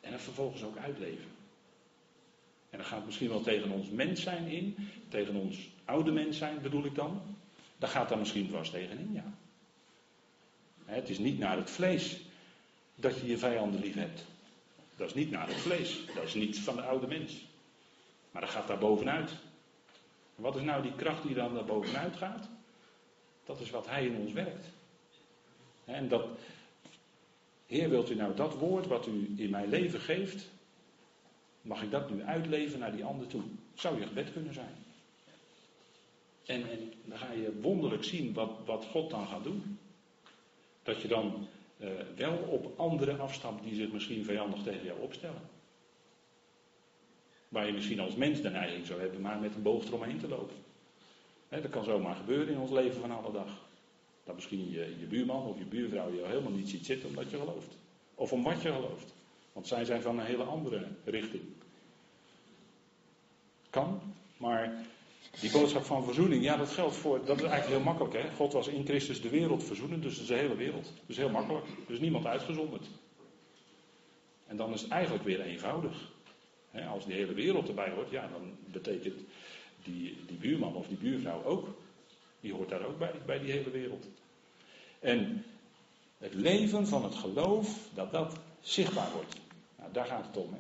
En 0.01 0.13
het 0.13 0.23
vervolgens 0.23 0.63
ook 0.63 0.77
uitleven. 0.77 1.29
En 2.71 2.79
dat 2.79 2.87
gaat 2.87 3.07
misschien 3.07 3.29
wel 3.29 3.41
tegen 3.41 3.71
ons 3.71 3.89
mens 3.89 4.23
zijn 4.23 4.47
in, 4.47 4.89
tegen 5.09 5.35
ons 5.35 5.69
oude 5.85 6.13
mens 6.13 6.39
zijn 6.39 6.63
bedoel 6.63 6.85
ik 6.85 6.95
dan. 6.95 7.23
Daar 7.79 7.91
gaat 7.91 8.09
daar 8.09 8.19
misschien 8.19 8.49
vast 8.49 8.73
tegenin, 8.73 9.13
ja. 9.13 9.35
Het 10.85 11.09
is 11.09 11.19
niet 11.19 11.39
naar 11.39 11.57
het 11.57 11.71
vlees 11.71 12.21
dat 12.95 13.19
je 13.19 13.27
je 13.27 13.39
vijanden 13.39 13.81
lief 13.81 13.95
hebt. 13.95 14.25
Dat 15.01 15.09
is 15.09 15.15
niet 15.15 15.31
naar 15.31 15.49
het 15.49 15.57
vlees. 15.57 16.01
Dat 16.15 16.25
is 16.25 16.35
niet 16.35 16.59
van 16.59 16.77
de 16.77 16.83
oude 16.83 17.07
mens. 17.07 17.47
Maar 18.31 18.43
dat 18.43 18.51
gaat 18.51 18.69
daar 18.69 18.79
bovenuit. 18.79 19.33
wat 20.35 20.57
is 20.57 20.63
nou 20.63 20.83
die 20.83 20.95
kracht 20.95 21.23
die 21.23 21.35
dan 21.35 21.55
daar 21.55 21.65
bovenuit 21.65 22.17
gaat? 22.17 22.49
Dat 23.45 23.61
is 23.61 23.71
wat 23.71 23.87
hij 23.87 24.07
in 24.07 24.17
ons 24.17 24.33
werkt. 24.33 24.67
En 25.85 26.09
dat, 26.09 26.27
Heer, 27.67 27.91
wilt 27.91 28.11
u 28.11 28.15
nou 28.15 28.35
dat 28.35 28.55
woord 28.55 28.87
wat 28.87 29.07
u 29.07 29.35
in 29.37 29.51
mijn 29.51 29.69
leven 29.69 30.01
geeft, 30.01 30.51
Mag 31.63 31.83
ik 31.83 31.91
dat 31.91 32.11
nu 32.11 32.23
uitleven 32.23 32.79
naar 32.79 32.93
die 32.93 33.05
ander 33.05 33.27
toe? 33.27 33.43
Zou 33.75 34.01
je 34.01 34.07
gebed 34.07 34.33
kunnen 34.33 34.55
zijn. 34.55 34.75
En, 36.45 36.71
en 36.71 36.93
dan 37.05 37.19
ga 37.19 37.33
je 37.33 37.61
wonderlijk 37.61 38.05
zien 38.05 38.33
wat, 38.33 38.51
wat 38.65 38.85
God 38.85 39.11
dan 39.11 39.27
gaat 39.27 39.45
doen. 39.45 39.79
Dat 40.83 41.03
je 41.03 41.09
dan 41.09 41.49
wel 42.17 42.37
op 42.37 42.79
anderen 42.79 43.21
afstapt 43.21 43.63
die 43.63 43.75
zich 43.75 43.93
misschien 43.93 44.25
vijandig 44.25 44.63
tegen 44.63 44.85
jou 44.85 45.01
opstellen. 45.01 45.43
Waar 47.49 47.67
je 47.67 47.73
misschien 47.73 48.01
als 48.01 48.15
mens 48.15 48.41
de 48.41 48.51
neiging 48.51 48.87
zou 48.87 49.01
hebben 49.01 49.21
maar 49.21 49.39
met 49.39 49.55
een 49.55 49.63
boog 49.63 49.87
eromheen 49.87 50.19
te 50.19 50.29
lopen. 50.29 50.57
dat 51.49 51.69
kan 51.69 51.85
zomaar 51.85 52.17
gebeuren 52.17 52.55
in 52.55 52.61
ons 52.61 52.71
leven 52.71 53.01
van 53.01 53.11
alle 53.11 53.33
dag. 53.33 53.69
Dat 54.25 54.35
misschien 54.35 54.71
je, 54.71 54.97
je 54.99 55.07
buurman 55.07 55.47
of 55.47 55.59
je 55.59 55.65
buurvrouw 55.65 56.13
je 56.13 56.27
helemaal 56.27 56.53
niet 56.53 56.69
ziet 56.69 56.87
zitten 56.87 57.09
omdat 57.09 57.31
je 57.31 57.39
gelooft. 57.39 57.77
Of 58.15 58.33
om 58.33 58.43
wat 58.43 58.63
je 58.63 58.73
gelooft. 58.73 59.15
Want 59.53 59.67
zij 59.67 59.85
zijn 59.85 60.03
van 60.03 60.19
een 60.19 60.27
hele 60.27 60.43
andere 60.43 60.87
richting. 61.05 61.43
Kan, 63.71 64.01
maar 64.37 64.73
die 65.39 65.51
boodschap 65.51 65.85
van 65.85 66.05
verzoening, 66.05 66.43
ja, 66.43 66.57
dat 66.57 66.71
geldt 66.71 66.97
voor. 66.97 67.25
Dat 67.25 67.37
is 67.37 67.43
eigenlijk 67.43 67.67
heel 67.67 67.93
makkelijk, 67.93 68.15
hè? 68.15 68.35
God 68.37 68.53
was 68.53 68.69
in 68.69 68.87
Christus 68.87 69.21
de 69.21 69.29
wereld 69.29 69.65
verzoenen, 69.65 70.01
dus 70.01 70.27
de 70.27 70.35
hele 70.35 70.57
wereld. 70.57 70.93
Is 71.07 71.17
heel 71.17 71.31
makkelijk. 71.31 71.67
Is 71.87 71.99
niemand 71.99 72.27
uitgezonderd. 72.27 72.87
En 74.47 74.57
dan 74.57 74.73
is 74.73 74.81
het 74.81 74.91
eigenlijk 74.91 75.25
weer 75.25 75.41
eenvoudig. 75.41 76.13
als 76.91 77.07
die 77.07 77.15
hele 77.15 77.35
wereld 77.35 77.69
erbij 77.69 77.91
hoort, 77.91 78.11
ja, 78.11 78.29
dan 78.29 78.57
betekent 78.65 79.21
die, 79.85 80.17
die 80.27 80.37
buurman 80.37 80.75
of 80.75 80.87
die 80.87 80.97
buurvrouw 80.97 81.45
ook. 81.45 81.69
Die 82.41 82.53
hoort 82.53 82.69
daar 82.69 82.87
ook 82.87 82.99
bij, 82.99 83.13
bij 83.27 83.39
die 83.39 83.53
hele 83.53 83.71
wereld. 83.71 84.07
En 84.99 85.45
het 86.19 86.35
leven 86.35 86.87
van 86.87 87.05
het 87.05 87.15
geloof, 87.15 87.89
dat 87.95 88.13
dat 88.13 88.39
zichtbaar 88.61 89.13
wordt. 89.13 89.37
Nou, 89.79 89.93
daar 89.93 90.07
gaat 90.07 90.27
het 90.27 90.37
om. 90.37 90.53
Hè. 90.53 90.59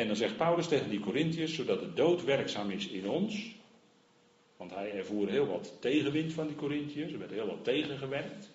En 0.00 0.06
dan 0.06 0.16
zegt 0.16 0.36
Paulus 0.36 0.68
tegen 0.68 0.90
die 0.90 1.00
Corinthiërs, 1.00 1.54
zodat 1.54 1.80
de 1.80 1.92
dood 1.92 2.24
werkzaam 2.24 2.70
is 2.70 2.88
in 2.88 3.08
ons. 3.08 3.54
Want 4.56 4.74
hij 4.74 4.92
ervoer 4.92 5.28
heel 5.28 5.46
wat 5.46 5.76
tegenwind 5.80 6.32
van 6.32 6.46
die 6.46 6.56
Corinthiërs, 6.56 7.12
er 7.12 7.18
werd 7.18 7.30
heel 7.30 7.46
wat 7.46 7.64
tegengewerkt. 7.64 8.50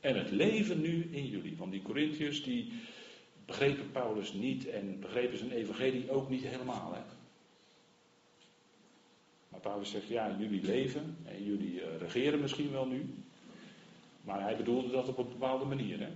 En 0.00 0.18
het 0.18 0.30
leven 0.30 0.80
nu 0.80 1.08
in 1.10 1.26
jullie. 1.26 1.56
Want 1.56 1.72
die 1.72 1.82
Corinthiërs 1.82 2.42
die 2.42 2.72
begrepen 3.46 3.90
Paulus 3.90 4.32
niet 4.32 4.68
en 4.68 5.00
begrepen 5.00 5.38
zijn 5.38 5.50
evangelie 5.50 6.10
ook 6.10 6.28
niet 6.28 6.44
helemaal. 6.44 6.94
Hè. 6.94 7.00
Maar 9.48 9.60
Paulus 9.60 9.90
zegt, 9.90 10.08
ja, 10.08 10.36
jullie 10.38 10.62
leven 10.62 11.16
en 11.24 11.44
jullie 11.44 11.82
eh, 11.82 12.00
regeren 12.00 12.40
misschien 12.40 12.70
wel 12.70 12.86
nu. 12.86 13.14
Maar 14.20 14.42
hij 14.42 14.56
bedoelde 14.56 14.90
dat 14.90 15.08
op 15.08 15.18
een 15.18 15.28
bepaalde 15.28 15.64
manier. 15.64 16.00
Hè. 16.00 16.08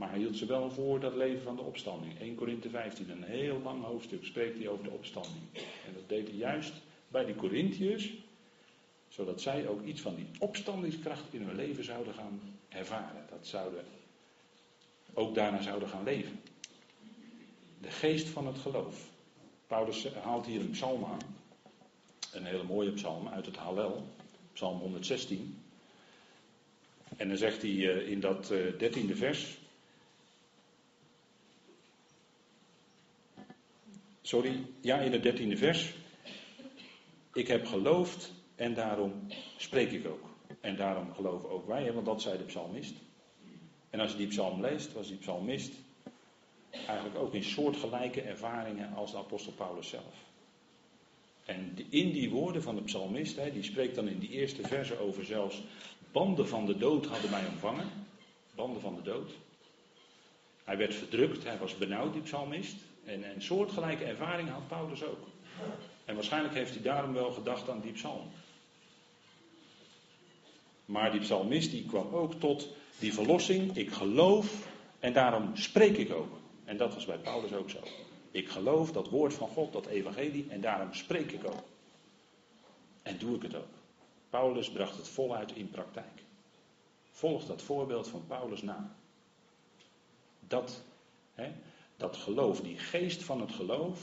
Maar 0.00 0.10
hij 0.10 0.18
hield 0.18 0.36
ze 0.36 0.46
wel 0.46 0.70
voor 0.70 1.00
dat 1.00 1.14
leven 1.14 1.42
van 1.42 1.56
de 1.56 1.62
opstanding. 1.62 2.18
1 2.20 2.34
Korinthe 2.34 2.70
15, 2.70 3.10
een 3.10 3.22
heel 3.22 3.60
lang 3.62 3.84
hoofdstuk 3.84 4.24
spreekt 4.24 4.58
hij 4.58 4.68
over 4.68 4.84
de 4.84 4.90
opstanding. 4.90 5.42
En 5.86 5.94
dat 5.94 6.08
deed 6.08 6.28
hij 6.28 6.36
juist 6.36 6.72
bij 7.08 7.24
die 7.24 7.34
Corinthiërs, 7.34 8.12
zodat 9.08 9.40
zij 9.40 9.68
ook 9.68 9.84
iets 9.84 10.00
van 10.00 10.14
die 10.14 10.26
opstandingskracht 10.38 11.24
in 11.30 11.42
hun 11.42 11.56
leven 11.56 11.84
zouden 11.84 12.14
gaan 12.14 12.40
ervaren. 12.68 13.26
Dat 13.30 13.46
zouden 13.46 13.84
ook 15.14 15.34
daarna 15.34 15.62
zouden 15.62 15.88
gaan 15.88 16.04
leven. 16.04 16.40
De 17.80 17.90
geest 17.90 18.28
van 18.28 18.46
het 18.46 18.58
geloof. 18.58 19.10
Paulus 19.66 20.08
haalt 20.14 20.46
hier 20.46 20.60
een 20.60 20.70
psalm 20.70 21.04
aan. 21.04 21.36
Een 22.32 22.44
hele 22.44 22.64
mooie 22.64 22.92
psalm 22.92 23.28
uit 23.28 23.46
het 23.46 23.56
Hallel, 23.56 24.06
psalm 24.52 24.78
116. 24.78 25.62
En 27.16 27.28
dan 27.28 27.36
zegt 27.36 27.62
hij 27.62 27.70
eh, 27.70 28.10
in 28.10 28.20
dat 28.20 28.50
eh, 28.50 28.78
dertiende 28.78 29.16
vers, 29.16 29.59
Sorry, 34.30 34.66
ja, 34.80 34.98
in 34.98 35.12
het 35.12 35.22
dertiende 35.22 35.56
vers. 35.56 35.94
Ik 37.32 37.48
heb 37.48 37.66
geloofd 37.66 38.32
en 38.54 38.74
daarom 38.74 39.26
spreek 39.56 39.90
ik 39.90 40.06
ook. 40.06 40.24
En 40.60 40.76
daarom 40.76 41.14
geloven 41.14 41.50
ook 41.50 41.66
wij, 41.66 41.92
want 41.92 42.06
dat 42.06 42.22
zei 42.22 42.38
de 42.38 42.44
psalmist. 42.44 42.94
En 43.90 44.00
als 44.00 44.10
je 44.10 44.16
die 44.16 44.26
psalm 44.26 44.60
leest, 44.60 44.92
was 44.92 45.08
die 45.08 45.16
psalmist 45.16 45.72
eigenlijk 46.70 47.18
ook 47.18 47.34
in 47.34 47.44
soortgelijke 47.44 48.22
ervaringen 48.22 48.94
als 48.94 49.10
de 49.10 49.18
apostel 49.18 49.52
Paulus 49.52 49.88
zelf. 49.88 50.14
En 51.44 51.76
in 51.88 52.12
die 52.12 52.30
woorden 52.30 52.62
van 52.62 52.74
de 52.74 52.82
psalmist, 52.82 53.52
die 53.52 53.62
spreekt 53.62 53.94
dan 53.94 54.08
in 54.08 54.18
die 54.18 54.30
eerste 54.30 54.62
verse 54.62 54.98
over 54.98 55.24
zelfs 55.24 55.62
banden 56.12 56.48
van 56.48 56.66
de 56.66 56.76
dood 56.76 57.06
hadden 57.06 57.30
mij 57.30 57.46
ontvangen. 57.46 57.88
Banden 58.54 58.80
van 58.80 58.94
de 58.94 59.02
dood. 59.02 59.30
Hij 60.64 60.76
werd 60.76 60.94
verdrukt, 60.94 61.44
hij 61.44 61.58
was 61.58 61.78
benauwd, 61.78 62.12
die 62.12 62.22
psalmist. 62.22 62.76
En 63.04 63.34
een 63.34 63.42
soortgelijke 63.42 64.04
ervaring 64.04 64.48
had 64.48 64.68
Paulus 64.68 65.04
ook. 65.04 65.26
En 66.04 66.14
waarschijnlijk 66.14 66.54
heeft 66.54 66.74
hij 66.74 66.82
daarom 66.82 67.12
wel 67.12 67.32
gedacht 67.32 67.68
aan 67.68 67.80
die 67.80 67.92
psalm. 67.92 68.30
Maar 70.84 71.10
die 71.10 71.20
psalmist 71.20 71.70
die 71.70 71.86
kwam 71.86 72.14
ook 72.14 72.34
tot 72.34 72.68
die 72.98 73.14
verlossing. 73.14 73.76
Ik 73.76 73.92
geloof 73.92 74.68
en 74.98 75.12
daarom 75.12 75.56
spreek 75.56 75.96
ik 75.96 76.12
ook. 76.12 76.38
En 76.64 76.76
dat 76.76 76.94
was 76.94 77.04
bij 77.04 77.18
Paulus 77.18 77.52
ook 77.52 77.70
zo. 77.70 77.78
Ik 78.30 78.48
geloof 78.48 78.92
dat 78.92 79.08
woord 79.08 79.34
van 79.34 79.48
God, 79.48 79.72
dat 79.72 79.86
evangelie, 79.86 80.46
en 80.48 80.60
daarom 80.60 80.94
spreek 80.94 81.32
ik 81.32 81.44
ook. 81.44 81.62
En 83.02 83.18
doe 83.18 83.36
ik 83.36 83.42
het 83.42 83.54
ook. 83.54 83.68
Paulus 84.30 84.70
bracht 84.70 84.96
het 84.96 85.08
voluit 85.08 85.52
in 85.52 85.70
praktijk. 85.70 86.22
Volg 87.10 87.46
dat 87.46 87.62
voorbeeld 87.62 88.08
van 88.08 88.24
Paulus 88.26 88.62
na. 88.62 88.96
Dat, 90.48 90.82
hè, 91.34 91.52
dat 92.00 92.16
geloof, 92.16 92.60
die 92.60 92.78
geest 92.78 93.22
van 93.22 93.40
het 93.40 93.52
geloof, 93.52 94.00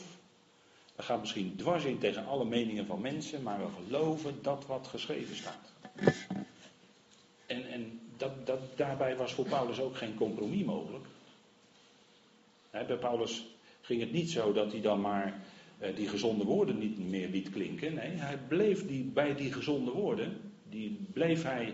Dat 0.96 1.06
gaat 1.06 1.20
misschien 1.20 1.56
dwars 1.56 1.84
in 1.84 1.98
tegen 1.98 2.26
alle 2.26 2.46
meningen 2.46 2.86
van 2.86 3.02
mensen, 3.02 3.44
maar 3.44 3.60
we 3.60 3.84
geloven 3.84 4.40
dat 4.42 4.66
wat 4.66 4.88
geschreven 4.88 5.36
staat. 5.36 5.74
En, 7.46 7.70
en 7.70 8.00
dat, 8.18 8.46
dat, 8.46 8.60
daarbij 8.76 9.16
was 9.16 9.34
voor 9.34 9.46
Paulus 9.46 9.80
ook 9.80 9.98
geen 9.98 10.16
compromis 10.16 10.64
mogelijk. 10.64 11.06
bij 12.72 12.98
Paulus 12.98 13.46
ging 13.82 14.00
het 14.00 14.12
niet 14.12 14.32
zo 14.32 14.54
dat 14.54 14.72
hij 14.72 14.82
dan 14.82 15.02
maar 15.02 15.42
eh, 15.78 15.96
die 15.96 16.08
gezonde 16.08 16.44
woorden 16.44 16.78
niet 16.78 17.00
meer 17.00 17.30
liet 17.30 17.50
klinken. 17.50 17.94
Nee, 17.94 18.10
hij 18.10 18.38
bleef 18.48 18.88
die, 18.88 19.04
bij 19.04 19.36
die 19.36 19.54
gezonde 19.54 19.92
woorden, 19.92 20.52
die 20.70 21.06
bleef 21.14 21.44
hij 21.44 21.74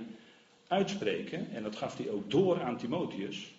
uitspreken. 0.67 1.51
En 1.51 1.63
dat 1.63 1.75
gaf 1.75 1.97
hij 1.97 2.09
ook 2.09 2.31
door 2.31 2.61
aan 2.61 2.77
Timotheus. 2.77 3.53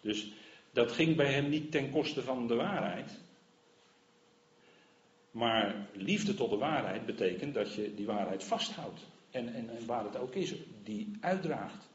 Dus 0.00 0.32
dat 0.72 0.92
ging 0.92 1.16
bij 1.16 1.32
hem 1.32 1.48
niet 1.48 1.70
ten 1.70 1.90
koste 1.90 2.22
van 2.22 2.46
de 2.46 2.54
waarheid. 2.54 3.20
Maar 5.30 5.86
liefde 5.92 6.34
tot 6.34 6.50
de 6.50 6.56
waarheid 6.56 7.06
betekent 7.06 7.54
dat 7.54 7.74
je 7.74 7.94
die 7.94 8.06
waarheid 8.06 8.44
vasthoudt. 8.44 9.00
En, 9.30 9.54
en, 9.54 9.76
en 9.76 9.86
waar 9.86 10.04
het 10.04 10.16
ook 10.16 10.34
is, 10.34 10.54
die 10.82 11.16
uitdraagt. 11.20 11.90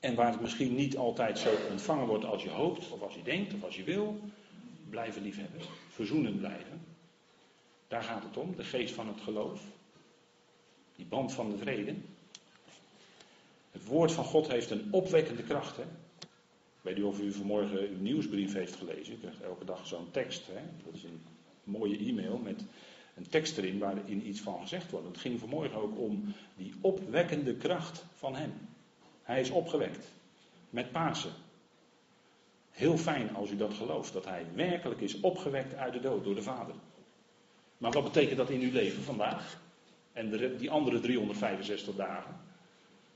En 0.00 0.14
waar 0.14 0.30
het 0.30 0.40
misschien 0.40 0.74
niet 0.74 0.96
altijd 0.96 1.38
zo 1.38 1.54
ontvangen 1.70 2.06
wordt 2.06 2.24
als 2.24 2.42
je 2.42 2.50
hoopt, 2.50 2.90
of 2.90 3.02
als 3.02 3.14
je 3.14 3.22
denkt, 3.22 3.54
of 3.54 3.64
als 3.64 3.76
je 3.76 3.84
wil, 3.84 4.20
blijven 4.90 5.22
liefhebben. 5.22 5.60
Verzoenen 5.88 6.38
blijven. 6.38 6.84
Daar 7.88 8.02
gaat 8.02 8.22
het 8.22 8.36
om, 8.36 8.56
de 8.56 8.64
geest 8.64 8.94
van 8.94 9.08
het 9.08 9.20
geloof. 9.20 9.62
Die 10.96 11.06
band 11.06 11.32
van 11.32 11.50
de 11.50 11.58
vrede. 11.58 11.94
Het 13.72 13.84
woord 13.84 14.12
van 14.12 14.24
God 14.24 14.48
heeft 14.48 14.70
een 14.70 14.88
opwekkende 14.90 15.42
kracht. 15.42 15.76
Hè? 15.76 15.84
Weet 16.86 16.96
niet 16.96 17.04
of 17.04 17.20
u 17.20 17.32
vanmorgen 17.32 17.88
uw 17.88 18.00
nieuwsbrief 18.00 18.52
heeft 18.52 18.76
gelezen. 18.76 19.14
U 19.14 19.16
krijgt 19.16 19.40
elke 19.40 19.64
dag 19.64 19.86
zo'n 19.86 20.10
tekst. 20.10 20.46
Hè? 20.46 20.60
Dat 20.84 20.94
is 20.94 21.04
een 21.04 21.20
mooie 21.64 21.98
e-mail 21.98 22.38
met 22.38 22.64
een 23.14 23.28
tekst 23.28 23.58
erin 23.58 23.78
waarin 23.78 24.28
iets 24.28 24.40
van 24.40 24.60
gezegd 24.60 24.90
wordt. 24.90 25.06
Het 25.06 25.18
ging 25.18 25.40
vanmorgen 25.40 25.80
ook 25.80 25.98
om 25.98 26.34
die 26.56 26.74
opwekkende 26.80 27.54
kracht 27.54 28.04
van 28.14 28.36
hem. 28.36 28.52
Hij 29.22 29.40
is 29.40 29.50
opgewekt. 29.50 30.10
Met 30.70 30.92
Pasen. 30.92 31.32
Heel 32.70 32.98
fijn 32.98 33.34
als 33.34 33.50
u 33.50 33.56
dat 33.56 33.74
gelooft, 33.74 34.12
dat 34.12 34.24
hij 34.24 34.46
werkelijk 34.54 35.00
is 35.00 35.20
opgewekt 35.20 35.74
uit 35.74 35.92
de 35.92 36.00
dood 36.00 36.24
door 36.24 36.34
de 36.34 36.42
Vader. 36.42 36.74
Maar 37.78 37.92
wat 37.92 38.04
betekent 38.04 38.36
dat 38.36 38.50
in 38.50 38.60
uw 38.60 38.72
leven 38.72 39.02
vandaag? 39.02 39.60
En 40.12 40.30
de, 40.30 40.56
die 40.56 40.70
andere 40.70 41.00
365 41.00 41.94
dagen? 41.94 42.36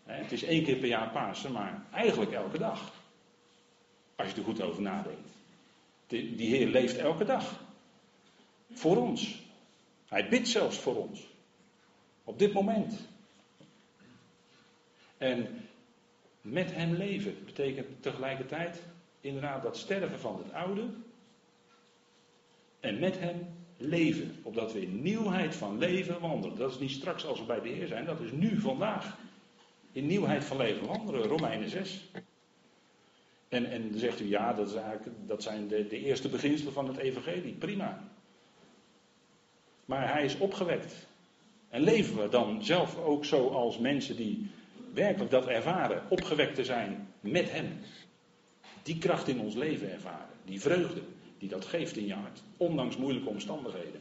Het 0.05 0.33
is 0.33 0.43
één 0.43 0.65
keer 0.65 0.77
per 0.77 0.89
jaar 0.89 1.11
Pasen, 1.11 1.53
maar 1.53 1.87
eigenlijk 1.93 2.33
elke 2.33 2.59
dag. 2.59 3.00
Als 4.21 4.31
je 4.31 4.37
er 4.37 4.45
goed 4.45 4.63
over 4.63 4.83
nadenkt. 4.83 5.29
Die 6.07 6.49
Heer 6.57 6.67
leeft 6.67 6.97
elke 6.97 7.25
dag. 7.25 7.61
Voor 8.73 8.97
ons. 8.97 9.43
Hij 10.07 10.29
bidt 10.29 10.49
zelfs 10.49 10.79
voor 10.79 10.97
ons. 10.97 11.27
Op 12.25 12.39
dit 12.39 12.53
moment. 12.53 13.09
En 15.19 15.69
met 16.41 16.75
hem 16.75 16.95
leven 16.95 17.45
betekent 17.45 18.03
tegelijkertijd 18.03 18.83
inderdaad 19.21 19.63
dat 19.63 19.77
sterven 19.77 20.21
van 20.21 20.43
het 20.45 20.53
oude. 20.53 20.89
En 22.81 22.99
met 22.99 23.19
hem 23.19 23.47
leven. 23.77 24.39
Opdat 24.43 24.73
we 24.73 24.81
in 24.81 25.03
nieuwheid 25.03 25.55
van 25.55 25.79
leven 25.79 26.21
wandelen. 26.21 26.57
Dat 26.57 26.71
is 26.71 26.79
niet 26.79 26.91
straks 26.91 27.25
als 27.25 27.39
we 27.39 27.45
bij 27.45 27.61
de 27.61 27.69
Heer 27.69 27.87
zijn, 27.87 28.05
dat 28.05 28.21
is 28.21 28.31
nu, 28.33 28.61
vandaag. 28.61 29.19
In 29.93 30.07
nieuwheid 30.07 30.45
van 30.45 30.57
leven 30.57 30.87
wandelen, 30.87 31.23
Romeinen 31.23 31.69
6. 31.69 32.11
En, 33.51 33.71
en 33.71 33.91
dan 33.91 33.99
zegt 33.99 34.21
u 34.21 34.29
ja, 34.29 34.53
dat, 34.53 34.69
is 34.69 34.75
dat 35.27 35.43
zijn 35.43 35.69
de, 35.69 35.87
de 35.87 35.99
eerste 35.99 36.29
beginselen 36.29 36.73
van 36.73 36.89
het 36.89 36.97
Evangelie. 36.97 37.53
Prima. 37.53 38.09
Maar 39.85 40.13
hij 40.13 40.25
is 40.25 40.39
opgewekt. 40.39 41.07
En 41.69 41.83
leven 41.83 42.23
we 42.23 42.29
dan 42.29 42.65
zelf 42.65 42.97
ook 42.97 43.25
zo 43.25 43.49
als 43.49 43.79
mensen 43.79 44.17
die 44.17 44.51
werkelijk 44.95 45.31
dat 45.31 45.47
ervaren, 45.47 46.03
opgewekt 46.09 46.55
te 46.55 46.65
zijn 46.65 47.09
met 47.21 47.51
hem. 47.51 47.81
Die 48.83 48.99
kracht 48.99 49.29
in 49.29 49.41
ons 49.41 49.55
leven 49.55 49.93
ervaren, 49.93 50.37
die 50.45 50.61
vreugde 50.61 51.01
die 51.39 51.49
dat 51.49 51.65
geeft 51.65 51.97
in 51.97 52.07
je 52.07 52.15
hart, 52.15 52.43
ondanks 52.57 52.97
moeilijke 52.97 53.29
omstandigheden. 53.29 54.01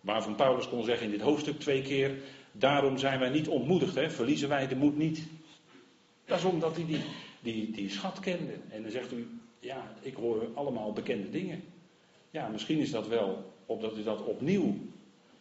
Waarvan 0.00 0.34
Paulus 0.34 0.68
kon 0.68 0.84
zeggen 0.84 1.04
in 1.04 1.10
dit 1.12 1.20
hoofdstuk 1.20 1.58
twee 1.58 1.82
keer, 1.82 2.14
daarom 2.52 2.98
zijn 2.98 3.18
wij 3.18 3.30
niet 3.30 3.48
ontmoedigd, 3.48 3.94
hè? 3.94 4.10
verliezen 4.10 4.48
wij 4.48 4.68
de 4.68 4.76
moed 4.76 4.96
niet. 4.96 5.26
Dat 6.24 6.38
is 6.38 6.44
omdat 6.44 6.76
hij 6.76 6.86
die, 6.86 7.00
die, 7.44 7.70
die 7.70 7.90
schat 7.90 8.20
kende. 8.20 8.52
En 8.68 8.82
dan 8.82 8.90
zegt 8.90 9.12
u, 9.12 9.26
ja, 9.58 9.94
ik 10.00 10.14
hoor 10.14 10.48
allemaal 10.54 10.92
bekende 10.92 11.30
dingen. 11.30 11.62
Ja, 12.30 12.48
misschien 12.48 12.78
is 12.78 12.90
dat 12.90 13.08
wel 13.08 13.52
opdat 13.66 13.98
u 13.98 14.02
dat 14.02 14.24
opnieuw 14.24 14.76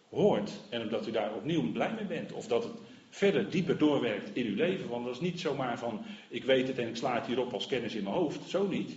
hoort 0.09 0.51
en 0.69 0.81
omdat 0.81 1.07
u 1.07 1.11
daar 1.11 1.35
opnieuw 1.35 1.71
blij 1.71 1.93
mee 1.93 2.05
bent. 2.05 2.31
Of 2.31 2.47
dat 2.47 2.63
het 2.63 2.73
verder 3.09 3.49
dieper 3.49 3.77
doorwerkt 3.77 4.35
in 4.35 4.45
uw 4.45 4.55
leven. 4.55 4.89
Want 4.89 5.05
dat 5.05 5.13
is 5.13 5.21
niet 5.21 5.39
zomaar 5.39 5.77
van 5.77 6.05
ik 6.29 6.43
weet 6.43 6.67
het 6.67 6.77
en 6.77 6.87
ik 6.87 6.95
sla 6.95 7.15
het 7.15 7.25
hierop 7.25 7.53
als 7.53 7.67
kennis 7.67 7.95
in 7.95 8.03
mijn 8.03 8.15
hoofd. 8.15 8.49
Zo 8.49 8.67
niet. 8.67 8.95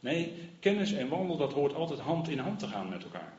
Nee, 0.00 0.32
kennis 0.60 0.92
en 0.92 1.08
wandel 1.08 1.36
dat 1.36 1.52
hoort 1.52 1.74
altijd 1.74 2.00
hand 2.00 2.28
in 2.28 2.38
hand 2.38 2.58
te 2.58 2.66
gaan 2.66 2.88
met 2.88 3.02
elkaar. 3.02 3.32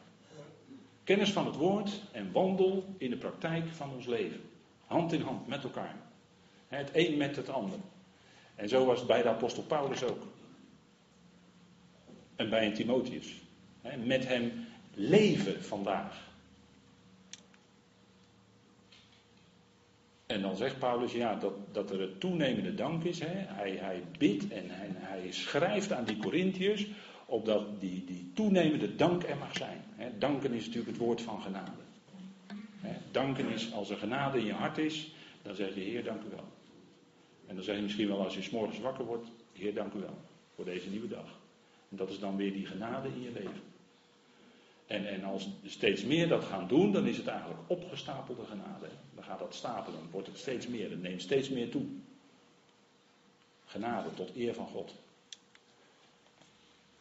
Kennis 1.03 1.31
van 1.31 1.45
het 1.45 1.55
woord 1.55 2.01
en 2.11 2.31
wandel 2.31 2.83
in 2.97 3.09
de 3.09 3.17
praktijk 3.17 3.67
van 3.67 3.93
ons 3.93 4.05
leven. 4.05 4.41
Hand 4.85 5.13
in 5.13 5.21
hand 5.21 5.47
met 5.47 5.63
elkaar. 5.63 5.95
Het 6.67 6.89
een 6.93 7.17
met 7.17 7.35
het 7.35 7.49
ander. 7.49 7.79
En 8.55 8.69
zo 8.69 8.85
was 8.85 8.97
het 8.97 9.07
bij 9.07 9.21
de 9.21 9.29
apostel 9.29 9.63
Paulus 9.63 10.03
ook. 10.03 10.23
En 12.35 12.49
bij 12.49 12.65
een 12.65 12.73
Timotheus. 12.73 13.33
Met 14.03 14.27
hem 14.27 14.65
leven 14.93 15.63
vandaag. 15.63 16.33
En 20.25 20.41
dan 20.41 20.55
zegt 20.55 20.79
Paulus 20.79 21.11
ja, 21.11 21.35
dat, 21.35 21.53
dat 21.71 21.91
er 21.91 22.01
een 22.01 22.17
toenemende 22.17 22.75
dank 22.75 23.03
is. 23.03 23.19
Hè. 23.19 23.33
Hij, 23.33 23.71
hij 23.71 24.03
bidt 24.17 24.47
en 24.47 24.69
hij, 24.69 24.89
hij 24.93 25.31
schrijft 25.31 25.91
aan 25.91 26.05
die 26.05 26.17
Corinthiërs 26.17 26.87
opdat 27.25 27.81
die, 27.81 28.03
die 28.05 28.31
toenemende 28.33 28.95
dank 28.95 29.23
er 29.23 29.37
mag 29.37 29.57
zijn. 29.57 29.83
Hè. 29.95 30.17
Danken 30.17 30.53
is 30.53 30.65
natuurlijk 30.65 30.91
het 30.91 31.05
woord 31.05 31.21
van 31.21 31.41
genade. 31.41 31.71
Hè. 32.79 32.95
Danken 33.11 33.49
is 33.49 33.73
als 33.73 33.89
er 33.89 33.97
genade 33.97 34.39
in 34.39 34.45
je 34.45 34.53
hart 34.53 34.77
is, 34.77 35.13
dan 35.41 35.55
zeg 35.55 35.75
je 35.75 35.81
Heer 35.81 36.03
dank 36.03 36.23
u 36.23 36.29
wel. 36.29 36.54
En 37.47 37.55
dan 37.55 37.63
zeg 37.63 37.75
je 37.75 37.81
misschien 37.81 38.07
wel 38.07 38.23
als 38.23 38.35
je 38.35 38.41
s'morgens 38.41 38.79
wakker 38.79 39.05
wordt, 39.05 39.27
Heer 39.53 39.73
dank 39.73 39.93
u 39.93 39.99
wel 39.99 40.17
voor 40.55 40.65
deze 40.65 40.89
nieuwe 40.89 41.07
dag. 41.07 41.39
En 41.89 41.97
dat 41.97 42.09
is 42.09 42.19
dan 42.19 42.35
weer 42.35 42.53
die 42.53 42.65
genade 42.65 43.07
in 43.07 43.21
je 43.21 43.31
leven. 43.31 43.61
En, 44.87 45.07
en 45.07 45.23
als 45.23 45.49
steeds 45.65 46.03
meer 46.03 46.27
dat 46.27 46.43
gaan 46.43 46.67
doen, 46.67 46.91
dan 46.91 47.07
is 47.07 47.17
het 47.17 47.27
eigenlijk 47.27 47.59
opgestapelde 47.67 48.45
genade. 48.45 48.87
Dan 49.15 49.23
gaat 49.23 49.39
dat 49.39 49.55
stapelen, 49.55 49.99
dan 49.99 50.11
wordt 50.11 50.27
het 50.27 50.37
steeds 50.37 50.67
meer, 50.67 50.89
het 50.89 51.01
neemt 51.01 51.21
steeds 51.21 51.49
meer 51.49 51.69
toe. 51.69 51.85
Genade 53.65 54.13
tot 54.13 54.35
eer 54.35 54.53
van 54.53 54.67
God. 54.67 54.95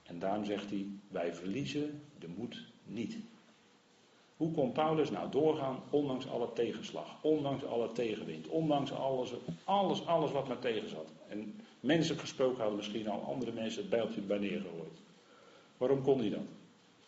En 0.02 0.18
daarom 0.18 0.44
zegt 0.44 0.70
hij, 0.70 0.86
wij 1.08 1.34
verliezen 1.34 2.02
de 2.18 2.28
moed 2.28 2.64
niet. 2.84 3.16
Hoe 4.36 4.52
kon 4.52 4.72
Paulus 4.72 5.10
nou 5.10 5.30
doorgaan, 5.30 5.82
ondanks 5.90 6.28
alle 6.28 6.52
tegenslag, 6.52 7.16
ondanks 7.20 7.64
alle 7.64 7.92
tegenwind, 7.92 8.48
ondanks 8.48 8.92
alles, 8.92 9.32
alles, 9.64 10.06
alles 10.06 10.30
wat 10.30 10.48
maar 10.48 10.58
tegen 10.58 10.88
zat. 10.88 11.12
En 11.28 11.60
mensen 11.80 12.18
gesproken 12.18 12.58
hadden 12.58 12.76
misschien 12.76 13.08
al 13.08 13.22
andere 13.22 13.52
mensen 13.52 13.80
het 13.80 13.90
bijltje 13.90 14.20
bij 14.20 14.38
neergegooid. 14.38 14.98
Waarom 15.76 16.02
kon 16.02 16.18
hij 16.18 16.30
dat? 16.30 16.46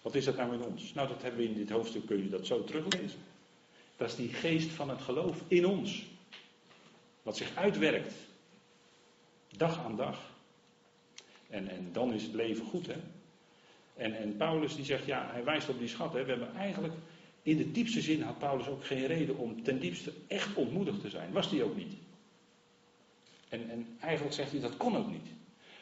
Wat 0.02 0.14
is 0.14 0.24
dat 0.24 0.36
nou 0.36 0.54
in 0.54 0.64
ons? 0.64 0.94
Nou, 0.94 1.08
dat 1.08 1.22
hebben 1.22 1.40
we 1.40 1.48
in 1.48 1.54
dit 1.54 1.70
hoofdstuk, 1.70 2.06
kun 2.06 2.22
je 2.22 2.28
dat 2.28 2.46
zo 2.46 2.64
teruglezen. 2.64 3.20
Dat 3.96 4.08
is 4.08 4.16
die 4.16 4.28
geest 4.28 4.70
van 4.70 4.88
het 4.88 5.02
geloof 5.02 5.42
in 5.48 5.66
ons. 5.66 6.06
Wat 7.22 7.36
zich 7.36 7.56
uitwerkt. 7.56 8.14
Dag 9.56 9.84
aan 9.84 9.96
dag. 9.96 10.18
En, 11.48 11.68
en 11.68 11.88
dan 11.92 12.12
is 12.12 12.22
het 12.22 12.34
leven 12.34 12.66
goed, 12.66 12.86
hè. 12.86 12.96
En, 13.94 14.18
en 14.18 14.36
Paulus 14.36 14.76
die 14.76 14.84
zegt, 14.84 15.06
ja, 15.06 15.28
hij 15.32 15.44
wijst 15.44 15.68
op 15.68 15.78
die 15.78 15.88
schat. 15.88 16.12
Hè. 16.12 16.24
We 16.24 16.30
hebben 16.30 16.54
eigenlijk, 16.54 16.94
in 17.46 17.56
de 17.56 17.72
diepste 17.72 18.00
zin 18.00 18.22
had 18.22 18.38
Paulus 18.38 18.66
ook 18.66 18.84
geen 18.84 19.06
reden 19.06 19.36
om 19.36 19.62
ten 19.62 19.80
diepste 19.80 20.12
echt 20.26 20.54
ontmoedigd 20.54 21.00
te 21.00 21.10
zijn. 21.10 21.32
Was 21.32 21.50
die 21.50 21.64
ook 21.64 21.76
niet. 21.76 21.92
En, 23.48 23.70
en 23.70 23.86
eigenlijk 24.00 24.34
zegt 24.34 24.50
hij, 24.50 24.60
dat 24.60 24.76
kon 24.76 24.96
ook 24.96 25.10
niet. 25.10 25.26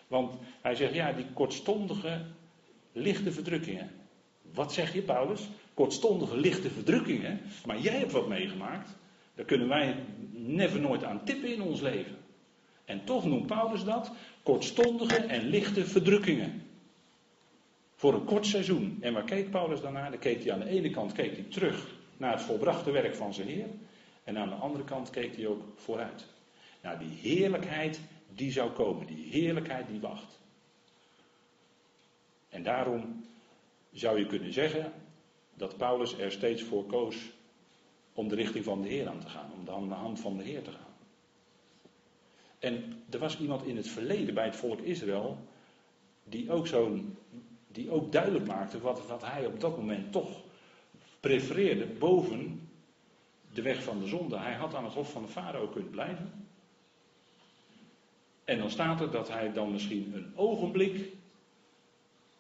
Want 0.07 0.35
hij 0.61 0.75
zegt, 0.75 0.95
ja, 0.95 1.13
die 1.13 1.27
kortstondige, 1.33 2.21
lichte 2.93 3.33
verdrukkingen. 3.33 3.91
Wat 4.53 4.73
zeg 4.73 4.93
je, 4.93 5.03
Paulus? 5.03 5.49
Kortstondige, 5.75 6.37
lichte 6.37 6.71
verdrukkingen. 6.71 7.41
Maar 7.67 7.81
jij 7.81 7.99
hebt 7.99 8.13
wat 8.13 8.29
meegemaakt. 8.29 8.97
Daar 9.35 9.47
kunnen 9.47 9.69
wij 9.69 9.97
never 10.31 10.81
nooit 10.81 11.05
aan 11.05 11.25
tippen 11.25 11.53
in 11.53 11.63
ons 11.63 11.81
leven. 11.81 12.17
En 12.85 13.05
toch 13.05 13.25
noemt 13.25 13.47
Paulus 13.47 13.85
dat 13.85 14.11
kortstondige 14.43 15.17
en 15.17 15.49
lichte 15.49 15.87
verdrukkingen. 15.87 16.63
Voor 18.05 18.15
een 18.15 18.25
kort 18.25 18.47
seizoen. 18.47 18.99
En 19.01 19.13
waar 19.13 19.25
keek 19.25 19.51
Paulus 19.51 19.81
dan 19.81 19.93
naar? 19.93 20.11
Dan 20.11 20.21
keek 20.21 20.43
hij 20.43 20.53
aan 20.53 20.61
de 20.61 20.69
ene 20.69 20.91
kant 20.91 21.13
keek 21.13 21.33
hij 21.33 21.45
terug 21.45 21.95
naar 22.17 22.33
het 22.33 22.43
volbrachte 22.43 22.91
werk 22.91 23.15
van 23.15 23.35
zijn 23.35 23.49
Heer. 23.49 23.67
En 24.25 24.39
aan 24.39 24.49
de 24.49 24.55
andere 24.55 24.85
kant 24.85 25.11
keek 25.11 25.37
hij 25.37 25.47
ook 25.47 25.63
vooruit. 25.75 26.27
Naar 26.83 26.99
die 26.99 27.09
heerlijkheid 27.09 28.01
die 28.35 28.53
zou 28.53 28.71
komen. 28.71 29.07
Die 29.07 29.27
heerlijkheid 29.31 29.87
die 29.89 30.01
wacht. 30.01 30.39
En 32.49 32.63
daarom 32.63 33.25
zou 33.93 34.19
je 34.19 34.27
kunnen 34.27 34.53
zeggen 34.53 34.93
dat 35.55 35.77
Paulus 35.77 36.19
er 36.19 36.33
steeds 36.33 36.63
voor 36.63 36.87
koos 36.87 37.17
om 38.13 38.29
de 38.29 38.35
richting 38.35 38.65
van 38.65 38.83
de 38.83 38.89
Heer 38.89 39.09
aan 39.09 39.21
te 39.21 39.29
gaan, 39.29 39.51
om 39.53 39.75
aan 39.75 39.89
de 39.89 39.95
hand 39.95 40.21
van 40.21 40.37
de 40.37 40.43
Heer 40.43 40.63
te 40.63 40.71
gaan. 40.71 40.95
En 42.59 43.03
er 43.11 43.19
was 43.19 43.39
iemand 43.39 43.67
in 43.67 43.77
het 43.77 43.89
verleden 43.89 44.35
bij 44.35 44.45
het 44.45 44.57
volk 44.57 44.81
Israël 44.81 45.39
die 46.25 46.51
ook, 46.51 46.67
zo'n, 46.67 47.17
die 47.75 47.91
ook 47.91 48.13
duidelijk 48.13 48.47
maakte 48.47 48.81
wat, 48.81 49.07
wat 49.07 49.23
hij 49.25 49.47
op 49.47 49.61
dat 49.61 49.77
moment 49.77 50.13
toch 50.13 50.41
prefereerde 51.21 51.87
boven 51.87 52.69
de 53.53 53.63
weg 53.63 53.83
van 53.83 54.01
de 54.01 54.07
zonde. 54.07 54.39
Hij 54.39 54.55
had 54.55 54.75
aan 54.75 54.85
het 54.85 54.93
hof 54.93 55.13
van 55.13 55.23
de 55.23 55.29
farao 55.29 55.67
kunnen 55.67 55.91
blijven. 55.91 56.49
En 58.45 58.59
dan 58.59 58.71
staat 58.71 59.01
er 59.01 59.11
dat 59.11 59.29
hij 59.29 59.53
dan 59.53 59.73
misschien 59.73 60.13
een 60.15 60.33
ogenblik 60.35 61.13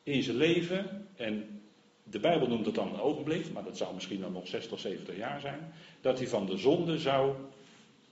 in 0.03 0.23
zijn 0.23 0.37
leven, 0.37 1.09
en 1.17 1.61
de 2.03 2.19
Bijbel 2.19 2.49
noemt 2.49 2.67
het 2.67 2.75
dan 2.75 2.93
een 2.93 3.01
ogenblik, 3.01 3.53
maar 3.53 3.65
dat 3.65 3.77
zou 3.77 3.95
misschien 3.95 4.21
dan 4.21 4.33
nog 4.33 4.47
60, 4.47 4.81
70 4.81 5.17
jaar 5.17 5.41
zijn, 5.41 5.73
dat 6.01 6.19
hij 6.19 6.29
van 6.29 6.47
de 6.47 6.57
zonde 6.57 6.99
zou 6.99 7.35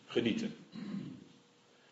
genieten. 0.06 0.54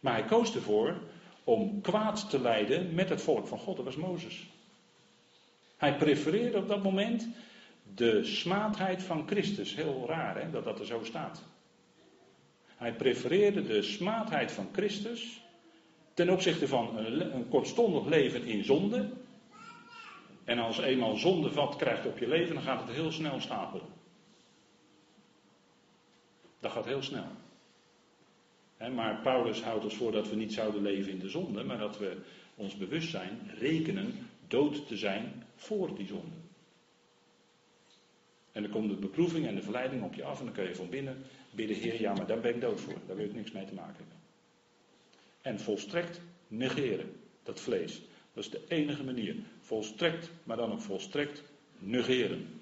Maar 0.00 0.12
hij 0.12 0.24
koos 0.24 0.54
ervoor 0.54 1.00
om 1.44 1.80
kwaad 1.80 2.30
te 2.30 2.40
lijden 2.40 2.94
met 2.94 3.08
het 3.08 3.22
volk 3.22 3.46
van 3.46 3.58
God. 3.58 3.76
Dat 3.76 3.84
was 3.84 3.96
Mozes. 3.96 4.46
Hij 5.80 5.96
prefereerde 5.96 6.58
op 6.58 6.68
dat 6.68 6.82
moment 6.82 7.28
de 7.94 8.24
smaadheid 8.24 9.02
van 9.02 9.26
Christus. 9.26 9.74
Heel 9.74 10.04
raar 10.06 10.42
hè, 10.42 10.50
dat 10.50 10.64
dat 10.64 10.78
er 10.78 10.86
zo 10.86 11.04
staat. 11.04 11.42
Hij 12.66 12.94
prefereerde 12.94 13.62
de 13.62 13.82
smaadheid 13.82 14.52
van 14.52 14.68
Christus 14.72 15.42
ten 16.14 16.30
opzichte 16.30 16.68
van 16.68 16.98
een, 16.98 17.48
kortstondig 17.48 18.06
leven 18.06 18.44
in 18.44 18.64
zonde. 18.64 19.08
En 20.44 20.58
als 20.58 20.78
eenmaal 20.78 21.16
zonde 21.16 21.50
vat 21.50 21.76
krijgt 21.76 22.06
op 22.06 22.18
je 22.18 22.28
leven, 22.28 22.54
dan 22.54 22.64
gaat 22.64 22.86
het 22.86 22.96
heel 22.96 23.12
snel 23.12 23.40
stapelen. 23.40 23.86
Dat 26.60 26.72
gaat 26.72 26.86
heel 26.86 27.02
snel 27.02 27.26
maar 28.88 29.20
Paulus 29.22 29.62
houdt 29.62 29.84
ons 29.84 29.94
voor 29.96 30.12
dat 30.12 30.28
we 30.28 30.36
niet 30.36 30.52
zouden 30.52 30.82
leven 30.82 31.12
in 31.12 31.18
de 31.18 31.28
zonde, 31.28 31.64
maar 31.64 31.78
dat 31.78 31.98
we 31.98 32.16
ons 32.54 32.76
bewust 32.76 33.10
zijn, 33.10 33.50
rekenen 33.58 34.28
dood 34.48 34.88
te 34.88 34.96
zijn 34.96 35.44
voor 35.60 35.94
die 35.96 36.06
zonde. 36.06 36.36
En 38.52 38.62
dan 38.62 38.70
komt 38.70 38.90
de 38.90 38.96
beproeving 38.96 39.46
en 39.46 39.54
de 39.54 39.62
verleiding 39.62 40.02
op 40.02 40.14
je 40.14 40.24
af 40.24 40.38
en 40.38 40.44
dan 40.44 40.54
kun 40.54 40.64
je 40.64 40.74
van 40.74 40.88
binnen 40.88 41.22
bidden, 41.50 41.76
Heer, 41.76 42.00
ja, 42.00 42.12
maar 42.12 42.26
daar 42.26 42.40
ben 42.40 42.54
ik 42.54 42.60
dood 42.60 42.80
voor. 42.80 42.94
Daar 43.06 43.16
wil 43.16 43.24
ik 43.24 43.34
niks 43.34 43.50
mee 43.50 43.64
te 43.64 43.74
maken 43.74 43.96
hebben. 43.96 44.16
En 45.40 45.60
volstrekt 45.60 46.20
negeren, 46.48 47.12
dat 47.42 47.60
vlees. 47.60 48.02
Dat 48.32 48.44
is 48.44 48.50
de 48.50 48.64
enige 48.68 49.04
manier. 49.04 49.36
Volstrekt, 49.60 50.30
maar 50.44 50.56
dan 50.56 50.72
ook 50.72 50.80
volstrekt 50.80 51.42
negeren. 51.78 52.60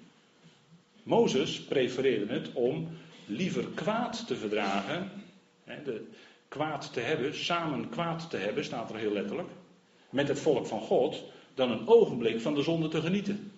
Mozes 1.03 1.61
prefereerde 1.61 2.33
het 2.33 2.53
om 2.53 2.87
liever 3.25 3.67
kwaad 3.67 4.27
te 4.27 4.35
verdragen 4.35 5.11
de 5.83 6.07
kwaad 6.47 6.93
te 6.93 6.99
hebben, 6.99 7.35
samen 7.35 7.89
kwaad 7.89 8.29
te 8.29 8.37
hebben, 8.37 8.65
staat 8.65 8.89
er 8.89 8.97
heel 8.97 9.13
letterlijk, 9.13 9.49
met 10.09 10.27
het 10.27 10.39
volk 10.39 10.65
van 10.65 10.81
God, 10.81 11.23
dan 11.59 11.71
een 11.71 11.87
ogenblik 11.87 12.41
van 12.41 12.55
de 12.55 12.61
zonde 12.61 12.87
te 12.87 13.01
genieten. 13.01 13.51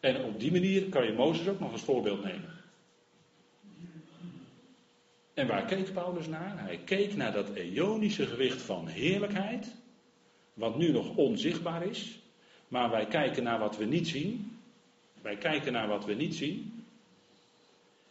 En 0.00 0.24
op 0.24 0.40
die 0.40 0.52
manier 0.52 0.88
kan 0.88 1.06
je 1.06 1.12
Mozes 1.12 1.48
ook 1.48 1.60
nog 1.60 1.72
als 1.72 1.82
voorbeeld 1.82 2.24
nemen. 2.24 2.58
En 5.34 5.46
waar 5.46 5.64
keek 5.64 5.92
Paulus 5.92 6.26
naar? 6.26 6.60
Hij 6.60 6.78
keek 6.84 7.16
naar 7.16 7.32
dat 7.32 7.48
eonische 7.54 8.26
gewicht 8.26 8.62
van 8.62 8.86
heerlijkheid, 8.86 9.74
wat 10.54 10.76
nu 10.78 10.92
nog 10.92 11.16
onzichtbaar 11.16 11.86
is, 11.86 12.18
maar 12.68 12.90
wij 12.90 13.06
kijken 13.06 13.42
naar 13.42 13.58
wat 13.58 13.76
we 13.76 13.84
niet 13.84 14.08
zien. 14.08 14.58
Wij 15.22 15.36
kijken 15.36 15.72
naar 15.72 15.88
wat 15.88 16.04
we 16.04 16.14
niet 16.14 16.34
zien. 16.34 16.84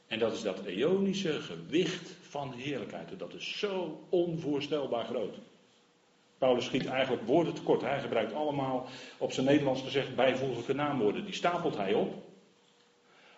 En 0.08 0.20
dat 0.20 0.34
is 0.34 0.42
dat 0.42 0.66
eonische 0.66 1.42
gewicht 1.42 2.16
van 2.22 2.54
heerlijkheid. 2.54 3.20
Dat 3.20 3.34
is 3.34 3.60
zo 3.60 4.04
onvoorstelbaar 4.10 5.06
groot. 5.06 5.36
Paulus 6.40 6.66
schiet 6.66 6.86
eigenlijk 6.86 7.28
woorden 7.28 7.54
tekort. 7.54 7.82
Hij 7.82 8.00
gebruikt 8.00 8.34
allemaal, 8.34 8.88
op 9.18 9.32
zijn 9.32 9.46
Nederlands 9.46 9.82
gezegd, 9.82 10.16
bijvoeglijke 10.16 10.74
naamwoorden. 10.74 11.26
Die 11.26 11.34
stapelt 11.34 11.78
hij 11.78 11.94
op. 11.94 12.28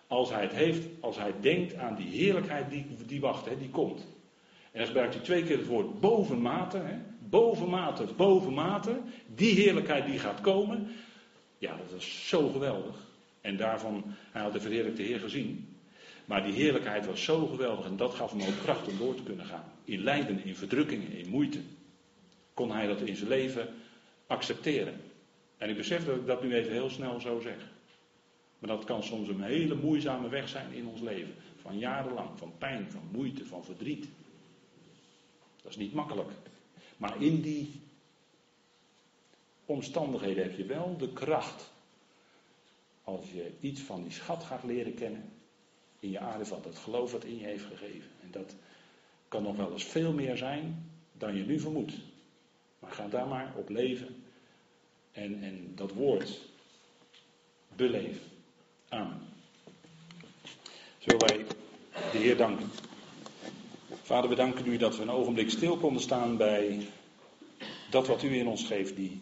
Als 0.08 0.30
hij 0.30 0.41
het 0.41 0.54
heeft, 0.54 0.88
als 0.99 1.18
hij 1.18 1.34
denkt 1.39 1.76
aan 1.76 1.95
die 1.95 2.10
heerlijkheid 2.10 2.70
die, 2.70 2.86
die 3.06 3.22
wacht, 3.22 3.45
hè, 3.45 3.58
die 3.58 3.70
komt. 3.70 3.99
En 4.72 4.80
dan 4.80 4.86
gebruikt 4.86 5.14
hij 5.14 5.24
twee 5.24 5.43
keer 5.43 5.58
het 5.58 5.68
woord 5.68 5.99
bovenmate. 5.99 6.78
Hè, 6.78 6.95
bovenmate, 7.20 8.06
bovenmate. 8.18 8.99
Die 9.36 9.56
heerlijkheid 9.56 10.06
die 10.06 10.20
gaat 10.20 10.41
komen. 10.41 10.88
Ja, 11.58 11.76
dat 11.78 11.97
is 11.97 12.28
zo 12.28 12.49
geweldig. 12.49 12.95
En 13.41 13.58
daarvan, 13.58 14.04
hij 14.32 14.41
had 14.41 14.54
de 14.54 14.60
verheerlijkte 14.60 15.02
Heer 15.02 15.20
gezien. 15.20 15.76
Maar 16.26 16.43
die 16.43 16.54
heerlijkheid 16.54 17.06
was 17.06 17.24
zo 17.24 17.45
geweldig 17.45 17.86
en 17.86 17.97
dat 17.97 18.14
gaf 18.14 18.32
hem 18.32 18.41
ook 18.41 18.60
kracht 18.64 18.88
om 18.88 18.97
door 18.97 19.16
te 19.16 19.24
kunnen 19.24 19.45
gaan. 19.45 19.64
In 19.84 20.04
lijden, 20.04 20.45
in 20.45 20.56
verdrukkingen, 20.56 21.12
in 21.12 21.30
moeite. 21.30 21.60
Kon 22.62 22.72
hij 22.72 22.88
dat 22.88 23.01
in 23.01 23.16
zijn 23.16 23.30
leven 23.30 23.74
accepteren. 24.28 25.01
En 25.57 25.70
ik 25.70 25.78
besef 25.78 26.05
dat 26.05 26.16
ik 26.16 26.26
dat 26.26 26.43
nu 26.43 26.55
even 26.55 26.72
heel 26.72 26.89
snel 26.89 27.20
zo 27.20 27.39
zeg. 27.39 27.70
Maar 28.59 28.70
dat 28.70 28.84
kan 28.84 29.03
soms 29.03 29.28
een 29.28 29.41
hele 29.41 29.76
moeizame 29.76 30.30
weg 30.30 30.49
zijn 30.49 30.74
in 30.74 30.88
ons 30.88 31.01
leven. 31.01 31.34
Van 31.62 31.78
jarenlang, 31.78 32.30
van 32.36 32.53
pijn, 32.57 32.91
van 32.91 33.01
moeite, 33.12 33.45
van 33.45 33.64
verdriet. 33.64 34.07
Dat 35.62 35.72
is 35.72 35.78
niet 35.78 35.93
makkelijk. 35.93 36.30
Maar 36.97 37.22
in 37.22 37.41
die 37.41 37.82
omstandigheden 39.66 40.43
heb 40.43 40.57
je 40.57 40.66
wel 40.66 40.97
de 40.97 41.14
kracht. 41.14 41.72
Als 43.03 43.32
je 43.32 43.51
iets 43.59 43.82
van 43.82 44.03
die 44.03 44.12
schat 44.12 44.43
gaat 44.43 44.64
leren 44.64 44.93
kennen 44.93 45.32
in 45.99 46.12
je 46.12 46.20
aarde 46.20 46.45
valt. 46.45 46.64
Dat 46.64 46.78
geloof 46.78 47.12
wat 47.12 47.24
in 47.24 47.38
je 47.38 47.45
heeft 47.45 47.66
gegeven. 47.66 48.09
En 48.22 48.32
dat 48.32 48.55
kan 49.28 49.43
nog 49.43 49.55
wel 49.55 49.72
eens 49.72 49.84
veel 49.84 50.14
meer 50.14 50.38
zijn 50.38 50.91
dan 51.14 51.36
je 51.36 51.43
nu 51.43 51.59
vermoedt. 51.59 51.93
Maar 52.82 52.92
ga 52.92 53.08
daar 53.08 53.28
maar 53.28 53.54
op 53.56 53.70
leven. 53.70 54.24
En, 55.12 55.44
en 55.44 55.72
dat 55.76 55.94
woord 55.94 56.40
beleven. 57.76 58.22
Amen. 58.90 59.20
Zullen 60.98 61.28
wij 61.28 61.46
de 62.12 62.18
Heer 62.18 62.38
danken. 62.38 62.70
Vader, 64.02 64.30
we 64.30 64.36
danken 64.36 64.66
u 64.66 64.78
dat 64.78 64.96
we 64.96 65.02
een 65.02 65.10
ogenblik 65.10 65.50
stil 65.50 65.78
konden 65.78 66.02
staan 66.02 66.38
bij 66.38 66.88
dat 67.90 68.08
wat 68.08 68.24
u 68.24 68.38
in 68.38 68.48
ons 68.48 68.64
geeft, 68.64 68.96
die 68.96 69.22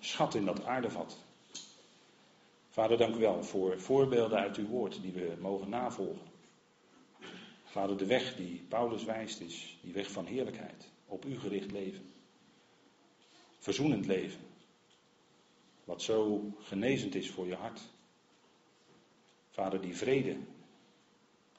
schat 0.00 0.34
in 0.34 0.44
dat 0.44 0.64
aardevat. 0.64 1.18
Vader, 2.70 2.96
dank 2.96 3.14
u 3.14 3.18
wel 3.18 3.44
voor 3.44 3.80
voorbeelden 3.80 4.38
uit 4.38 4.56
uw 4.56 4.66
woord 4.66 5.02
die 5.02 5.12
we 5.12 5.32
mogen 5.40 5.68
navolgen. 5.68 6.28
Vader, 7.64 7.96
de 7.96 8.06
weg 8.06 8.36
die 8.36 8.64
Paulus 8.68 9.04
wijst 9.04 9.40
is 9.40 9.78
die 9.80 9.92
weg 9.92 10.10
van 10.10 10.26
heerlijkheid, 10.26 10.88
op 11.06 11.24
u 11.24 11.38
gericht 11.38 11.72
leven. 11.72 12.12
Verzoenend 13.60 14.06
leven, 14.06 14.40
wat 15.84 16.02
zo 16.02 16.50
genezend 16.58 17.14
is 17.14 17.30
voor 17.30 17.46
je 17.46 17.54
hart. 17.54 17.80
Vader, 19.50 19.80
die 19.80 19.96
vrede 19.96 20.36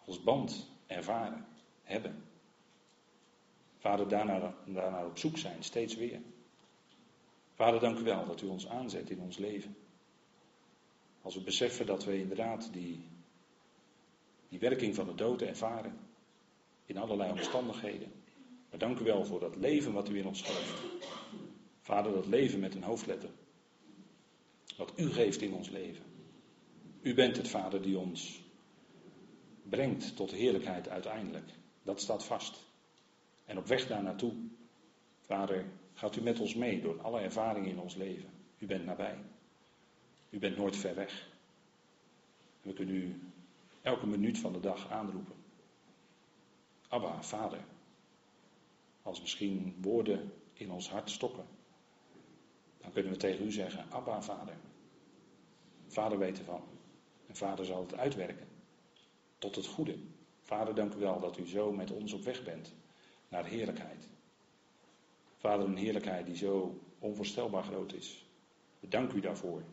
als 0.05 0.23
band 0.23 0.69
ervaren, 0.87 1.45
hebben. 1.83 2.23
Vader, 3.77 4.07
daarnaar, 4.07 5.05
op 5.05 5.17
zoek 5.17 5.37
zijn, 5.37 5.63
steeds 5.63 5.95
weer. 5.95 6.21
Vader, 7.53 7.79
dank 7.79 7.97
u 7.97 8.03
wel 8.03 8.25
dat 8.25 8.41
u 8.41 8.47
ons 8.47 8.67
aanzet 8.67 9.09
in 9.09 9.19
ons 9.19 9.37
leven. 9.37 9.75
Als 11.21 11.35
we 11.35 11.41
beseffen 11.41 11.85
dat 11.85 12.03
we 12.03 12.19
inderdaad 12.19 12.73
die, 12.73 13.03
die 14.49 14.59
werking 14.59 14.95
van 14.95 15.05
de 15.05 15.15
dood 15.15 15.41
ervaren. 15.41 15.99
In 16.85 16.97
allerlei 16.97 17.31
omstandigheden. 17.31 18.11
Maar 18.69 18.79
dank 18.79 18.99
u 18.99 19.03
wel 19.03 19.25
voor 19.25 19.39
dat 19.39 19.55
leven 19.55 19.93
wat 19.93 20.09
u 20.09 20.17
in 20.17 20.27
ons 20.27 20.41
geeft. 20.41 20.81
Vader, 21.81 22.13
dat 22.13 22.25
leven 22.25 22.59
met 22.59 22.75
een 22.75 22.83
hoofdletter. 22.83 23.29
Wat 24.77 24.93
u 24.95 25.09
geeft 25.09 25.41
in 25.41 25.53
ons 25.53 25.69
leven. 25.69 26.05
U 27.01 27.13
bent 27.13 27.37
het 27.37 27.47
Vader 27.47 27.81
die 27.81 27.97
ons 27.97 28.41
brengt 29.63 30.15
tot 30.15 30.31
heerlijkheid 30.31 30.89
uiteindelijk. 30.89 31.49
Dat 31.83 32.01
staat 32.01 32.25
vast. 32.25 32.65
En 33.45 33.57
op 33.57 33.67
weg 33.67 33.87
daar 33.87 34.03
naartoe, 34.03 34.33
Vader, 35.19 35.65
gaat 35.93 36.15
u 36.15 36.21
met 36.21 36.39
ons 36.39 36.55
mee 36.55 36.81
door 36.81 37.01
alle 37.01 37.19
ervaringen 37.19 37.69
in 37.69 37.79
ons 37.79 37.95
leven. 37.95 38.29
U 38.57 38.65
bent 38.65 38.85
nabij. 38.85 39.17
U 40.29 40.39
bent 40.39 40.57
nooit 40.57 40.75
ver 40.75 40.95
weg. 40.95 41.29
We 42.61 42.73
kunnen 42.73 42.95
u 42.95 43.21
elke 43.81 44.07
minuut 44.07 44.37
van 44.37 44.53
de 44.53 44.59
dag 44.59 44.89
aanroepen. 44.89 45.35
Abba, 46.87 47.23
vader. 47.23 47.59
Als 49.01 49.21
misschien 49.21 49.75
woorden 49.81 50.33
in 50.53 50.71
ons 50.71 50.89
hart 50.89 51.09
stokken, 51.09 51.45
dan 52.81 52.91
kunnen 52.91 53.11
we 53.11 53.17
tegen 53.17 53.45
u 53.45 53.51
zeggen: 53.51 53.85
Abba, 53.89 54.21
vader. 54.21 54.55
Vader 55.87 56.17
weet 56.17 56.37
ervan. 56.37 56.63
En 57.27 57.35
vader 57.35 57.65
zal 57.65 57.81
het 57.81 57.97
uitwerken. 57.97 58.47
Tot 59.37 59.55
het 59.55 59.65
goede. 59.65 59.97
Vader, 60.41 60.75
dank 60.75 60.93
u 60.93 60.99
wel 60.99 61.19
dat 61.19 61.37
u 61.37 61.47
zo 61.47 61.71
met 61.71 61.91
ons 61.91 62.13
op 62.13 62.23
weg 62.23 62.43
bent 62.43 62.73
naar 63.29 63.45
heerlijkheid. 63.45 64.07
Vader, 65.37 65.65
een 65.65 65.77
heerlijkheid 65.77 66.25
die 66.25 66.35
zo 66.35 66.79
onvoorstelbaar 66.99 67.63
groot 67.63 67.93
is. 67.93 68.25
We 68.79 68.87
danken 68.87 69.17
u 69.17 69.21
daarvoor. 69.21 69.63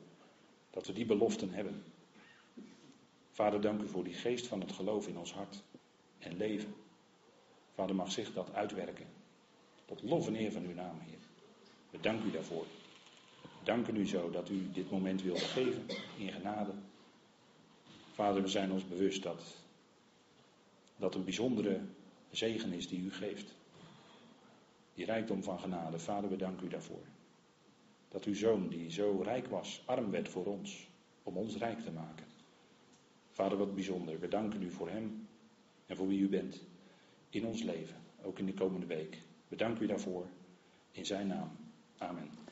Dat 0.70 0.86
we 0.86 0.92
die 0.92 1.06
beloften 1.06 1.50
hebben. 1.50 1.84
Vader, 3.30 3.60
dank 3.60 3.82
u 3.82 3.88
voor 3.88 4.04
die 4.04 4.14
geest 4.14 4.46
van 4.46 4.60
het 4.60 4.72
geloof 4.72 5.08
in 5.08 5.18
ons 5.18 5.32
hart 5.32 5.62
en 6.18 6.36
leven. 6.36 6.74
Vader, 7.74 7.94
mag 7.94 8.12
zich 8.12 8.32
dat 8.32 8.54
uitwerken. 8.54 9.06
Tot 9.84 10.02
lof 10.02 10.26
en 10.26 10.36
eer 10.36 10.52
van 10.52 10.64
uw 10.64 10.74
naam, 10.74 10.98
Heer. 11.00 11.18
We 11.90 12.00
danken 12.00 12.28
u 12.28 12.30
daarvoor. 12.30 12.64
Danken 13.64 13.96
u 13.96 14.06
zo 14.06 14.30
dat 14.30 14.48
u 14.48 14.70
dit 14.72 14.90
moment 14.90 15.22
wilt 15.22 15.42
geven 15.42 15.86
in 16.18 16.32
genade. 16.32 16.72
Vader, 18.12 18.42
we 18.42 18.48
zijn 18.48 18.72
ons 18.72 18.88
bewust 18.88 19.22
dat 19.22 19.42
dat 20.96 21.14
een 21.14 21.24
bijzondere 21.24 21.80
zegen 22.30 22.72
is 22.72 22.88
die 22.88 23.00
u 23.00 23.12
geeft. 23.12 23.54
Die 24.94 25.04
rijkdom 25.04 25.42
van 25.42 25.60
genade. 25.60 25.98
Vader, 25.98 26.30
we 26.30 26.36
danken 26.36 26.66
u 26.66 26.68
daarvoor. 26.68 27.02
Dat 28.08 28.24
uw 28.24 28.34
zoon, 28.34 28.68
die 28.68 28.90
zo 28.90 29.20
rijk 29.24 29.46
was, 29.46 29.82
arm 29.84 30.10
werd 30.10 30.28
voor 30.28 30.46
ons, 30.46 30.88
om 31.22 31.36
ons 31.36 31.56
rijk 31.56 31.80
te 31.80 31.90
maken. 31.90 32.26
Vader, 33.30 33.58
wat 33.58 33.74
bijzonder. 33.74 34.20
We 34.20 34.28
danken 34.28 34.62
u 34.62 34.70
voor 34.70 34.88
hem 34.88 35.28
en 35.86 35.96
voor 35.96 36.08
wie 36.08 36.20
u 36.20 36.28
bent 36.28 36.62
in 37.30 37.46
ons 37.46 37.62
leven, 37.62 37.96
ook 38.22 38.38
in 38.38 38.46
de 38.46 38.54
komende 38.54 38.86
week. 38.86 39.22
We 39.48 39.56
danken 39.56 39.84
u 39.84 39.86
daarvoor 39.86 40.26
in 40.92 41.06
zijn 41.06 41.26
naam. 41.26 41.50
Amen. 41.98 42.47